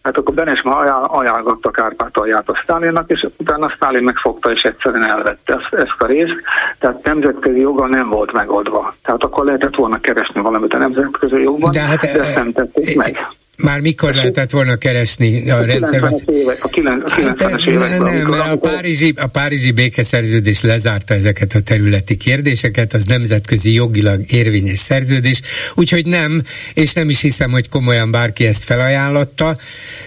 [0.02, 5.10] hát akkor Benes ma ajánl, ajánlgatta Kárpátalját a Stálinnak, és utána Stálin megfogta és egyszerűen
[5.10, 6.40] elvette ezt, ezt a részt,
[6.78, 8.94] tehát nemzetközi joga nem volt megoldva.
[9.02, 12.88] Tehát akkor lehetett volna keresni valamit a nemzetközi jogban, de, hát, de ezt nem tették
[12.88, 13.26] e, meg.
[13.56, 16.12] Már mikor lehetett volna keresni a, a rendszervet?
[16.60, 18.02] a 90-es hát, években.
[18.02, 24.32] Nem, mert a párizsi, a párizsi békeszerződés lezárta ezeket a területi kérdéseket, az nemzetközi jogilag
[24.32, 25.40] érvényes szerződés,
[25.74, 26.42] úgyhogy nem,
[26.74, 29.56] és nem is hiszem, hogy komolyan bárki ezt felajánlotta,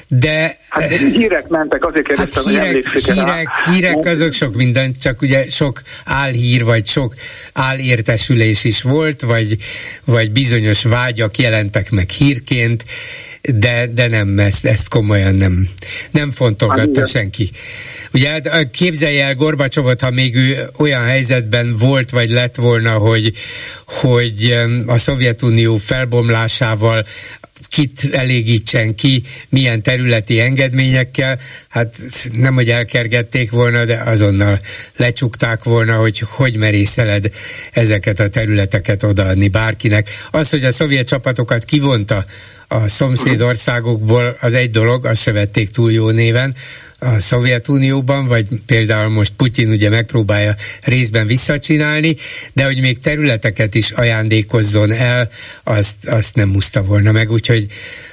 [0.07, 0.57] de...
[0.69, 5.49] Hát hírek mentek, azért kérdeztem, hát hírek, hogy hírek, hírek azok sok minden, csak ugye
[5.49, 7.13] sok álhír, vagy sok
[7.53, 9.57] álértesülés is volt, vagy,
[10.05, 12.85] vagy bizonyos vágyak jelentek meg hírként,
[13.41, 15.67] de, de nem, ezt, ezt komolyan nem,
[16.11, 17.49] nem fontolgatta hát, senki.
[18.13, 23.31] Ugye hát, képzelj el Gorbacsovot, ha még ő olyan helyzetben volt, vagy lett volna, hogy,
[23.85, 27.05] hogy a Szovjetunió felbomlásával
[27.69, 31.39] kit elégítsen ki, milyen területi engedményekkel,
[31.69, 31.95] hát
[32.31, 34.60] nem, hogy elkergették volna, de azonnal
[34.95, 37.30] lecsukták volna, hogy hogy merészeled
[37.72, 40.10] ezeket a területeket odaadni bárkinek.
[40.31, 42.26] Az, hogy a szovjet csapatokat kivonta
[42.68, 46.56] a szomszédországokból, az egy dolog, azt se vették túl jó néven,
[46.99, 52.15] a Szovjetunióban, vagy például most Putyin ugye megpróbálja részben visszacsinálni,
[52.53, 55.29] de hogy még területeket is ajándékozzon el,
[55.63, 57.67] azt, azt nem muszta volna meg, úgyhogy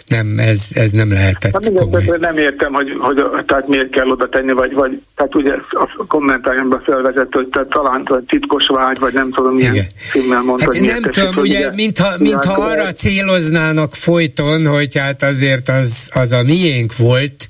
[0.06, 2.04] nem, ez, ez nem lehetett hát, komoly.
[2.20, 6.82] Nem értem, hogy, hogy tehát miért kell oda tenni, vagy, vagy tehát ugye a kommentájomban
[6.84, 10.68] felvezett, hogy tehát talán vagy titkos vágy, vagy nem tudom milyen filmmel mondta.
[10.74, 16.32] Hát nem tudom, ugye, ugye mintha, mintha arra céloznának folyton, hogy hát azért az, az
[16.32, 17.48] a miénk volt,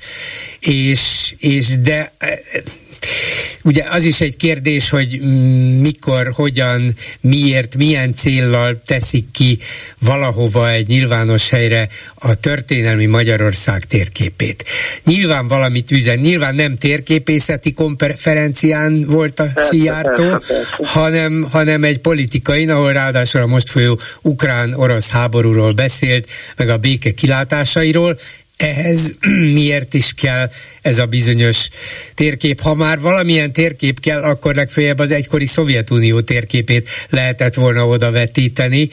[0.60, 2.12] és, és de
[3.62, 9.58] ugye az is egy kérdés, hogy mm, mikor, hogyan, miért, milyen céllal teszik ki
[10.00, 14.64] valahova egy nyilvános helyre a történelmi Magyarország térképét.
[15.04, 20.40] Nyilván valamit üzen, nyilván nem térképészeti konferencián volt a Szijjártó,
[20.82, 27.10] hanem, hanem egy politikai, ahol ráadásul a most folyó ukrán-orosz háborúról beszélt, meg a béke
[27.10, 28.18] kilátásairól,
[28.64, 29.14] ehhez
[29.58, 30.50] miért is kell
[30.82, 31.68] ez a bizonyos
[32.14, 32.60] térkép?
[32.60, 38.88] Ha már valamilyen térkép kell, akkor legfeljebb az egykori Szovjetunió térképét lehetett volna oda vetíteni,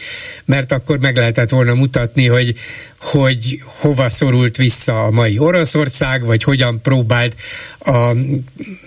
[0.45, 2.55] mert akkor meg lehetett volna mutatni, hogy,
[2.99, 7.35] hogy hova szorult vissza a mai Oroszország, vagy hogyan próbált
[7.79, 8.11] a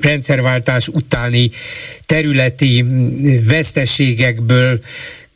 [0.00, 1.50] rendszerváltás utáni
[2.06, 2.84] területi
[3.48, 4.80] veszteségekből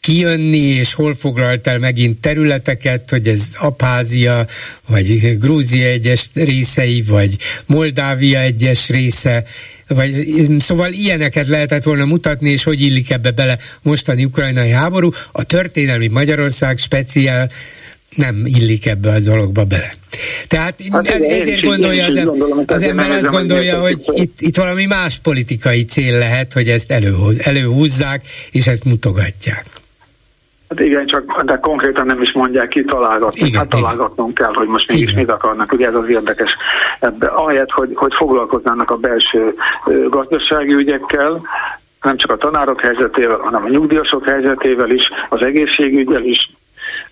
[0.09, 4.47] kijönni, és hol foglalt el megint területeket, hogy ez Abházia,
[4.89, 7.37] vagy Grúzia egyes részei, vagy
[7.67, 9.45] Moldávia egyes része,
[9.89, 10.27] vagy,
[10.59, 15.11] szóval ilyeneket lehetett volna mutatni, és hogy illik ebbe bele mostani ukrajnai háború.
[15.33, 17.51] A történelmi Magyarország speciál
[18.17, 19.95] nem illik ebbe a dologba bele.
[20.47, 24.85] Tehát hát ez, ezért gondolja az, gondolom, az ember azt gondolja, hogy itt, itt valami
[24.85, 29.65] más politikai cél lehet, hogy ezt előhoz, előhúzzák, és ezt mutogatják.
[30.69, 33.47] Hát igen, csak de konkrétan nem is mondják ki, találgatni.
[33.47, 35.73] Igen, hát találgatnunk kell, hogy most mégis mit akarnak.
[35.73, 36.57] Ugye ez az érdekes
[37.01, 37.27] ebbe.
[37.27, 39.55] Ahelyett, hogy, hogy foglalkoznának a belső
[40.09, 41.41] gazdasági ügyekkel,
[42.03, 46.51] nem csak a tanárok helyzetével, hanem a nyugdíjasok helyzetével is, az egészségügyel is,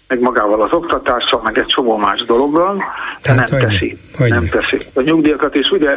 [0.09, 2.85] meg magával az oktatással, meg egy csomó más dologgal,
[3.23, 3.97] de nem hogy teszi.
[4.17, 4.79] Hogy nem teszi.
[4.95, 5.95] A nyugdíjakat is ugye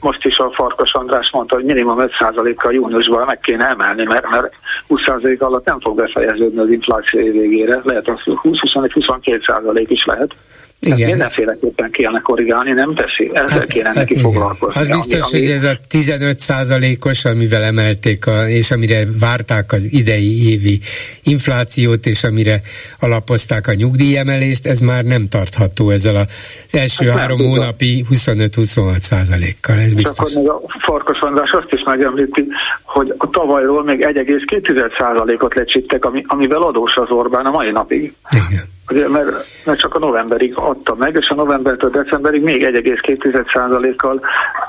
[0.00, 4.54] most is a Farkas András mondta, hogy minimum 5%-kal júniusban meg kéne emelni, mert, mert
[4.88, 10.34] 20% alatt nem fog befejeződni az infláció végére, lehet az 20-21-22% is lehet.
[10.80, 10.96] Igen.
[10.96, 13.30] Tehát mindenféleképpen kéne korrigálni, nem teszi.
[13.32, 14.24] Ezzel hát, kéne hát neki igen.
[14.24, 14.80] foglalkozni.
[14.80, 19.92] Az biztos, ami, hogy ez a 15 százalékos, amivel emelték, a, és amire várták az
[19.92, 20.80] idei évi
[21.22, 22.60] inflációt, és amire
[23.00, 26.26] alapozták a nyugdíjemelést, ez már nem tartható ezzel az
[26.74, 29.78] első hát három hónapi 25-26 százalékkal.
[29.78, 30.34] Ez biztos.
[30.34, 32.46] Akkor még a Farkas András azt is megemlíti,
[32.82, 38.14] hogy a tavalyról még 1,2 százalékot lecsíptek, ami, amivel adós az Orbán a mai napig.
[38.30, 38.78] Igen.
[38.90, 39.30] Ugye, mert,
[39.64, 44.20] mert csak a novemberig adta meg, és a novembertől decemberig még 1,2%-kal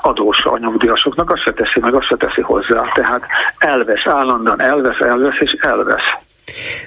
[0.02, 2.82] adós a nyugdíjasoknak, azt se teszi meg, azt se teszi hozzá.
[2.94, 3.22] Tehát
[3.58, 6.08] elvesz, állandóan elvesz, elvesz és elvesz.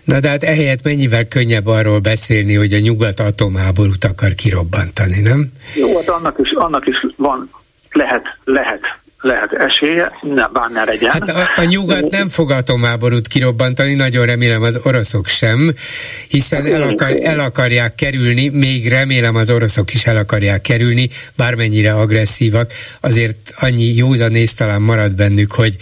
[0.04, 5.52] Na de hát ehelyett mennyivel könnyebb arról beszélni, hogy a nyugat atomháborút akar kirobbantani, nem?
[5.76, 7.50] Jó, hát annak is, annak is van,
[7.92, 8.82] lehet, lehet
[9.26, 11.12] lehet esélye, ne, bár ne legyen.
[11.12, 15.74] Hát a, a nyugat nem fog atomáborút kirobbantani, nagyon remélem az oroszok sem,
[16.28, 21.94] hiszen el, akar, el akarják kerülni, még remélem az oroszok is el akarják kerülni, bármennyire
[21.94, 22.72] agresszívak,
[23.02, 25.76] azért annyi józanész talán marad bennük, hogy,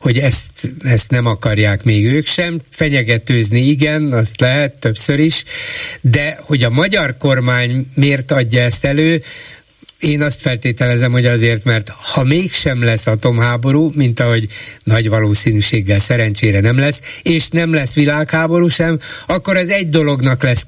[0.00, 0.50] hogy ezt,
[0.84, 2.58] ezt nem akarják még ők sem.
[2.70, 5.44] Fenyegetőzni igen, azt lehet többször is,
[6.00, 9.22] de hogy a magyar kormány miért adja ezt elő,
[9.98, 14.46] én azt feltételezem, hogy azért, mert ha mégsem lesz atomháború, mint ahogy
[14.84, 20.64] nagy valószínűséggel szerencsére nem lesz, és nem lesz világháború sem, akkor az egy dolognak lesz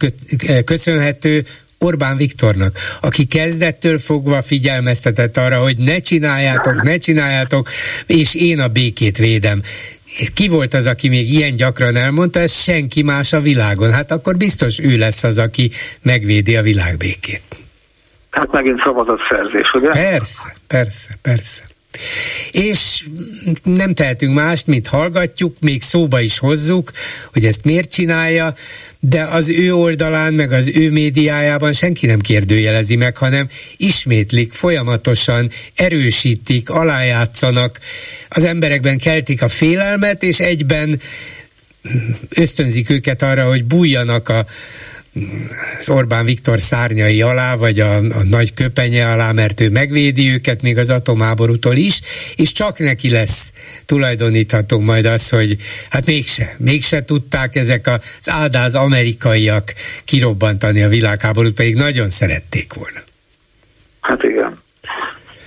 [0.65, 1.45] köszönhető,
[1.83, 7.69] Orbán Viktornak, aki kezdettől fogva figyelmeztetett arra, hogy ne csináljátok, ne csináljátok,
[8.07, 9.63] és én a békét védem.
[10.35, 13.93] Ki volt az, aki még ilyen gyakran elmondta, ez senki más a világon.
[13.93, 15.71] Hát akkor biztos ő lesz az, aki
[16.03, 17.43] megvédi a világbékét.
[18.31, 19.89] Hát megint szavazatszerzés, ugye?
[19.89, 21.63] Persze, persze, persze.
[22.51, 23.07] És
[23.63, 26.91] nem tehetünk mást, mint hallgatjuk, még szóba is hozzuk,
[27.33, 28.55] hogy ezt miért csinálja,
[29.01, 35.49] de az ő oldalán, meg az ő médiájában senki nem kérdőjelezi meg, hanem ismétlik, folyamatosan
[35.75, 37.79] erősítik, alájátszanak,
[38.29, 41.01] az emberekben keltik a félelmet, és egyben
[42.29, 44.47] ösztönzik őket arra, hogy bújjanak a,
[45.79, 50.63] az Orbán Viktor szárnyai alá, vagy a, a nagy köpenye alá, mert ő megvédi őket
[50.63, 52.01] még az atomáborútól is,
[52.37, 53.53] és csak neki lesz
[53.87, 55.57] tulajdonítható majd az, hogy
[55.91, 59.75] hát mégse, mégse tudták ezek az áldáz amerikaiak
[60.05, 62.99] kirobbantani a világháborút, pedig nagyon szerették volna.
[64.01, 64.59] Hát igen.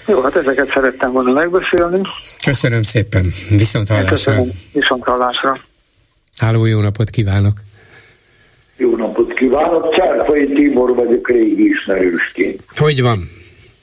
[0.07, 2.01] Jó, hát ezeket szerettem volna megbeszélni.
[2.43, 3.31] Köszönöm szépen.
[3.49, 4.09] Viszont hallásra.
[4.09, 4.49] Köszönöm.
[4.73, 5.59] Viszont hallásra.
[6.37, 7.53] Háló, jó napot kívánok!
[8.77, 9.95] Jó napot kívánok!
[9.95, 12.63] Csárfai Tibor vagyok régi ismerősként.
[12.75, 13.19] Hogy van?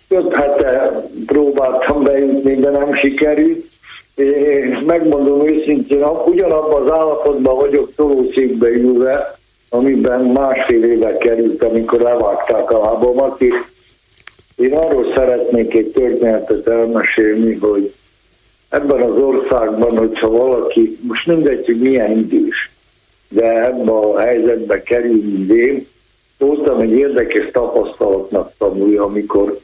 [0.08, 3.66] Öt hete próbáltam bejutni, de nem sikerült.
[4.14, 9.38] És megmondom őszintén, ugyanabban az állapotban vagyok tolószékbe ülve,
[9.68, 13.54] amiben másfél éve került, amikor levágták a lábamat, és
[14.56, 17.94] én arról szeretnék egy történetet elmesélni, hogy
[18.68, 22.69] ebben az országban, hogyha valaki, most mindegy, hogy milyen idős,
[23.32, 25.86] de ebben a helyzetbe kerül, mint én,
[26.38, 29.60] voltam egy érdekes tapasztalatnak tanulja, amikor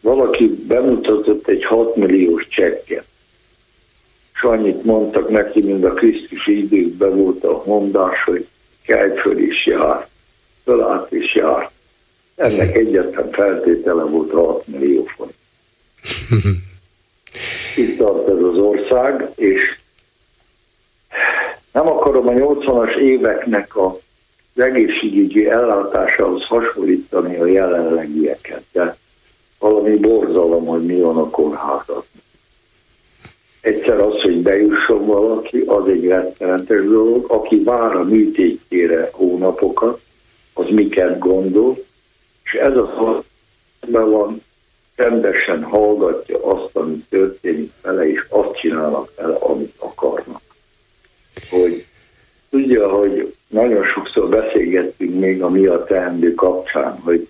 [0.00, 3.04] valaki bemutatott egy 6 milliós csekket.
[4.34, 8.46] És annyit mondtak neki, mint a Krisztusi időkben volt a mondás, hogy
[8.86, 10.08] kelj föl is jár,
[10.64, 11.70] fölállt is jár.
[12.36, 15.34] Ennek egyetlen feltétele volt a 6 millió font.
[17.76, 19.76] Itt tart ez az ország, és
[21.74, 23.96] nem akarom a 80-as éveknek a
[24.56, 28.96] az egészségügyi ellátásához hasonlítani a jelenlegieket, de
[29.58, 32.06] valami borzalom, hogy mi van a kórházat.
[33.60, 37.24] Egyszer az, hogy bejusson valaki, az egy rettenetes dolog.
[37.28, 40.00] Aki vár a műtétjére hónapokat,
[40.52, 41.84] az miket gondol,
[42.44, 43.22] és ez a
[43.86, 44.42] be van,
[44.96, 50.43] rendesen hallgatja azt, ami történik vele, és azt csinálnak vele, amit akarnak.
[51.50, 51.86] Hogy
[52.50, 57.28] tudja, hogy nagyon sokszor beszélgettünk még a mi a teendő kapcsán, hogy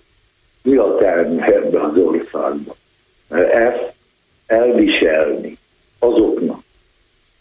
[0.61, 2.75] mi a teendő ebbe az országban.
[3.51, 3.93] Ezt
[4.45, 5.57] elviselni
[5.99, 6.59] azoknak,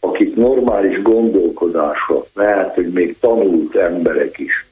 [0.00, 4.66] akik normális gondolkodásra, lehet, hogy még tanult emberek is,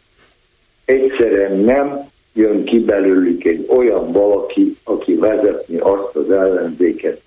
[0.85, 7.20] egyszerűen nem jön ki belőlük egy olyan valaki, aki vezetni azt az ellenzéket,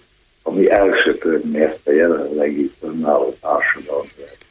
[0.44, 4.45] ami elsöpörni ezt a jelenlegi fönnálló társadalmat.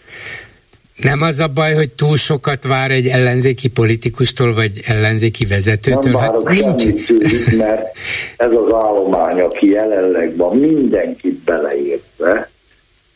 [0.97, 6.13] Nem az a baj, hogy túl sokat vár egy ellenzéki politikustól, vagy ellenzéki vezetőtől?
[6.13, 7.07] Nem hát nincs.
[7.07, 7.99] Tőlük, mert
[8.37, 12.51] ez az állomány, aki jelenleg van, mindenkit beleértve,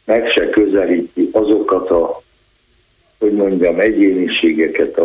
[0.05, 2.23] meg se közelíti azokat a,
[3.19, 5.01] hogy mondjam, egyéniségeket,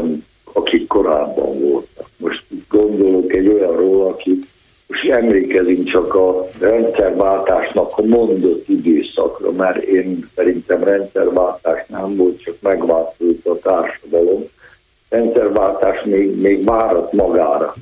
[0.53, 2.09] akik korábban voltak.
[2.17, 4.39] Most gondolok egy olyanról, aki
[4.87, 12.52] és emlékezünk csak a rendszerváltásnak a mondott időszakra, mert én szerintem rendszerváltás nem volt, csak
[12.73, 14.49] megváltozott a társadalom.
[15.09, 17.73] Rendszerváltás még, még várat magára.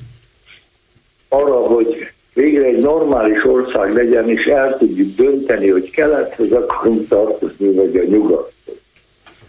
[1.28, 1.96] Arra, hogy
[2.34, 8.04] végre egy normális ország legyen, és el tudjuk dönteni, hogy kelethez akarunk tartozni, vagy a
[8.04, 8.76] nyugathoz.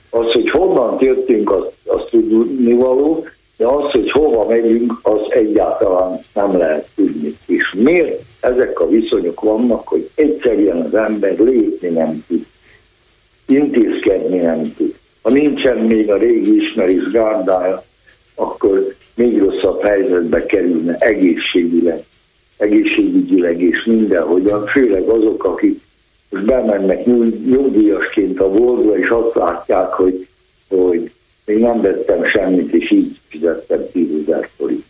[0.09, 3.25] Az, hogy honnan jöttünk, azt, azt tudni való,
[3.57, 7.37] de az, hogy hova megyünk, az egyáltalán nem lehet tudni.
[7.45, 12.45] És miért ezek a viszonyok vannak, hogy egyszerűen az ember lépni nem tud,
[13.47, 14.95] intézkedni nem tud.
[15.23, 17.83] Ha nincsen még a régi ismerés gárdája,
[18.35, 22.03] akkor még rosszabb helyzetbe kerülne egészségileg,
[22.57, 25.81] egészségügyileg és mindenhogyan, főleg azok, akik
[26.29, 27.05] most bemennek
[27.45, 30.27] nyugdíjasként a boltba, és azt látják, hogy,
[30.67, 31.11] hogy
[31.45, 34.85] én nem vettem semmit, és így fizettem 10 ezer forint.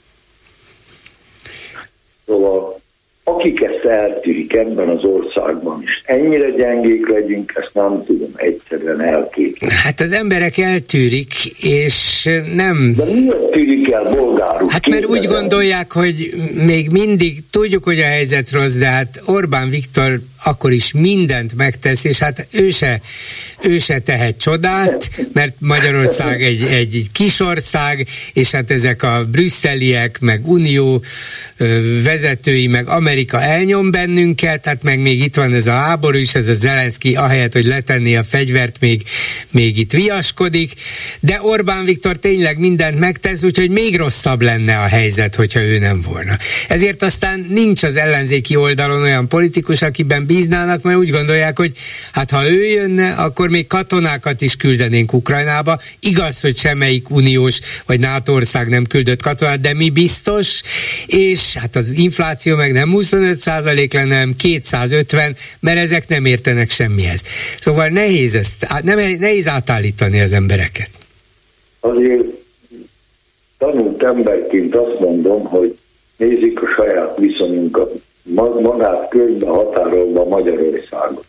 [2.26, 2.81] Szóval
[3.24, 9.76] akik ezt eltűrik ebben az országban is, ennyire gyengék legyünk, ezt nem tudom egyszerűen elképzelni.
[9.84, 12.94] Hát az emberek eltűrik, és nem...
[12.98, 14.74] De miért tűrik el bolgárus?
[14.74, 16.30] Hát mert úgy gondolják, hogy
[16.66, 22.04] még mindig tudjuk, hogy a helyzet rossz, de hát Orbán Viktor akkor is mindent megtesz,
[22.04, 23.00] és hát ő se,
[23.62, 30.20] ő se tehet csodát, mert Magyarország egy, egy, egy kisország, és hát ezek a brüsszeliek,
[30.22, 31.02] meg unió
[32.04, 36.48] vezetői, meg Amerika elnyom bennünket, hát meg még itt van ez a háború is, ez
[36.48, 39.03] a Zelenszky, ahelyett, hogy letenni a fegyvert, még,
[39.52, 40.73] még itt viaskodik,
[41.19, 46.02] de Orbán Viktor tényleg mindent megtesz, úgyhogy még rosszabb lenne a helyzet, hogyha ő nem
[46.02, 46.38] volna.
[46.68, 51.72] Ezért aztán nincs az ellenzéki oldalon olyan politikus, akiben bíznának, mert úgy gondolják, hogy
[52.11, 55.80] hát ha ő jönne, akkor még katonákat is küldenénk Ukrajnába.
[55.99, 60.61] Igaz, hogy semmelyik uniós vagy NATO ország nem küldött katonát, de mi biztos,
[61.06, 66.70] és hát az infláció meg nem 25 százalék lenne, hanem 250, mert ezek nem értenek
[66.70, 67.24] semmihez.
[67.60, 70.90] Szóval nehéz ezt, nem, nehéz átállítani az embereket.
[71.80, 72.24] Azért
[73.58, 75.78] tanult emberként azt mondom, hogy
[76.18, 78.02] nézik a saját viszonyunkat
[78.62, 81.26] magát körbe határolva Magyarországot.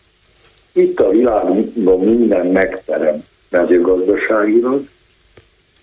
[0.72, 4.86] Itt a világban minden megterem mezőgazdaságilag,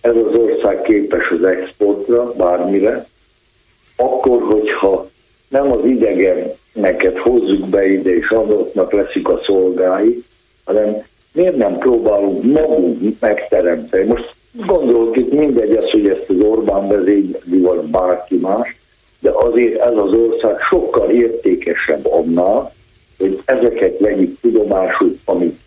[0.01, 3.07] ez az ország képes az exportra, bármire,
[3.95, 5.09] akkor, hogyha
[5.51, 10.23] nem az idegeneket hozzuk be ide, és azoknak leszük a szolgái,
[10.63, 14.07] hanem miért nem próbálunk magunk megteremteni.
[14.07, 18.77] Most gondolok itt mindegy az, hogy ezt az Orbán vezényli, vagy bárki más,
[19.19, 22.73] de azért ez az ország sokkal értékesebb annál,
[23.17, 25.59] hogy ezeket vegyük tudomásul, amik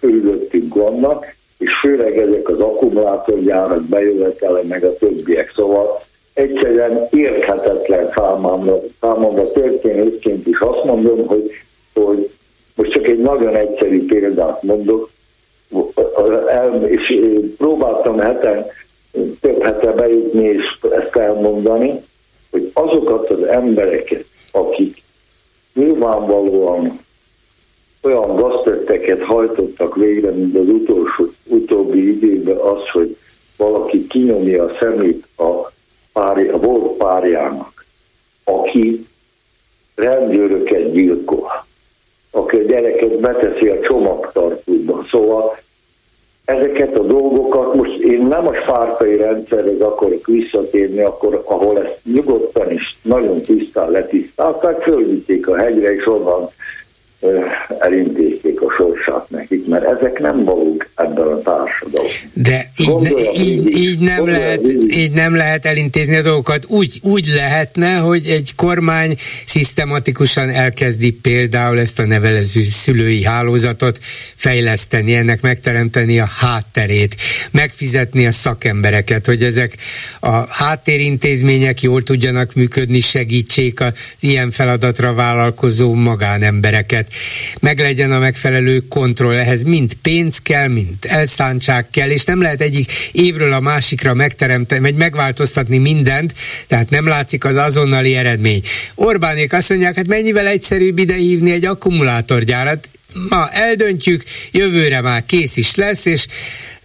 [0.00, 5.52] körülöttünk vannak, és főleg ezek az akkumulátorgyárak bejövetele, meg a többiek.
[5.54, 6.02] Szóval
[6.38, 11.50] egyszerűen érthetetlen számomra, számomra történészként is azt mondom, hogy,
[11.94, 12.30] hogy
[12.74, 15.10] Most csak egy nagyon egyszerű példát mondok,
[16.86, 17.20] és
[17.56, 18.66] próbáltam heten,
[19.40, 22.02] több hete bejutni és ezt elmondani,
[22.50, 25.02] hogy azokat az embereket, akik
[25.74, 27.00] nyilvánvalóan
[28.02, 33.16] olyan gaztetteket hajtottak végre, mint az utolsó, utóbbi időben az, hogy
[33.56, 35.72] valaki kinyomja a szemét a,
[36.18, 37.84] párja, volt párjának,
[38.44, 39.06] aki
[39.94, 41.64] rendőröket gyilkol,
[42.30, 45.04] aki a gyereket beteszi a csomagtartóba.
[45.10, 45.58] Szóval
[46.44, 52.70] ezeket a dolgokat, most én nem a spártai rendszerhez akarok visszatérni, akkor, ahol ezt nyugodtan
[52.70, 56.50] is nagyon tisztán letisztálták, fölvitték a hegyre, és onnan
[57.78, 62.12] elintézték a sorsát nekik, mert ezek nem valók ebben a társadalomban.
[62.32, 63.10] De így, ne,
[63.42, 66.64] így, így, nem lehet, így nem lehet elintézni a dolgokat.
[66.68, 69.14] Úgy, úgy lehetne, hogy egy kormány
[69.46, 73.98] szisztematikusan elkezdi például ezt a nevelező szülői hálózatot
[74.34, 77.16] fejleszteni, ennek megteremteni a hátterét,
[77.50, 79.76] megfizetni a szakembereket, hogy ezek
[80.20, 87.07] a háttérintézmények jól tudjanak működni, segítsék az ilyen feladatra vállalkozó magánembereket
[87.60, 89.36] meglegyen a megfelelő kontroll.
[89.36, 94.80] Ehhez mind pénz kell, mind elszántság kell, és nem lehet egyik évről a másikra megteremteni,
[94.80, 96.34] vagy megváltoztatni mindent,
[96.66, 98.62] tehát nem látszik az azonnali eredmény.
[98.94, 102.88] Orbánék azt mondják, hát mennyivel egyszerűbb ide hívni egy akkumulátorgyárat,
[103.28, 106.26] ma eldöntjük, jövőre már kész is lesz, és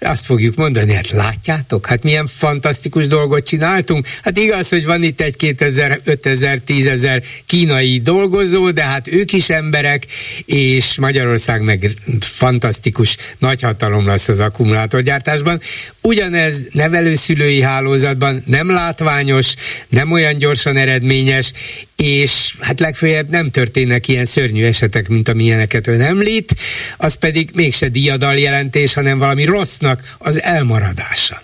[0.03, 4.07] azt fogjuk mondani, hát látjátok, hát milyen fantasztikus dolgot csináltunk.
[4.21, 9.49] Hát igaz, hogy van itt egy 2000, 5000, 10000 kínai dolgozó, de hát ők is
[9.49, 10.05] emberek,
[10.45, 15.59] és Magyarország meg fantasztikus nagyhatalom lesz az akkumulátorgyártásban.
[16.01, 19.53] Ugyanez nevelőszülői hálózatban nem látványos,
[19.89, 21.51] nem olyan gyorsan eredményes,
[21.95, 26.55] és hát legfeljebb nem történnek ilyen szörnyű esetek, mint amilyeneket ön említ,
[26.97, 31.36] az pedig mégse diadal jelentés, hanem valami rossznak az elmaradása.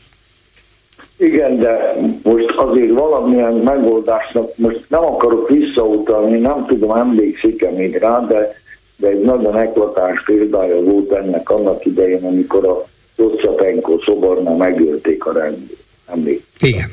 [1.17, 8.19] Igen, de most azért valamilyen megoldásnak, most nem akarok visszautalni, nem tudom, emlékszik-e még rá,
[8.19, 8.61] de,
[8.97, 12.85] de egy nagyon eklatáns példája volt ennek annak idején, amikor a
[13.15, 15.83] Roscsapenko szobornál megölték a rendőrt.
[16.05, 16.61] Emlékszik?
[16.61, 16.89] Igen.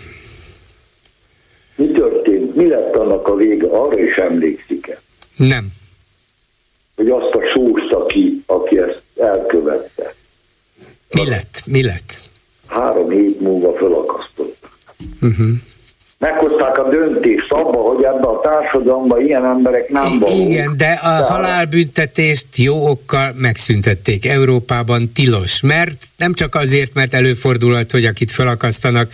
[1.77, 2.55] Mi történt?
[2.55, 3.67] Mi lett annak a vége?
[3.67, 4.99] Arra is emlékszik-e?
[5.37, 5.69] Nem.
[6.97, 10.15] Hogy azt a sóst, aki, aki ezt elkövette.
[11.11, 11.63] Mi lett?
[11.67, 12.21] Mi lett?
[12.67, 14.79] Három hét múlva felakasztottak.
[15.21, 15.49] Uh-huh
[16.19, 20.39] meghozták a döntést abba, hogy ebbe a társadalomban ilyen emberek nem valók.
[20.39, 21.29] Igen, de a Tehát...
[21.29, 24.27] halálbüntetést jó okkal megszüntették.
[24.27, 29.13] Európában tilos, mert nem csak azért, mert előfordulhat, hogy akit felakasztanak,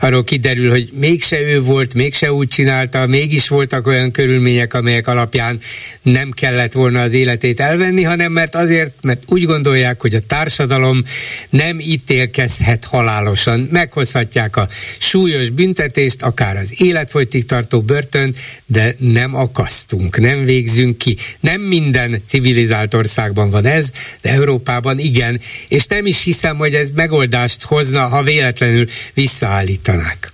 [0.00, 5.58] arról kiderül, hogy mégse ő volt, mégse úgy csinálta, mégis voltak olyan körülmények, amelyek alapján
[6.02, 11.04] nem kellett volna az életét elvenni, hanem mert azért, mert úgy gondolják, hogy a társadalom
[11.50, 13.68] nem ítélkezhet halálosan.
[13.70, 14.68] Meghozhatják a
[14.98, 18.34] súlyos büntetést, akár az életfolytig tartó börtön,
[18.70, 21.16] de nem akasztunk, nem végzünk ki.
[21.40, 23.90] Nem minden civilizált országban van ez,
[24.22, 30.30] de Európában igen, és nem is hiszem, hogy ez megoldást hozna, ha véletlenül visszaállítanák.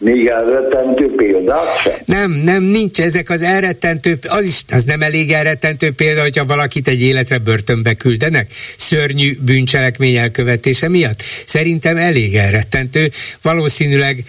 [0.00, 1.92] Még elrettentő példát sem?
[2.04, 6.88] Nem, nem, nincs ezek az elrettentő, az is, az nem elég elrettentő példa, hogyha valakit
[6.88, 11.22] egy életre börtönbe küldenek, szörnyű bűncselekmény elkövetése miatt.
[11.46, 13.10] Szerintem elég elrettentő,
[13.42, 14.24] valószínűleg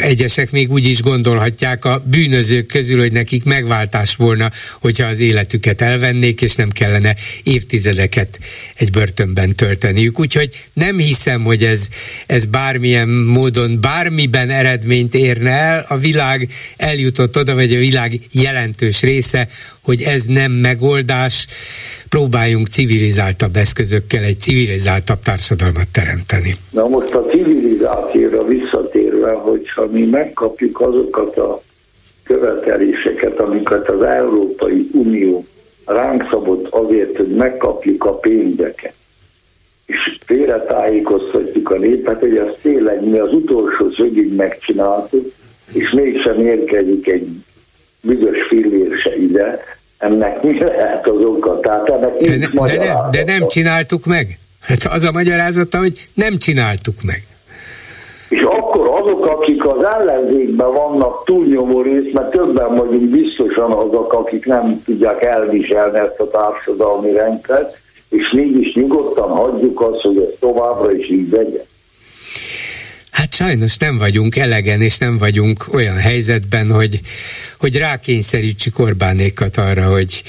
[0.00, 4.50] egyesek még úgy is gondolhatják a bűnözők közül, hogy nekik megváltás volna,
[4.80, 8.38] hogyha az életüket elvennék, és nem kellene évtizedeket
[8.74, 10.18] egy börtönben tölteniük.
[10.18, 11.88] Úgyhogy nem hiszem, hogy ez,
[12.26, 15.84] ez bármilyen módon, bármiben eredményt érne el.
[15.88, 19.48] A világ eljutott oda, vagy a világ jelentős része,
[19.82, 21.46] hogy ez nem megoldás,
[22.08, 26.56] próbáljunk civilizáltabb eszközökkel egy civilizáltabb társadalmat teremteni.
[26.70, 28.21] Na most a civilizációra
[29.22, 31.62] visszatérve, hogyha mi megkapjuk azokat a
[32.22, 35.46] követeléseket, amiket az Európai Unió
[35.84, 38.94] ránk szabott azért, hogy megkapjuk a pénzeket,
[39.86, 45.32] és félretájékoztatjuk a népet, hogy ezt tényleg mi az utolsó szögig megcsináltuk,
[45.72, 47.28] és mégsem érkezik egy
[48.00, 49.60] büdös fillér se ide,
[49.98, 51.60] ennek mi lehet az oka?
[51.60, 54.38] Tehát ennek de, ne, de, nem, de nem csináltuk meg?
[54.60, 57.31] Hát az a magyarázata, hogy nem csináltuk meg.
[58.32, 64.46] És akkor azok, akik az ellenzékben vannak túlnyomó rész, mert többen vagyunk biztosan azok, akik
[64.46, 67.78] nem tudják elviselni ezt a társadalmi rendszert,
[68.08, 71.64] és mégis nyugodtan hagyjuk azt, hogy ez továbbra is így legyen.
[73.10, 77.00] Hát sajnos nem vagyunk elegen, és nem vagyunk olyan helyzetben, hogy,
[77.58, 80.22] hogy rákényszerítsük Orbánékat arra, hogy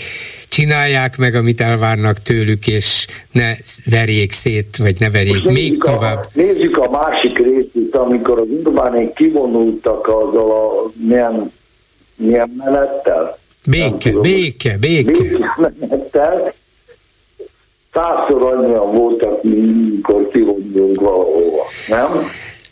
[0.54, 3.52] csinálják meg, amit elvárnak tőlük, és ne
[3.90, 6.18] verjék szét, vagy ne verjék Most még tovább.
[6.18, 11.52] A, nézzük a másik részét, amikor az Urbánék kivonultak azzal a milyen,
[12.16, 13.38] milyen menettel.
[13.70, 15.12] Béke, béke, béke.
[15.12, 16.54] Béke menettel.
[17.94, 22.10] Százszor annyian voltak, mint amikor kivonulunk valahova, nem?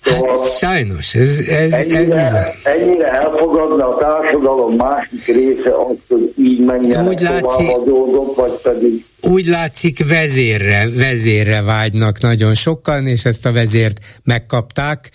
[0.04, 6.34] Szóval hát sajnos, ez, ez, ennyire, ez ennyire elfogadna a társadalom másik része azt, hogy
[6.38, 13.08] így menjen úgy látszik, a dolgok, vagy pedig úgy látszik vezérre, vezérre vágynak nagyon sokan,
[13.08, 15.10] és ezt a vezért megkapták.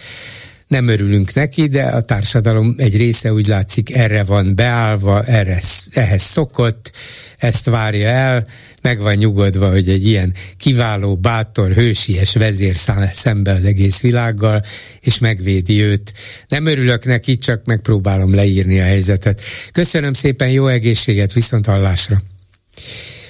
[0.66, 5.60] Nem örülünk neki, de a társadalom egy része úgy látszik erre van beállva, erre,
[5.90, 6.92] ehhez szokott,
[7.38, 8.46] ezt várja el,
[8.82, 14.62] meg van nyugodva, hogy egy ilyen kiváló, bátor, hősies vezér száll szembe az egész világgal,
[15.00, 16.12] és megvédi őt.
[16.48, 19.40] Nem örülök neki, csak megpróbálom leírni a helyzetet.
[19.72, 22.22] Köszönöm szépen, jó egészséget, viszont hallásra.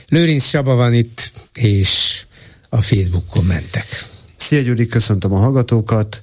[0.09, 2.23] Lőrinc Saba van itt, és
[2.69, 3.87] a Facebook kommentek.
[4.37, 6.21] Szia Gyuri, köszöntöm a hallgatókat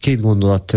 [0.00, 0.76] két gondolat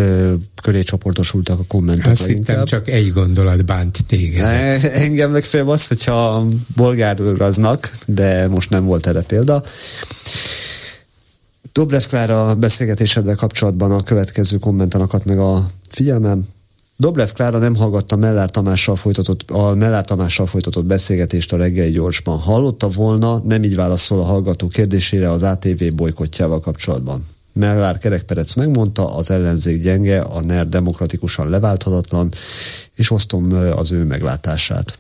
[0.62, 2.08] köré csoportosultak a kommentek.
[2.08, 4.44] Azt hittem, csak egy gondolat bánt téged.
[4.84, 9.64] Engem legfeljebb az, hogyha bolgáruraznak, de most nem volt erre példa.
[11.72, 16.48] Dobrev Klára beszélgetéseddel kapcsolatban a következő kommenten akadt meg a figyelmem.
[16.98, 22.38] Dobrev Klára nem hallgatta Mellár Tamással folytatott, a Mellár Tamással folytatott beszélgetést a reggeli gyorsban.
[22.38, 27.26] Hallotta volna, nem így válaszol a hallgató kérdésére az ATV bolykottjával kapcsolatban.
[27.54, 32.34] Mellár Kerekperec megmondta, az ellenzék gyenge, a NER demokratikusan leválthatatlan,
[32.96, 34.98] és osztom az ő meglátását.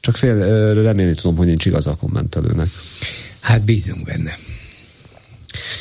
[0.00, 0.34] Csak fél
[0.74, 2.68] remélni tudom, hogy nincs igaz a kommentelőnek.
[3.40, 4.38] Hát bízunk benne.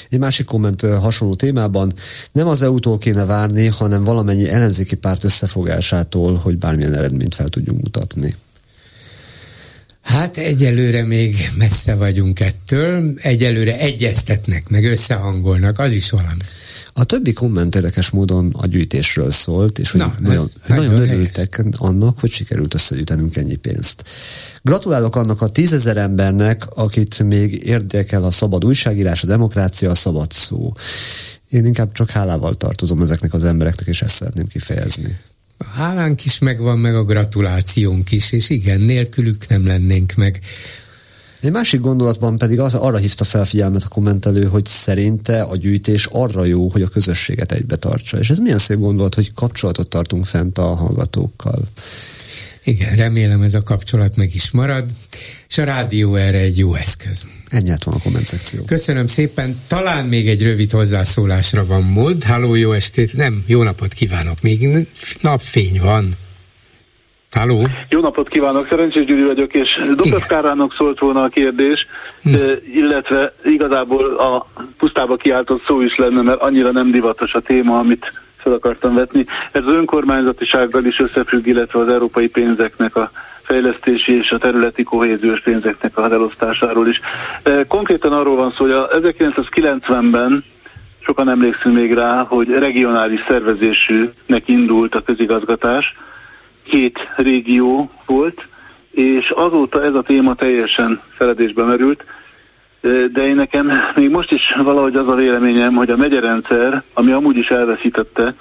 [0.10, 1.94] Egy másik komment hasonló témában,
[2.32, 7.82] nem az EU-tól kéne várni, hanem valamennyi ellenzéki párt összefogásától, hogy bármilyen eredményt fel tudjunk
[7.82, 8.36] mutatni.
[10.02, 16.42] Hát egyelőre még messze vagyunk ettől, egyelőre egyeztetnek, meg összehangolnak, az is valami.
[16.94, 22.20] A többi komment érdekes módon a gyűjtésről szólt, és hogy Na, nagyon, nagyon, örültek annak,
[22.20, 24.04] hogy sikerült összegyűjtenünk ennyi pénzt.
[24.62, 30.32] Gratulálok annak a tízezer embernek, akit még érdekel a szabad újságírás, a demokrácia, a szabad
[30.32, 30.72] szó.
[31.50, 35.18] Én inkább csak hálával tartozom ezeknek az embereknek, és ezt szeretném kifejezni.
[35.62, 40.40] A hálánk is megvan, meg a gratulációnk is, és igen, nélkülük nem lennénk meg.
[41.40, 46.06] Egy másik gondolatban pedig az, arra hívta fel figyelmet a kommentelő, hogy szerinte a gyűjtés
[46.12, 48.18] arra jó, hogy a közösséget egybe tartsa.
[48.18, 51.68] És ez milyen szép gondolat, hogy kapcsolatot tartunk fent a hallgatókkal.
[52.64, 54.86] Igen, remélem ez a kapcsolat meg is marad,
[55.48, 57.28] és a rádió erre egy jó eszköz.
[57.50, 58.64] Ennyi van a komment szekció.
[58.66, 62.24] Köszönöm szépen, talán még egy rövid hozzászólásra van mód.
[62.24, 64.88] Halló, jó estét, nem, jó napot kívánok, még
[65.22, 66.10] napfény van.
[67.32, 67.68] Halló?
[67.90, 70.26] Jó napot kívánok, Szerencsés Gyuri vagyok, és Dr.
[70.26, 71.86] Kárának szólt volna a kérdés,
[72.24, 72.30] hm.
[72.74, 74.48] illetve igazából a
[74.78, 79.26] pusztába kiáltott szó is lenne, mert annyira nem divatos a téma, amit fel akartam vetni.
[79.52, 83.12] Ez az önkormányzatisággal is összefügg, illetve az európai pénzeknek a
[83.42, 87.00] fejlesztési és a területi kohéziós pénzeknek a elosztásáról is.
[87.68, 90.44] Konkrétan arról van szó, hogy 1990-ben
[91.00, 95.96] sokan emlékszünk még rá, hogy regionális szervezésűnek indult a közigazgatás,
[96.64, 98.46] két régió volt,
[98.92, 102.04] és azóta ez a téma teljesen feledésbe merült,
[102.82, 107.38] de én nekem még most is valahogy az a véleményem, hogy a megyerendszer, ami amúgy
[107.38, 108.34] is elveszítette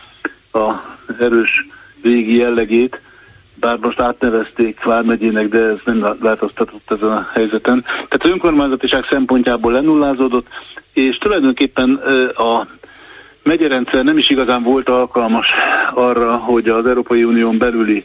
[0.53, 0.73] a
[1.19, 1.67] erős
[2.03, 3.01] régi jellegét,
[3.55, 7.83] bár most átnevezték Vármegyének, de ez nem változtatott ezen a helyzeten.
[7.83, 10.47] Tehát az önkormányzatiság szempontjából lenullázódott,
[10.93, 12.01] és tulajdonképpen
[12.37, 12.67] a
[13.43, 15.49] megyerendszer nem is igazán volt alkalmas
[15.95, 18.05] arra, hogy az Európai Unión belüli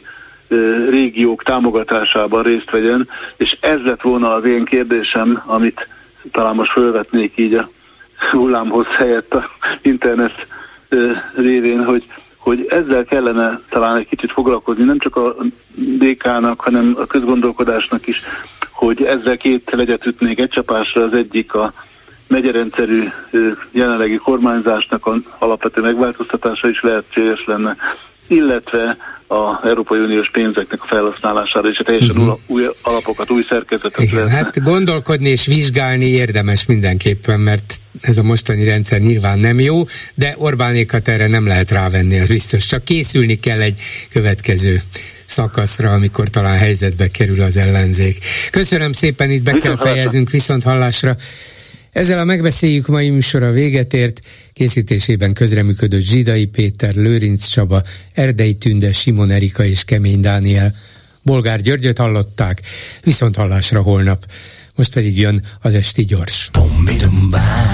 [0.90, 5.88] régiók támogatásában részt vegyen, és ez lett volna az én kérdésem, amit
[6.32, 7.68] talán most fölvetnék így a
[8.30, 9.50] hullámhoz helyett a
[9.82, 10.46] internet
[11.34, 15.36] révén, hogy, hogy ezzel kellene talán egy kicsit foglalkozni, nem csak a
[15.74, 18.22] DK-nak, hanem a közgondolkodásnak is,
[18.70, 20.38] hogy ezzel két legyet ütnék.
[20.38, 21.72] Egy csapásra, az egyik a
[22.28, 23.02] megyerendszerű
[23.70, 27.76] jelenlegi kormányzásnak a alapvető megváltoztatása is lehetséges lenne,
[28.26, 28.96] illetve
[29.28, 32.38] a Európai Uniós pénzeknek a felhasználására, és a teljesen uh-huh.
[32.46, 34.36] új alapokat, új szerkezetet Igen, lehetne.
[34.36, 39.84] Hát gondolkodni és vizsgálni érdemes mindenképpen, mert ez a mostani rendszer nyilván nem jó,
[40.14, 42.66] de Orbánékat erre nem lehet rávenni, az biztos.
[42.66, 43.80] Csak készülni kell egy
[44.10, 44.80] következő
[45.26, 48.18] szakaszra, amikor talán helyzetbe kerül az ellenzék.
[48.50, 51.16] Köszönöm szépen, itt be viszont kell fejeznünk, viszont hallásra.
[51.96, 54.20] Ezzel a megbeszéljük mai műsora véget ért.
[54.52, 57.82] Készítésében közreműködött Zsidai Péter, Lőrinc Csaba,
[58.14, 60.74] Erdei Tünde, Simon Erika és Kemény Dániel.
[61.22, 62.62] Bolgár Györgyöt hallották,
[63.02, 64.26] viszont hallásra holnap.
[64.74, 66.50] Most pedig jön az Esti Gyors.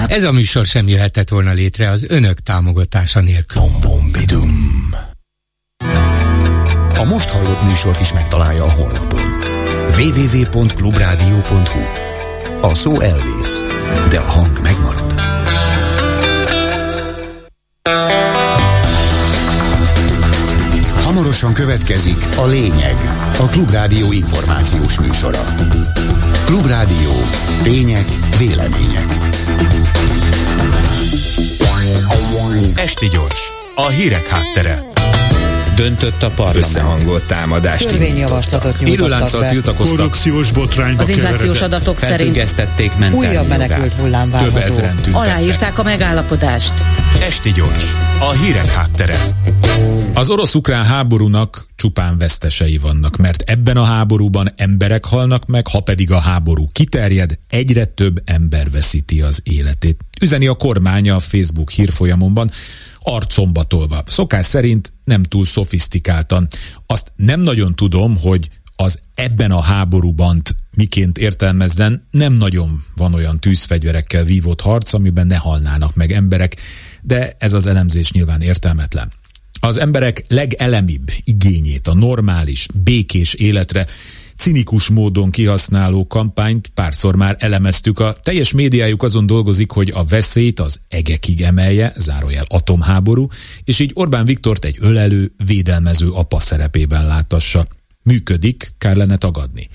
[0.07, 3.61] Ez a műsor sem jöhetett volna létre az önök támogatása nélkül.
[6.95, 9.21] A most hallott műsort is megtalálja a honlapon.
[9.97, 11.81] www.clubradio.hu
[12.61, 13.63] A szó elvész,
[14.09, 15.13] de a hang megmarad.
[21.03, 22.95] Hamarosan következik a lényeg,
[23.39, 25.55] a Klubrádió információs műsora.
[26.45, 27.11] Klubrádió,
[27.63, 28.07] tények,
[28.37, 29.07] vélemények.
[32.75, 34.92] Esti gyors, a hírek háttere
[35.75, 36.65] döntött a parlament.
[36.65, 39.49] Összehangolt támadást Törvényjavaslatot nyújtottak be.
[39.49, 39.97] tiltakoztak.
[39.97, 42.55] Korrupciós botrányba Az inflációs adatok szerint
[43.11, 44.83] újabb menekült hullám Több várható.
[45.11, 46.73] Aláírták a megállapodást.
[47.21, 49.17] Esti gyors, a hírek háttere.
[50.15, 56.11] Az orosz-ukrán háborúnak csupán vesztesei vannak, mert ebben a háborúban emberek halnak meg, ha pedig
[56.11, 59.99] a háború kiterjed, egyre több ember veszíti az életét.
[60.21, 62.51] Üzeni a kormánya a Facebook hírfolyamomban,
[62.99, 64.03] arcomba tolva.
[64.07, 66.47] Szokás szerint nem túl szofisztikáltan.
[66.85, 70.41] Azt nem nagyon tudom, hogy az ebben a háborúban
[70.75, 76.55] miként értelmezzen, nem nagyon van olyan tűzfegyverekkel vívott harc, amiben ne halnának meg emberek,
[77.01, 79.11] de ez az elemzés nyilván értelmetlen.
[79.63, 83.85] Az emberek legelemibb igényét, a normális, békés életre
[84.37, 87.99] cinikus módon kihasználó kampányt párszor már elemeztük.
[87.99, 93.27] A teljes médiájuk azon dolgozik, hogy a veszélyt az egekig emelje, zárójel atomháború,
[93.63, 97.67] és így Orbán Viktort egy ölelő, védelmező apa szerepében látassa.
[98.01, 99.69] Működik, kár lenne tagadni.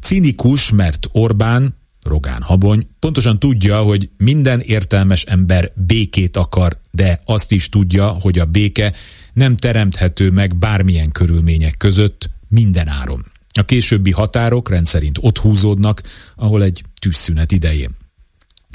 [0.00, 7.52] Cinikus, mert Orbán, Rogán Habony pontosan tudja, hogy minden értelmes ember békét akar, de azt
[7.52, 8.92] is tudja, hogy a béke
[9.32, 13.24] nem teremthető meg bármilyen körülmények között minden áron.
[13.52, 16.02] A későbbi határok rendszerint ott húzódnak,
[16.36, 17.90] ahol egy tűzszünet idején.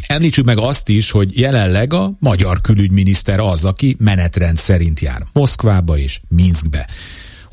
[0.07, 5.97] Említsük meg azt is, hogy jelenleg a magyar külügyminiszter az, aki menetrend szerint jár Moszkvába
[5.97, 6.87] és Minskbe.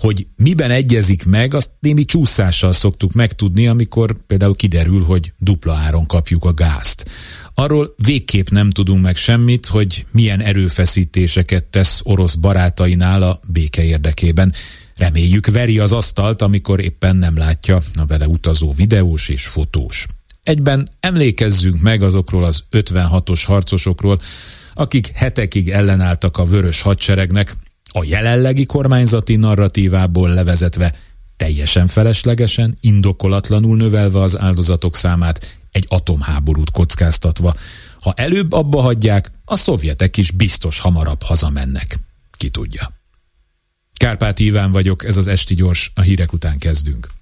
[0.03, 6.07] Hogy miben egyezik meg, azt némi csúszással szoktuk megtudni, amikor például kiderül, hogy dupla áron
[6.07, 7.11] kapjuk a gázt.
[7.55, 14.53] Arról végképp nem tudunk meg semmit, hogy milyen erőfeszítéseket tesz orosz barátainál a béke érdekében.
[14.97, 20.07] Reméljük veri az asztalt, amikor éppen nem látja a vele utazó videós és fotós.
[20.43, 24.21] Egyben emlékezzünk meg azokról az 56-os harcosokról,
[24.75, 27.57] akik hetekig ellenálltak a vörös hadseregnek,
[27.93, 30.95] a jelenlegi kormányzati narratívából levezetve
[31.37, 37.55] teljesen feleslegesen, indokolatlanul növelve az áldozatok számát, egy atomháborút kockáztatva.
[38.01, 41.99] Ha előbb abba hagyják, a szovjetek is biztos hamarabb hazamennek.
[42.37, 42.93] Ki tudja.
[43.97, 47.13] Kárpát Iván vagyok, ez az Esti Gyors, a hírek után kezdünk.